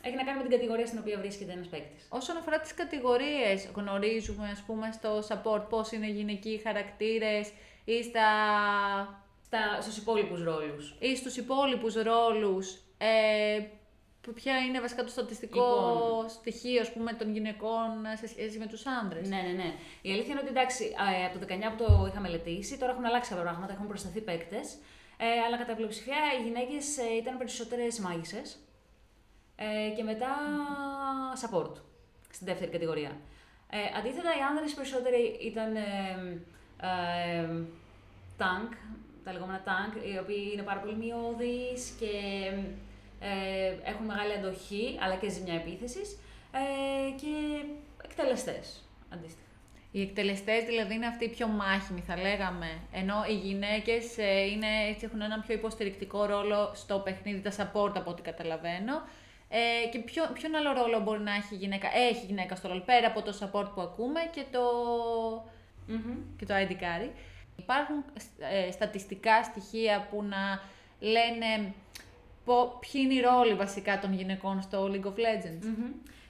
Έχει 0.06 0.16
να 0.16 0.24
κάνει 0.24 0.38
με 0.38 0.44
την 0.48 0.52
κατηγορία 0.52 0.86
στην 0.86 1.00
οποία 1.00 1.18
βρίσκεται 1.18 1.52
ένας 1.52 1.68
παίκτης. 1.68 2.08
Όσον 2.10 2.38
αφορά 2.38 2.60
τις 2.60 2.74
κατηγορίες, 2.74 3.70
γνωρίζουμε 3.76 4.48
ας 4.56 4.62
πούμε 4.68 4.92
στο 4.92 5.12
support 5.30 5.64
πώς 5.70 5.92
είναι 5.92 6.08
γυναικοί 6.08 6.62
χαρακτήρες 6.64 7.52
ή 7.86 8.04
στα. 8.04 8.28
Στα 9.54 9.82
στους 9.82 9.98
υπόλοιπους 9.98 10.44
ρόλους. 10.44 10.96
ή 11.00 11.16
στους 11.16 11.38
υπόλοιπους 11.38 11.94
ρόλους. 11.94 12.78
Ε, 12.98 13.60
ποια 14.36 14.58
είναι 14.58 14.82
βασικά 14.82 15.04
το 15.04 15.10
στατιστικό 15.10 15.60
λοιπόν, 15.60 16.30
στοιχείο 16.30 16.82
ας 16.82 16.94
πούμε, 16.94 17.14
των 17.14 17.34
γυναικών 17.34 17.90
σε 18.20 18.28
σχέση 18.28 18.58
με 18.58 18.68
τους 18.68 18.84
άντρες. 18.86 19.30
Ναι, 19.30 19.42
ναι, 19.42 19.52
ναι. 19.52 19.74
Η 20.02 20.12
αλήθεια 20.12 20.32
είναι 20.32 20.40
ότι 20.40 20.50
εντάξει, 20.50 20.96
από 21.30 21.40
το 21.40 21.46
19 21.46 21.72
που 21.78 21.84
το 21.84 22.08
είχα 22.10 22.20
μελετήσει, 22.20 22.78
τώρα 22.78 22.92
έχουν 22.92 23.06
αλλάξει 23.06 23.30
τα 23.30 23.36
πράγματα, 23.42 23.74
έχουν 23.74 23.88
προσταθεί 23.88 24.22
παίκτες. 24.22 24.78
Ε, 25.18 25.26
αλλά 25.46 25.58
κατά 25.58 25.76
πλειοψηφία 25.76 26.18
οι 26.40 26.44
γυναίκες 26.44 26.98
ε, 26.98 27.16
ήταν 27.22 27.38
περισσότερες 27.38 28.00
μάγισσες. 28.00 28.58
Ε, 29.56 29.90
και 29.96 30.04
μετά 30.04 30.36
support, 31.42 31.76
στην 32.32 32.48
δεύτερη 32.48 32.72
κατηγορία. 32.72 33.12
Ε, 33.70 33.78
αντίθετα, 33.98 34.30
οι 34.38 34.42
άνδρες 34.50 34.74
περισσότεροι 34.74 35.38
ήταν 35.42 35.76
ε, 35.76 35.82
ε, 36.82 37.50
tank, 38.38 38.72
τα 39.24 39.32
λεγόμενα 39.34 39.64
tank, 39.66 40.14
οι 40.14 40.18
οποίοι 40.18 40.50
είναι 40.54 40.62
πάρα 40.62 40.80
πολύ 40.80 40.96
μειώδεις 40.96 41.96
και 42.00 42.12
ε, 43.20 43.90
έχουν 43.90 44.06
μεγάλη 44.06 44.34
αντοχή, 44.34 44.98
αλλά 45.02 45.16
και 45.16 45.30
ζημιά 45.30 45.54
επίθεσης, 45.54 46.18
ε, 46.52 47.12
και 47.22 47.34
εκτελεστές, 48.04 48.84
αντίστοιχα. 49.14 49.42
Οι 49.96 50.02
εκτελεστές 50.02 50.64
δηλαδή 50.64 50.94
είναι 50.94 51.06
αυτοί 51.06 51.26
οι 51.26 51.30
πιο 51.30 51.48
μάχημοι, 51.48 52.02
θα 52.02 52.18
λέγαμε. 52.18 52.80
Ενώ 52.92 53.16
οι 53.30 53.34
γυναίκες 53.34 54.18
ε, 54.18 55.02
έχουν 55.02 55.22
έναν 55.22 55.44
πιο 55.46 55.56
υποστηρικτικό 55.56 56.26
ρόλο 56.26 56.72
στο 56.74 57.00
παιχνίδι, 57.00 57.40
τα 57.40 57.52
support 57.52 57.92
από 57.96 58.10
ό,τι 58.12 58.22
καταλαβαίνω. 58.22 59.02
Ε, 59.50 59.90
και 59.92 60.00
ποιο, 60.00 60.24
ποιον 60.34 60.56
άλλο 60.56 60.72
ρόλο 60.72 61.00
μπορεί 61.00 61.20
να 61.20 61.34
έχει 61.34 61.54
η 61.54 61.58
γυναίκα, 61.58 61.88
έχει 62.10 62.24
η 62.24 62.26
γυναίκα 62.26 62.56
στο 62.56 62.68
ρόλο, 62.68 62.82
πέρα 62.82 63.08
από 63.08 63.22
το 63.22 63.38
support 63.40 63.68
που 63.76 63.82
ακούμε 63.82 64.20
και 64.32 64.44
το, 64.52 64.62
mm 65.90 66.18
και 66.38 66.46
το 66.46 66.54
ID 66.54 66.72
carry. 66.72 67.10
Υπάρχουν 67.56 68.04
ε, 68.40 68.72
στατιστικά 68.72 69.44
στοιχεία 69.44 70.08
που 70.10 70.24
να 70.24 70.62
λένε 71.00 71.74
πο, 72.46 72.80
ποιοι 72.80 73.02
είναι 73.06 73.14
οι 73.14 73.22
ρόλοι 73.22 73.54
βασικά 73.54 74.00
των 74.00 74.14
γυναικών 74.14 74.62
στο 74.62 74.90
League 74.92 75.06
of 75.06 75.16
Legends. 75.16 75.66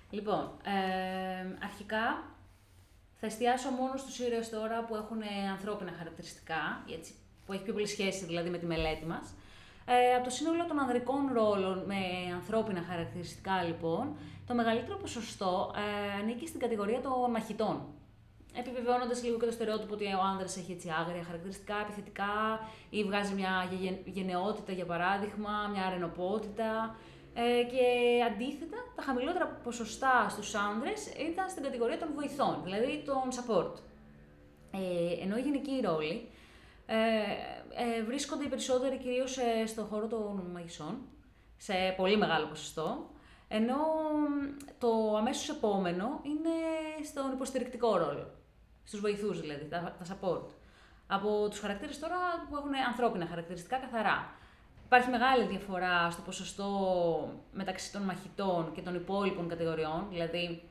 Λοιπόν, 0.10 0.52
ε, 0.64 1.58
αρχικά 1.64 2.24
θα 3.16 3.26
εστιάσω 3.26 3.70
μόνο 3.70 3.98
στους 3.98 4.20
ήρωες 4.20 4.50
τώρα 4.50 4.84
που 4.84 4.96
έχουν 4.96 5.22
ανθρώπινα 5.52 5.92
χαρακτηριστικά, 5.98 6.84
έτσι, 6.98 7.14
που 7.46 7.54
έχει 7.54 7.64
πιο 7.64 7.74
πολύ 7.74 7.88
σχέση 7.88 8.26
δηλαδή 8.26 8.50
με 8.50 8.58
τη 8.58 8.66
μελέτη 8.66 9.06
μας. 9.06 9.34
Ε, 9.86 10.16
από 10.16 10.24
το 10.24 10.30
σύνολο 10.30 10.66
των 10.66 10.80
ανδρικών 10.80 11.32
ρόλων 11.34 11.84
με 11.86 11.96
ανθρώπινα 12.34 12.84
χαρακτηριστικά, 12.90 13.64
λοιπόν, 13.64 14.16
το 14.48 14.54
μεγαλύτερο 14.54 14.98
ποσοστό 14.98 15.74
ε, 15.76 16.22
ανήκει 16.22 16.48
στην 16.48 16.60
κατηγορία 16.60 17.02
των 17.02 17.32
μαχητών. 17.32 17.82
Επιβεβαιώνοντας 18.60 19.24
λίγο 19.24 19.38
και 19.38 19.46
το 19.46 19.52
στερεότυπο 19.52 19.94
ότι 19.94 20.06
ο 20.06 20.22
άνδρας 20.32 20.58
έχει 20.58 20.72
έτσι 20.72 20.90
άγρια 21.00 21.24
χαρακτηριστικά, 21.24 21.76
επιθετικά 21.82 22.34
ή 22.90 23.04
βγάζει 23.04 23.34
μια 23.34 23.70
γενναιότητα 24.06 24.72
για 24.72 24.86
παράδειγμα, 24.86 25.70
μια 25.72 25.86
αρενοπότητα. 25.86 26.96
Ε, 27.34 27.64
και 27.64 27.86
αντίθετα, 28.32 28.78
τα 28.96 29.02
χαμηλότερα 29.02 29.46
ποσοστά 29.64 30.28
στους 30.30 30.56
άνδρες 30.56 31.06
ήταν 31.30 31.50
στην 31.50 31.64
κατηγορία 31.64 31.98
των 32.00 32.10
βοηθών, 32.16 32.62
δηλαδή 32.64 33.04
των 33.06 33.24
support. 33.38 33.74
Ε, 34.72 35.24
ενώ 35.24 35.38
οι 35.38 35.42
γενικοί 35.42 35.82
ρόλοι 35.84 36.28
ε, 36.86 36.96
ε, 37.84 38.04
βρίσκονται 38.04 38.44
οι 38.44 38.48
περισσότεροι 38.48 38.98
κυρίως 38.98 39.38
ε, 39.38 39.66
στον 39.66 39.86
χώρο 39.86 40.08
των 40.08 40.50
μαγισσών, 40.54 40.98
σε 41.58 41.74
πολύ 41.98 42.18
μεγάλο 42.18 42.48
ποσοστό, 42.48 43.10
ενώ 43.48 43.78
το 44.80 45.16
αμέσως 45.18 45.50
επόμενο 45.50 46.22
είναι 46.24 46.50
στον 47.06 47.32
υποστηρικτικό 47.32 47.98
ρόλο, 47.98 48.32
στους 48.84 49.00
βοηθούς 49.00 49.42
δηλαδή, 49.42 49.66
τα, 49.66 49.96
τα 50.00 50.06
support. 50.16 50.46
Από 51.08 51.48
τους 51.50 51.60
χαρακτήρες 51.60 52.00
τώρα 52.00 52.18
που 52.50 52.56
έχουν 52.56 52.72
ανθρώπινα 52.88 53.26
χαρακτηριστικά 53.26 53.78
καθαρά. 53.78 54.32
Υπάρχει 54.86 55.10
μεγάλη 55.10 55.48
διαφορά 55.48 56.10
στο 56.12 56.22
ποσοστό 56.22 56.70
μεταξύ 57.52 57.92
των 57.92 58.02
μαχητών 58.02 58.72
και 58.76 58.82
των 58.82 58.96
υπόλοιπων 58.96 59.50
κατηγοριών, 59.50 60.08
δηλαδή 60.10 60.64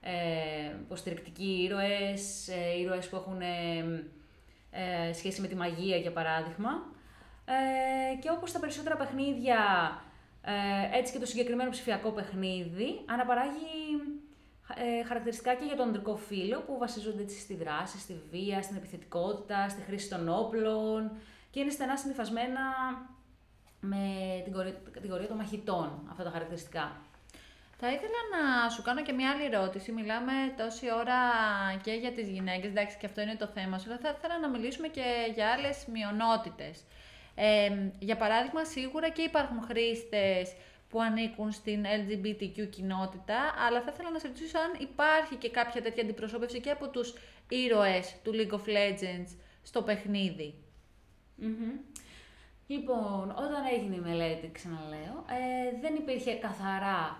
ε, 0.00 0.76
υποστηρικτικοί 0.80 1.62
ήρωες, 1.62 2.48
ε, 2.48 2.78
ήρωες 2.80 3.08
που 3.08 3.16
έχουν 3.16 3.40
ε, 4.70 5.12
σχέση 5.12 5.40
με 5.40 5.46
τη 5.46 5.54
μαγεία 5.54 5.96
για 5.96 6.12
παράδειγμα. 6.12 6.70
Ε, 7.44 8.16
και 8.20 8.30
όπως 8.30 8.52
τα 8.52 8.60
περισσότερα 8.60 8.96
παιχνίδια, 8.96 9.58
ε, 10.42 10.98
έτσι 10.98 11.12
και 11.12 11.18
το 11.18 11.26
συγκεκριμένο 11.26 11.70
ψηφιακό 11.70 12.10
παιχνίδι, 12.10 13.00
αναπαράγει 13.06 14.15
ε, 14.74 15.04
χαρακτηριστικά 15.04 15.54
και 15.54 15.64
για 15.64 15.76
τον 15.76 15.86
ανδρικό 15.86 16.16
φύλλο 16.16 16.60
που 16.60 16.78
βασίζονται 16.78 17.22
έτσι 17.22 17.38
στη 17.40 17.54
δράση, 17.54 17.98
στη 17.98 18.20
βία, 18.30 18.62
στην 18.62 18.76
επιθετικότητα, 18.76 19.68
στη 19.68 19.80
χρήση 19.80 20.08
των 20.08 20.28
όπλων 20.28 21.10
και 21.50 21.60
είναι 21.60 21.70
στενά 21.70 21.96
συνειφασμένα 21.96 22.60
με 23.80 24.06
την 24.44 24.52
κατηγορία 24.92 25.28
των 25.28 25.36
μαχητών 25.36 26.06
αυτά 26.10 26.22
τα 26.22 26.30
χαρακτηριστικά. 26.30 26.96
Θα 27.78 27.92
ήθελα 27.92 28.20
να 28.36 28.68
σου 28.70 28.82
κάνω 28.82 29.02
και 29.02 29.12
μια 29.12 29.30
άλλη 29.30 29.44
ερώτηση. 29.44 29.92
Μιλάμε 29.92 30.32
τόση 30.56 30.86
ώρα 30.92 31.20
και 31.82 31.92
για 31.92 32.12
τις 32.12 32.28
γυναίκες, 32.28 32.70
εντάξει 32.70 32.96
και 32.98 33.06
αυτό 33.06 33.20
είναι 33.20 33.36
το 33.36 33.46
θέμα 33.46 33.78
σου, 33.78 33.88
αλλά 33.88 33.98
θα 33.98 34.14
ήθελα 34.18 34.38
να 34.38 34.48
μιλήσουμε 34.48 34.88
και 34.88 35.32
για 35.34 35.50
άλλες 35.50 35.86
μειονότητες. 35.92 36.84
Ε, 37.34 37.70
για 37.98 38.16
παράδειγμα, 38.16 38.64
σίγουρα 38.64 39.08
και 39.08 39.22
υπάρχουν 39.22 39.60
χρήστες 39.62 40.54
που 40.88 41.00
ανήκουν 41.00 41.52
στην 41.52 41.84
LGBTQ 41.84 42.70
κοινότητα, 42.70 43.54
αλλά 43.66 43.82
θα 43.82 43.90
ήθελα 43.94 44.10
να 44.10 44.18
σε 44.18 44.26
ρωτήσω 44.26 44.58
αν 44.58 44.72
υπάρχει 44.78 45.34
και 45.36 45.50
κάποια 45.50 45.82
τέτοια 45.82 46.02
αντιπροσώπευση 46.02 46.60
και 46.60 46.70
από 46.70 46.88
τους 46.88 47.14
ήρωες 47.48 48.16
του 48.22 48.32
League 48.34 48.54
of 48.54 48.68
Legends 48.68 49.36
στο 49.62 49.82
παιχνιδι 49.82 50.54
Λοιπόν, 52.66 53.30
όταν 53.30 53.62
έγινε 53.72 53.96
η 53.96 53.98
μελέτη, 53.98 54.50
ξαναλέω, 54.52 55.16
ε, 55.38 55.80
δεν 55.80 55.94
υπήρχε 55.94 56.34
καθαρά 56.34 57.18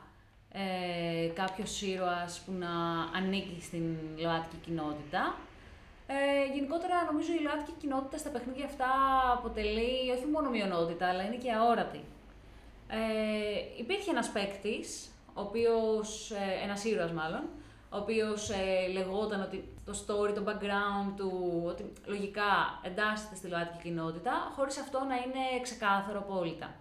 ε, 0.53 1.27
κάποιος 1.35 1.83
ήρωας 1.83 2.41
που 2.41 2.53
να 2.53 2.73
ανήκει 3.19 3.63
στην 3.63 3.97
ΛΟΑΤΚΙ 4.17 4.57
κοινότητα. 4.65 5.37
Ε, 6.07 6.55
γενικότερα 6.55 7.05
νομίζω 7.13 7.33
η 7.33 7.43
ΛΟΑΤΚΙ 7.43 7.73
κοινότητα 7.81 8.19
στα 8.19 8.31
παιχνίδια 8.31 8.65
αυτά 8.65 8.91
αποτελεί 9.33 10.11
όχι 10.17 10.27
μόνο 10.33 10.51
μειονότητα, 10.51 11.09
αλλά 11.09 11.23
είναι 11.23 11.37
και 11.37 11.53
αόρατη. 11.53 12.01
Ε, 12.89 13.79
υπήρχε 13.79 14.11
ένας 14.11 14.31
παίκτης, 14.31 15.09
ο 15.35 15.41
οποίος, 15.41 16.31
ε, 16.31 16.65
ένας 16.65 16.85
ήρωας 16.85 17.13
μάλλον, 17.13 17.43
ο 17.91 17.97
οποίος 17.97 18.51
ε, 18.51 18.89
λεγόταν 18.93 19.41
ότι 19.43 19.69
το 19.85 20.05
story, 20.07 20.35
το 20.35 20.45
background 20.47 21.13
του, 21.17 21.63
ότι 21.67 21.93
λογικά 22.05 22.81
εντάσσεται 22.83 23.35
στη 23.35 23.49
ΛΟΑΤΚΙ 23.49 23.79
κοινότητα, 23.83 24.53
χωρίς 24.57 24.79
αυτό 24.79 24.99
να 24.99 25.15
είναι 25.15 25.61
ξεκάθαρο 25.63 26.19
απόλυτα. 26.19 26.75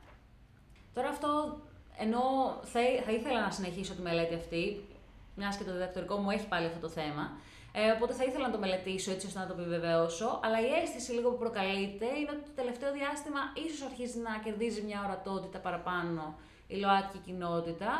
Τώρα 0.93 1.09
αυτό, 1.09 1.59
ενώ 1.97 2.21
θα, 2.63 2.79
θα 3.05 3.11
ήθελα 3.11 3.41
να 3.41 3.51
συνεχίσω 3.51 3.93
τη 3.93 4.01
μελέτη 4.01 4.35
αυτή, 4.35 4.85
μιας 5.35 5.57
και 5.57 5.63
το 5.63 5.71
διδακτορικό 5.71 6.15
μου 6.17 6.29
έχει 6.29 6.47
πάλι 6.47 6.65
αυτό 6.65 6.79
το 6.79 6.89
θέμα, 6.89 7.31
ε, 7.77 7.91
οπότε 7.91 8.13
θα 8.13 8.23
ήθελα 8.23 8.45
να 8.45 8.51
το 8.51 8.59
μελετήσω 8.59 9.11
έτσι 9.11 9.27
ώστε 9.27 9.39
να 9.39 9.47
το 9.47 9.53
επιβεβαιώσω. 9.59 10.39
Αλλά 10.43 10.59
η 10.61 10.69
αίσθηση 10.79 11.11
λίγο 11.11 11.29
που 11.29 11.37
προκαλείται 11.37 12.05
είναι 12.05 12.31
ότι 12.31 12.43
το 12.49 12.53
τελευταίο 12.55 12.91
διάστημα 12.91 13.39
ίσως 13.65 13.81
αρχίζει 13.89 14.19
να 14.19 14.31
κερδίζει 14.43 14.81
μια 14.81 15.03
ορατότητα 15.05 15.59
παραπάνω 15.59 16.35
η 16.67 16.75
ΛΟΑΤΚΙ 16.75 17.17
κοινότητα 17.17 17.91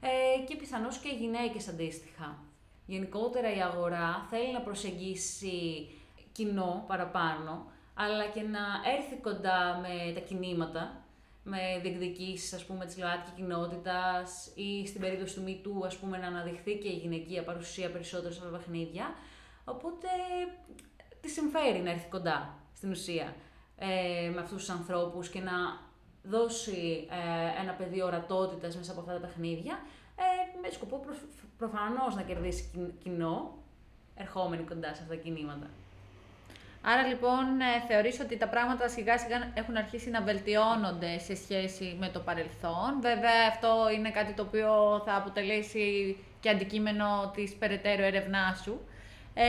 ε, 0.00 0.44
και 0.46 0.56
πιθανώς 0.56 0.98
και 0.98 1.08
οι 1.08 1.16
γυναίκες 1.16 1.68
αντίστοιχα. 1.68 2.38
Γενικότερα 2.86 3.54
η 3.56 3.60
αγορά 3.62 4.26
θέλει 4.30 4.52
να 4.52 4.60
προσεγγίσει 4.60 5.88
κοινό 6.32 6.84
παραπάνω, 6.86 7.70
αλλά 7.94 8.24
και 8.24 8.42
να 8.42 8.64
έρθει 8.96 9.16
κοντά 9.16 9.78
με 9.82 10.12
τα 10.12 10.20
κινήματα, 10.20 10.97
με 11.48 11.78
διεκδικήσεις 11.82 12.52
ας 12.52 12.64
πούμε 12.64 12.84
της 12.86 12.98
ΛΟΑΤΚΙ 12.98 13.30
κοινότητας 13.36 14.52
ή 14.54 14.86
στην 14.86 15.00
περίπτωση 15.00 15.34
του 15.34 15.42
ΜΗΤΟΥ 15.42 15.82
ας 15.86 15.96
πούμε 15.96 16.18
να 16.18 16.26
αναδειχθεί 16.26 16.76
και 16.76 16.88
η 16.88 16.96
γυναικεία 16.96 17.42
παρουσία 17.42 17.90
περισσότερο 17.90 18.32
στα 18.32 18.46
παιχνίδια. 18.46 19.14
Οπότε 19.64 20.08
τη 21.20 21.28
συμφέρει 21.28 21.78
να 21.78 21.90
έρθει 21.90 22.08
κοντά 22.08 22.54
στην 22.74 22.90
ουσία 22.90 23.34
ε, 23.76 24.30
με 24.34 24.40
αυτούς 24.40 24.58
τους 24.58 24.70
ανθρώπους 24.70 25.28
και 25.28 25.40
να 25.40 25.52
δώσει 26.22 27.08
ε, 27.10 27.62
ένα 27.62 27.72
πεδίο 27.72 28.06
ορατότητας 28.06 28.76
μέσα 28.76 28.90
από 28.90 29.00
αυτά 29.00 29.12
τα 29.12 29.18
παιχνίδια 29.18 29.78
ε, 30.16 30.58
με 30.62 30.70
σκοπό 30.70 30.96
προ, 30.98 31.14
προφανώς 31.58 32.14
να 32.14 32.22
κερδίσει 32.22 32.92
κοινό 33.02 33.58
ερχόμενοι 34.14 34.62
κοντά 34.62 34.94
σε 34.94 35.02
αυτά 35.02 35.14
τα 35.14 35.20
κινήματα. 35.20 35.70
Άρα 36.82 37.06
λοιπόν 37.06 37.60
ε, 37.60 37.86
θεωρείς 37.88 38.20
ότι 38.20 38.36
τα 38.36 38.48
πράγματα 38.48 38.88
σιγά 38.88 39.18
σιγά 39.18 39.52
έχουν 39.54 39.76
αρχίσει 39.76 40.10
να 40.10 40.22
βελτιώνονται 40.22 41.18
σε 41.18 41.36
σχέση 41.36 41.96
με 41.98 42.08
το 42.08 42.20
παρελθόν. 42.20 43.00
Βέβαια 43.00 43.48
αυτό 43.48 43.88
είναι 43.94 44.10
κάτι 44.10 44.32
το 44.32 44.42
οποίο 44.42 45.02
θα 45.06 45.16
αποτελέσει 45.16 46.16
και 46.40 46.48
αντικείμενο 46.48 47.30
της 47.34 47.54
περαιτέρω 47.54 48.02
έρευνάς 48.02 48.60
σου. 48.62 48.80
Ε, 49.34 49.44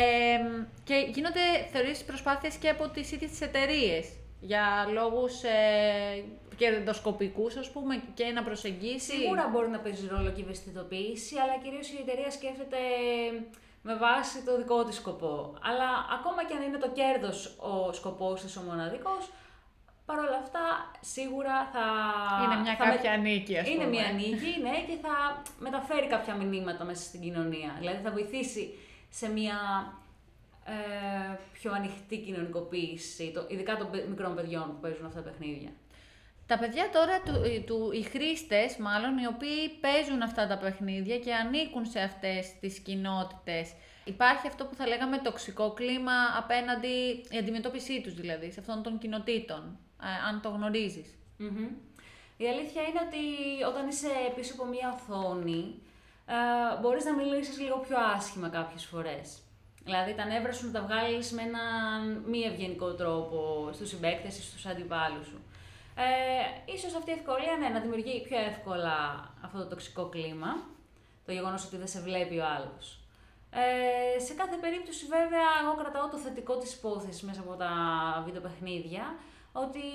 και 0.84 1.08
γίνονται 1.14 1.40
θεωρείς 1.72 2.04
προσπάθειες 2.04 2.56
και 2.56 2.70
από 2.70 2.90
τις 2.90 3.12
ίδιες 3.12 3.30
τις 3.30 3.42
εταιρείες 3.42 4.08
για 4.42 4.88
λόγους 4.94 5.44
ε, 5.44 6.24
κερδοσκοπικούς 6.58 7.56
ας 7.56 7.72
πούμε 7.72 8.02
και 8.14 8.26
να 8.26 8.44
προσεγγίσει. 8.44 9.12
Σίγουρα 9.12 9.50
μπορεί 9.52 9.70
να 9.70 9.80
παίζει 9.80 10.08
ρόλο 10.08 10.30
και 10.32 10.42
η 10.42 10.44
ευαισθητοποίηση, 10.44 11.36
αλλά 11.44 11.58
κυρίως 11.64 11.90
η 11.90 11.98
εταιρεία 12.02 12.32
σκέφτεται 12.32 12.78
με 13.82 13.96
βάση 13.96 14.44
το 14.44 14.58
δικό 14.58 14.84
της 14.84 14.96
σκοπό. 14.96 15.54
Αλλά 15.62 15.90
ακόμα 16.20 16.46
και 16.46 16.54
αν 16.54 16.62
είναι 16.62 16.78
το 16.78 16.90
κέρδος 16.90 17.56
ο 17.60 17.94
σκοπός 17.94 18.42
της 18.42 18.58
ο 18.58 18.62
μοναδικός, 18.62 19.30
Παρ' 20.10 20.20
όλα 20.20 20.38
αυτά, 20.44 20.92
σίγουρα 21.00 21.70
θα. 21.74 21.86
Είναι 22.44 22.62
μια 22.62 22.76
κάποια 22.76 23.12
με... 23.12 23.30
νίκη, 23.30 23.58
ας 23.58 23.70
πούμε. 23.70 23.84
Είναι 23.84 23.90
μια 23.90 24.12
νίκη, 24.12 24.62
ναι, 24.62 24.76
και 24.88 24.98
θα 25.02 25.42
μεταφέρει 25.60 26.08
κάποια 26.08 26.36
μηνύματα 26.36 26.84
μέσα 26.84 27.04
στην 27.04 27.22
κοινωνία. 27.22 27.76
Δηλαδή, 27.80 28.02
θα 28.04 28.12
βοηθήσει 28.12 28.74
σε 29.10 29.30
μια 29.30 29.58
ε, 30.66 31.36
πιο 31.54 31.72
ανοιχτή 31.74 32.18
κοινωνικοποίηση, 32.18 33.32
το, 33.32 33.46
ειδικά 33.48 33.78
των 33.78 33.88
μικρών 34.10 34.36
παιδιών 34.36 34.64
που 34.64 34.80
παίζουν 34.82 35.06
αυτά 35.06 35.22
τα 35.22 35.30
παιχνίδια. 35.30 35.70
Τα 36.50 36.58
παιδιά 36.58 36.90
τώρα, 36.94 37.22
του, 37.22 37.36
ε, 37.44 37.60
του, 37.60 37.90
οι 37.92 38.02
χρήστες, 38.02 38.78
μάλλον, 38.78 39.18
οι 39.18 39.28
οποίοι 39.28 39.70
παίζουν 39.82 40.22
αυτά 40.22 40.48
τα 40.48 40.58
παιχνίδια 40.58 41.18
και 41.20 41.34
ανήκουν 41.34 41.86
σε 41.86 42.00
αυτές 42.00 42.60
τις 42.60 42.80
κοινότητες, 42.80 43.74
υπάρχει 44.04 44.48
αυτό 44.48 44.66
που 44.66 44.76
θα 44.76 44.88
λέγαμε 44.88 45.18
τοξικό 45.18 45.74
κλίμα 45.74 46.18
απέναντι, 46.38 46.96
η 47.30 47.38
αντιμετώπιση 47.38 48.02
τους 48.02 48.14
δηλαδή, 48.14 48.52
σε 48.52 48.60
αυτών 48.60 48.84
των 48.84 48.98
κοινοτήτων, 48.98 49.78
ε, 50.04 50.28
αν 50.30 50.42
το 50.42 50.50
γνωριζεις 50.50 51.18
Η 52.38 52.48
αλήθεια 52.48 52.82
είναι 52.82 53.02
ότι 53.08 53.24
όταν 53.70 53.88
είσαι 53.88 54.12
πίσω 54.36 54.54
από 54.54 54.66
μία 54.66 54.88
οθόνη, 54.94 55.82
ε, 56.26 56.82
μπορείς 56.82 57.06
να 57.06 57.14
μιλήσεις 57.14 57.60
λίγο 57.60 57.78
πιο 57.78 57.98
άσχημα 58.16 58.50
κάποιες 58.50 58.86
φορές. 58.86 59.42
Δηλαδή 59.84 60.14
τα 60.16 60.26
νεύρα 60.26 60.54
σου 60.54 60.66
να 60.66 60.72
τα 60.72 60.82
βγάλεις 60.82 61.32
με 61.32 61.42
έναν 61.42 62.24
μη 62.28 62.40
ευγενικό 62.40 62.94
τρόπο 62.94 63.70
στους 63.74 63.90
συμπαίκτες 63.90 64.38
ή 64.38 64.42
στους 64.42 64.66
αντιπάλους 64.66 65.28
σου. 65.28 65.40
Ε, 66.02 66.72
ίσως 66.74 66.96
αυτή 66.96 67.10
η 67.12 67.14
ευκολία 67.14 67.58
ναι, 67.60 67.70
να 67.70 67.80
δημιουργεί 67.80 68.22
πιο 68.22 68.38
εύκολα 68.40 68.98
αυτό 69.42 69.58
το 69.58 69.66
τοξικό 69.66 70.10
κλίμα, 70.10 70.52
το 71.26 71.32
γεγονός 71.32 71.66
ότι 71.66 71.78
δεν 71.78 71.88
σε 71.88 72.00
βλέπει 72.00 72.38
ο 72.40 72.46
άλλος. 72.56 73.00
Ε, 73.52 74.20
σε 74.20 74.34
κάθε 74.34 74.56
περίπτωση 74.56 75.06
βέβαια 75.06 75.48
εγώ 75.62 75.76
κρατάω 75.82 76.08
το 76.10 76.18
θετικό 76.18 76.58
της 76.58 76.74
υπόθεσης 76.74 77.22
μέσα 77.22 77.42
από 77.42 77.54
τα 77.54 77.72
βίντεο 78.26 78.42
παιχνίδια, 78.42 79.16
ότι 79.52 79.86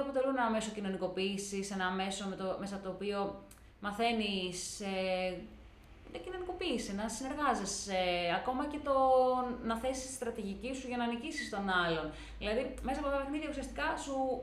αποτελούν 0.00 0.36
ένα 0.36 0.50
μέσο 0.50 0.70
κοινωνικοποίησης, 0.70 1.70
ένα 1.70 1.90
μέσο 1.90 2.26
με 2.28 2.36
το, 2.36 2.56
μέσα 2.60 2.74
από 2.74 2.84
το 2.84 2.90
οποίο 2.90 3.42
μαθαίνεις 3.80 4.80
ε, 4.80 5.38
κοινωνικοποίηση, 6.24 6.94
να 6.94 7.08
συνεργάζεσαι, 7.08 8.00
ακόμα 8.36 8.66
και 8.66 8.78
το 8.84 8.94
να 9.64 9.76
θέσεις 9.76 10.06
τη 10.06 10.12
στρατηγική 10.12 10.74
σου 10.74 10.88
για 10.88 10.96
να 10.96 11.06
νικήσεις 11.06 11.50
τον 11.50 11.70
άλλον. 11.70 12.10
Δηλαδή, 12.38 12.74
μέσα 12.82 13.00
από 13.00 13.08
τα 13.08 13.16
παιχνίδια 13.16 13.48
ουσιαστικά 13.50 13.96
σου 13.96 14.42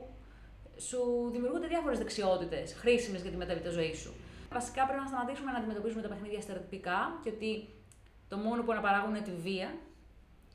σου 0.88 1.30
δημιουργούνται 1.32 1.66
διάφορες 1.66 1.98
δεξιότητες 1.98 2.74
χρήσιμες 2.74 3.22
για 3.22 3.30
τη 3.30 3.36
μετέπειτα 3.36 3.70
ζωή 3.70 3.94
σου. 3.94 4.14
Βασικά 4.52 4.84
πρέπει 4.84 5.00
να 5.00 5.06
σταματήσουμε 5.06 5.50
να 5.50 5.58
αντιμετωπίζουμε 5.58 6.02
τα 6.02 6.08
παιχνίδια 6.08 6.40
στερεοτυπικά 6.40 7.20
και 7.22 7.30
ότι 7.36 7.68
το 8.28 8.36
μόνο 8.36 8.62
που 8.62 8.72
αναπαράγουν 8.72 9.14
είναι 9.14 9.24
τη 9.24 9.30
βία 9.30 9.74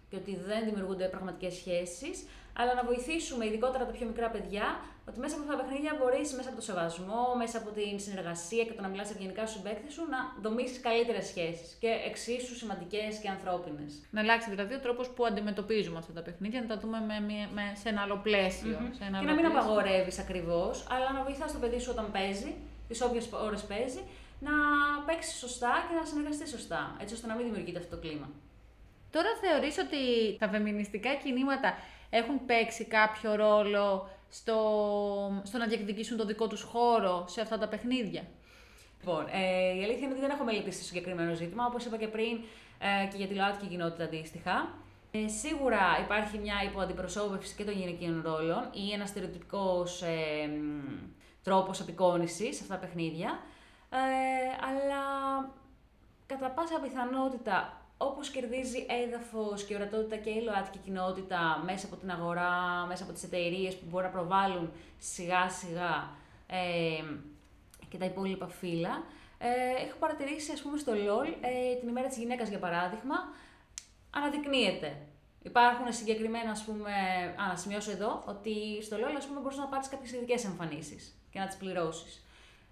και 0.10 0.16
ότι 0.16 0.40
δεν 0.48 0.66
δημιουργούνται 0.66 1.06
πραγματικές 1.06 1.54
σχέσεις, 1.54 2.26
αλλά 2.60 2.74
να 2.74 2.84
βοηθήσουμε 2.84 3.46
ειδικότερα 3.46 3.86
τα 3.86 3.92
πιο 3.92 4.06
μικρά 4.08 4.30
παιδιά 4.30 4.66
ότι 5.10 5.20
μέσα 5.20 5.34
από 5.36 5.44
αυτά 5.44 5.56
τα 5.56 5.64
παιχνίδια 5.64 5.92
μπορείς 6.00 6.34
μέσα 6.34 6.50
από 6.50 6.58
το 6.62 6.66
σεβασμό, 6.70 7.24
μέσα 7.38 7.58
από 7.58 7.70
την 7.78 8.00
συνεργασία 8.06 8.64
και 8.64 8.74
το 8.78 8.82
να 8.82 8.88
μιλάς 8.88 9.10
ευγενικά 9.12 9.46
στου 9.46 9.58
συμπαίκτε 9.58 9.90
σου 9.96 10.04
να 10.14 10.20
δομήσεις 10.46 10.80
καλύτερες 10.80 11.26
σχέσεις 11.32 11.70
και 11.80 11.90
εξίσου 12.10 12.56
σημαντικές 12.56 13.12
και 13.22 13.30
ανθρώπινες. 13.30 13.92
Να 14.12 14.20
αλλάξει 14.22 14.50
δηλαδή 14.50 14.74
ο 14.74 14.80
τρόπος 14.80 15.08
που 15.10 15.26
αντιμετωπίζουμε 15.26 15.98
αυτά 15.98 16.14
τα 16.14 16.22
παιχνίδια, 16.22 16.62
να 16.62 16.68
τα 16.68 16.78
δούμε 16.78 16.98
με, 17.08 17.18
με, 17.58 17.64
σε 17.82 17.90
ένα 17.90 18.02
άλλο 18.02 18.18
πλαίσιο. 18.28 18.78
Mm-hmm. 18.82 18.98
Σε 18.98 19.04
ένα 19.08 19.20
και 19.20 19.26
να 19.26 19.34
μην 19.34 19.46
απαγορεύεις 19.46 20.20
ακριβώς, 20.20 20.86
αλλά 20.94 21.12
να 21.18 21.24
βοηθάς 21.24 21.52
το 21.52 21.60
παιδί 21.60 21.80
σου 21.80 21.92
όταν 21.96 22.12
παίζει, 22.12 22.56
τις 22.88 23.02
όποιες 23.02 23.30
ώρες 23.48 23.62
παίζει, 23.62 24.02
να 24.40 24.52
παίξεις 25.06 25.38
σωστά 25.38 25.74
και 25.88 25.96
να 26.00 26.06
συνεργαστείς 26.06 26.50
σωστά, 26.50 26.96
έτσι 27.02 27.14
ώστε 27.14 27.28
να 27.28 27.36
μην 27.36 27.46
δημιουργείται 27.46 27.80
αυτό 27.80 27.96
το 27.96 28.02
κλίμα. 28.02 28.30
Τώρα 29.12 29.28
θεωρείς 29.42 29.78
ότι 29.78 29.98
τα 30.40 30.50
φεμινιστικά 30.50 31.14
κινήματα 31.16 31.74
έχουν 32.10 32.46
παίξει 32.46 32.86
κάποιο 32.86 33.36
ρόλο 33.36 34.10
στο, 34.30 34.60
στο 35.44 35.58
να 35.58 35.68
διεκδικήσουν 35.68 36.18
το 36.18 36.26
δικό 36.26 36.48
τους 36.48 36.62
χώρο 36.62 37.26
σε 37.28 37.42
αυτά 37.42 37.58
τα 37.58 37.68
παιχνίδια; 37.68 38.24
Λοιπόν, 39.00 39.26
ε, 39.32 39.76
η 39.80 39.84
αλήθεια 39.84 40.04
είναι 40.04 40.12
ότι 40.12 40.22
δεν 40.22 40.30
έχω 40.30 40.44
μελετήσει 40.44 40.80
το 40.80 40.86
συγκεκριμένο 40.86 41.34
ζήτημα, 41.34 41.66
όπως 41.66 41.86
είπα 41.86 41.98
και 41.98 42.08
πριν 42.08 42.44
ε, 42.80 43.08
και 43.08 43.18
για 43.18 43.28
τη 43.28 43.34
ΛΟΑΤΚΙ 43.34 43.66
κοινότητα 43.66 44.04
αντίστοιχα. 44.04 44.70
Ε, 45.12 45.28
σίγουρα 45.28 45.80
υπάρχει 46.04 46.38
μια 46.38 46.56
υποαντιπροσώπευση 46.66 47.56
και 47.56 47.64
των 47.64 47.74
γυναικείων 47.74 48.22
ρόλων 48.26 48.70
ή 48.72 48.92
ένας 48.94 49.10
στερεοτυπικός 49.10 50.02
ε, 50.02 50.50
τρόπος 51.44 51.80
απεικόνησης 51.80 52.56
σε 52.56 52.62
αυτά 52.62 52.74
τα 52.74 52.80
παιχνίδια, 52.80 53.40
ε, 53.90 53.98
αλλά 54.68 55.04
κατά 56.28 56.50
πάσα 56.50 56.80
πιθανότητα 56.80 57.77
Όπως 57.98 58.30
κερδίζει 58.30 58.86
έδαφος 59.06 59.64
και 59.64 59.76
ορατότητα 59.76 60.16
και 60.16 60.30
η 60.30 60.42
ΛΟΑΤΚΙ 60.42 60.78
κοινότητα 60.78 61.62
μέσα 61.66 61.86
από 61.86 61.96
την 61.96 62.12
αγορά, 62.12 62.86
μέσα 62.88 63.04
από 63.04 63.14
τις 63.14 63.24
εταιρείες 63.24 63.76
που 63.76 63.86
μπορούν 63.90 64.08
να 64.08 64.14
προβάλλουν 64.14 64.72
σιγά 65.00 65.50
σιγά 65.50 66.10
ε, 66.48 67.04
και 67.90 67.98
τα 67.98 68.06
υπόλοιπα 68.06 68.48
φύλλα. 68.48 69.04
Ε, 69.38 69.84
έχω 69.88 69.98
παρατηρήσει, 70.00 70.52
ας 70.52 70.62
πούμε, 70.62 70.78
στο 70.78 70.92
LOL, 70.94 71.28
ε, 71.42 71.76
την 71.80 71.88
ημέρα 71.88 72.08
της 72.08 72.18
γυναίκας, 72.18 72.50
για 72.50 72.60
παράδειγμα, 72.60 73.16
αναδεικνύεται. 74.10 74.98
Υπάρχουν 75.44 75.94
συγκεκριμένα, 75.94 76.52
ας 76.52 76.64
πούμε, 76.64 76.92
α, 77.42 77.48
να 77.48 77.56
σημειώσω 77.56 77.92
εδώ, 77.92 78.24
ότι 78.28 78.82
στο 78.82 78.98
LOL, 78.98 79.16
ας 79.18 79.26
πούμε, 79.26 79.40
μπορείς 79.40 79.58
να 79.58 79.66
πάρεις 79.66 79.88
κάποιες 79.88 80.12
ειδικές 80.12 80.46
εμφανίσεις 80.46 81.16
και 81.32 81.40
να 81.40 81.48
τις 81.48 81.56
πληρώσεις. 81.56 82.24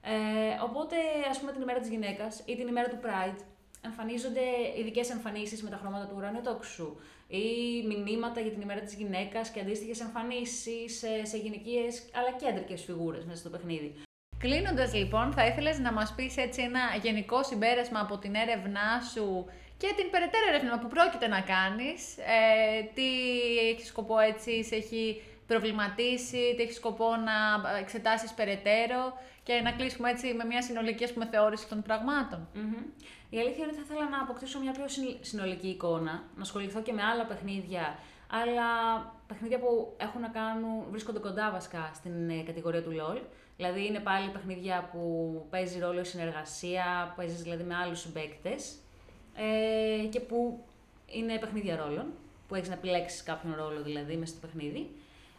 Ε, 0.01 0.61
οπότε, 0.63 0.95
ας 1.29 1.39
πούμε, 1.39 1.51
την 1.51 1.61
ημέρα 1.61 1.79
της 1.79 1.89
γυναίκας 1.89 2.41
ή 2.45 2.55
την 2.55 2.67
ημέρα 2.67 2.89
του 2.89 2.99
Pride, 3.03 3.39
εμφανίζονται 3.85 4.45
ειδικές 4.79 5.09
εμφανίσεις 5.09 5.63
με 5.63 5.69
τα 5.69 5.77
χρώματα 5.77 6.05
του 6.07 6.13
ουρανιοτόξου 6.17 6.95
ή 7.27 7.47
μηνύματα 7.87 8.39
για 8.39 8.51
την 8.51 8.61
ημέρα 8.61 8.79
της 8.79 8.93
γυναίκας 8.93 9.49
και 9.49 9.59
αντίστοιχες 9.59 9.99
εμφανίσεις 9.99 10.97
σε, 10.97 11.25
σε 11.25 11.37
γυναικείες 11.37 12.09
αλλά 12.17 12.31
και 12.37 12.47
άντρικες 12.47 12.83
φιγούρες 12.83 13.25
μέσα 13.25 13.39
στο 13.39 13.49
παιχνίδι. 13.49 13.95
Κλείνοντας 14.37 14.93
λοιπόν, 14.93 15.33
θα 15.33 15.45
ήθελες 15.45 15.79
να 15.79 15.91
μας 15.93 16.13
πεις 16.15 16.37
έτσι 16.37 16.61
ένα 16.61 16.79
γενικό 17.01 17.43
συμπέρασμα 17.43 17.99
από 17.99 18.17
την 18.17 18.35
έρευνά 18.35 19.01
σου 19.13 19.45
και 19.77 19.93
την 19.97 20.09
περαιτέρω 20.09 20.45
έρευνα 20.49 20.79
που 20.79 20.87
πρόκειται 20.87 21.27
να 21.27 21.41
κάνεις. 21.41 22.17
Ε, 22.17 22.81
τι 22.93 23.07
έχει 23.71 23.85
σκοπό 23.85 24.19
έτσι, 24.19 24.63
σε 24.63 24.75
έχει 24.75 25.21
προβληματίσει, 25.47 26.37
είτε 26.37 26.61
έχει 26.63 26.73
σκοπό 26.73 27.15
να 27.15 27.69
εξετάσεις 27.79 28.33
περαιτέρω 28.33 29.13
και 29.43 29.61
να 29.63 29.71
κλείσουμε 29.71 30.09
έτσι 30.09 30.33
με 30.33 30.45
μια 30.45 30.61
συνολική 30.61 31.03
ας 31.03 31.13
πούμε, 31.13 31.25
θεώρηση 31.31 31.67
των 31.67 31.81
πραγματων 31.81 32.47
Η 33.35 33.39
αλήθεια 33.39 33.63
είναι 33.63 33.73
ότι 33.73 33.81
θα 33.81 33.93
ήθελα 33.93 34.09
να 34.09 34.21
αποκτήσω 34.21 34.59
μια 34.59 34.71
πιο 34.71 34.85
συνολική 35.21 35.67
εικόνα, 35.67 36.23
να 36.35 36.41
ασχοληθώ 36.41 36.81
και 36.81 36.93
με 36.93 37.03
άλλα 37.03 37.25
παιχνίδια, 37.25 37.99
αλλά 38.29 38.67
παιχνίδια 39.27 39.59
που 39.59 39.93
έχουν 39.97 40.21
να 40.21 40.27
κάνουν, 40.27 40.83
βρίσκονται 40.89 41.19
κοντά 41.19 41.51
βασικά 41.51 41.91
στην 41.93 42.29
ε, 42.29 42.43
κατηγορία 42.43 42.83
του 42.83 42.91
LOL. 42.91 43.21
Δηλαδή 43.57 43.85
είναι 43.85 43.99
πάλι 43.99 44.29
παιχνίδια 44.29 44.89
που 44.91 45.01
παίζει 45.49 45.79
ρόλο 45.79 45.99
η 45.99 46.03
συνεργασία, 46.03 47.05
που 47.07 47.15
παίζεις 47.15 47.41
δηλαδή 47.41 47.63
με 47.63 47.75
άλλους 47.75 47.99
συμπαίκτες 47.99 48.75
ε, 49.35 50.05
και 50.05 50.19
που 50.19 50.63
είναι 51.07 51.37
παιχνίδια 51.37 51.75
ρόλων, 51.75 52.05
που 52.47 52.55
έχεις 52.55 52.67
να 52.67 52.73
επιλέξεις 52.73 53.23
κάποιον 53.23 53.55
ρόλο 53.55 53.81
δηλαδή 53.81 54.15
μέσα 54.17 54.35
στο 54.35 54.47
παιχνίδι, 54.47 54.91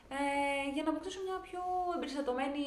ε, 0.08 0.72
για 0.74 0.82
να 0.82 0.90
αποκτήσω 0.90 1.20
μια 1.26 1.38
πιο 1.38 1.60
εμπεριστατωμένη 1.94 2.64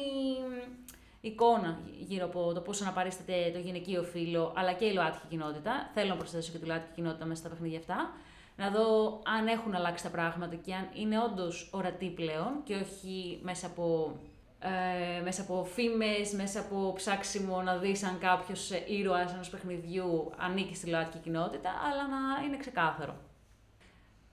εικόνα 1.20 1.78
γύρω 1.98 2.24
από 2.24 2.52
το 2.54 2.60
πώ 2.60 2.72
αναπαρίσταται 2.82 3.50
το 3.52 3.58
γυναικείο 3.58 4.02
φύλλο, 4.02 4.52
αλλά 4.56 4.72
και 4.72 4.84
η 4.84 4.92
ΛΟΑΤΚΙ 4.92 5.26
κοινότητα. 5.28 5.90
Θέλω 5.94 6.08
να 6.08 6.16
προσθέσω 6.16 6.52
και 6.52 6.58
τη 6.58 6.66
ΛΟΑΤΚΙ 6.66 6.90
κοινότητα 6.94 7.24
μέσα 7.24 7.40
στα 7.40 7.48
παιχνίδια 7.48 7.78
αυτά. 7.78 8.10
Να 8.56 8.70
δω 8.70 9.20
αν 9.24 9.46
έχουν 9.46 9.74
αλλάξει 9.74 10.04
τα 10.04 10.10
πράγματα 10.10 10.54
και 10.54 10.74
αν 10.74 10.88
είναι 10.94 11.18
όντως 11.18 11.68
ορατή 11.72 12.06
πλέον 12.06 12.62
και 12.64 12.74
όχι 12.74 13.40
μέσα 13.42 13.66
από 13.66 14.16
ε, 14.62 15.20
μέσα 15.20 15.42
από 15.42 15.64
φήμες, 15.64 16.32
μέσα 16.32 16.60
από 16.60 16.92
ψάξιμο 16.96 17.62
να 17.62 17.76
δεις 17.76 18.02
αν 18.02 18.18
κάποιος 18.18 18.70
ήρωας 18.70 19.32
ενός 19.32 19.50
παιχνιδιού 19.50 20.30
ανήκει 20.36 20.74
στη 20.74 20.90
ΛΟΑΤΚΙ 20.90 21.18
κοινότητα, 21.18 21.70
αλλά 21.70 22.08
να 22.08 22.44
είναι 22.44 22.56
ξεκάθαρο. 22.56 23.16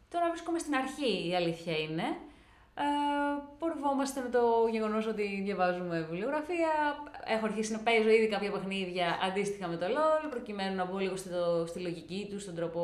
Τώρα 0.10 0.30
βρίσκομαι 0.30 0.60
στην 0.60 0.76
αρχή, 0.76 1.28
η 1.30 1.36
αλήθεια 1.36 1.78
είναι. 1.78 2.04
Ε, 2.80 3.41
πορευόμαστε 3.59 4.21
με 4.21 4.30
το 4.30 4.41
γεγονός 4.71 5.07
ότι 5.07 5.41
διαβάζουμε 5.43 6.05
βιβλιογραφία. 6.09 6.71
Έχω 7.25 7.45
αρχίσει 7.45 7.71
να 7.71 7.80
παίζω 7.80 8.09
ήδη 8.09 8.28
κάποια 8.28 8.51
παιχνίδια 8.51 9.19
αντίστοιχα 9.23 9.67
με 9.67 9.75
το 9.78 9.86
LOL, 9.86 10.30
προκειμένου 10.30 10.75
να 10.75 10.86
μπω 10.86 10.97
λίγο 10.97 11.15
στη, 11.15 11.30
στη 11.67 11.80
λογική 11.80 12.28
τους, 12.30 12.41
στον 12.41 12.55
τρόπο 12.55 12.82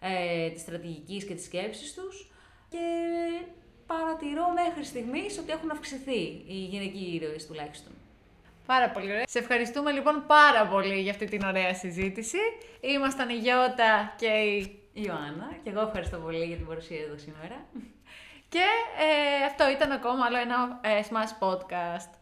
ε, 0.00 0.50
της 0.50 0.60
στρατηγικής 0.60 1.24
και 1.24 1.34
της 1.34 1.44
σκέψης 1.44 1.94
τους. 1.94 2.32
Και 2.68 2.84
παρατηρώ 3.86 4.46
μέχρι 4.60 4.84
στιγμής 4.84 5.38
ότι 5.38 5.50
έχουν 5.52 5.70
αυξηθεί 5.70 6.22
οι 6.46 6.58
γυναικοί 6.70 7.04
ήρωες 7.14 7.46
τουλάχιστον. 7.46 7.92
Πάρα 8.66 8.90
πολύ 8.90 9.10
ωραία. 9.10 9.26
Σε 9.28 9.38
ευχαριστούμε 9.38 9.90
λοιπόν 9.90 10.24
πάρα 10.26 10.66
πολύ 10.66 11.00
για 11.00 11.10
αυτή 11.10 11.26
την 11.26 11.42
ωραία 11.44 11.74
συζήτηση. 11.74 12.38
Ήμασταν 12.80 13.28
η 13.28 13.34
Γιώτα 13.34 14.14
και 14.16 14.26
η 14.26 14.80
Ιωάννα 14.92 15.56
και 15.62 15.70
εγώ 15.70 15.80
ευχαριστώ 15.80 16.16
πολύ 16.16 16.44
για 16.44 16.56
την 16.56 16.66
παρουσία 16.66 17.00
εδώ 17.00 17.18
σήμερα. 17.18 17.64
Και 18.50 18.64
ε, 18.98 19.44
αυτό 19.44 19.70
ήταν 19.70 19.92
ακόμα 19.92 20.24
άλλο 20.24 20.38
ένα 20.38 20.78
ε, 20.82 21.00
Smash 21.10 21.48
Podcast. 21.48 22.19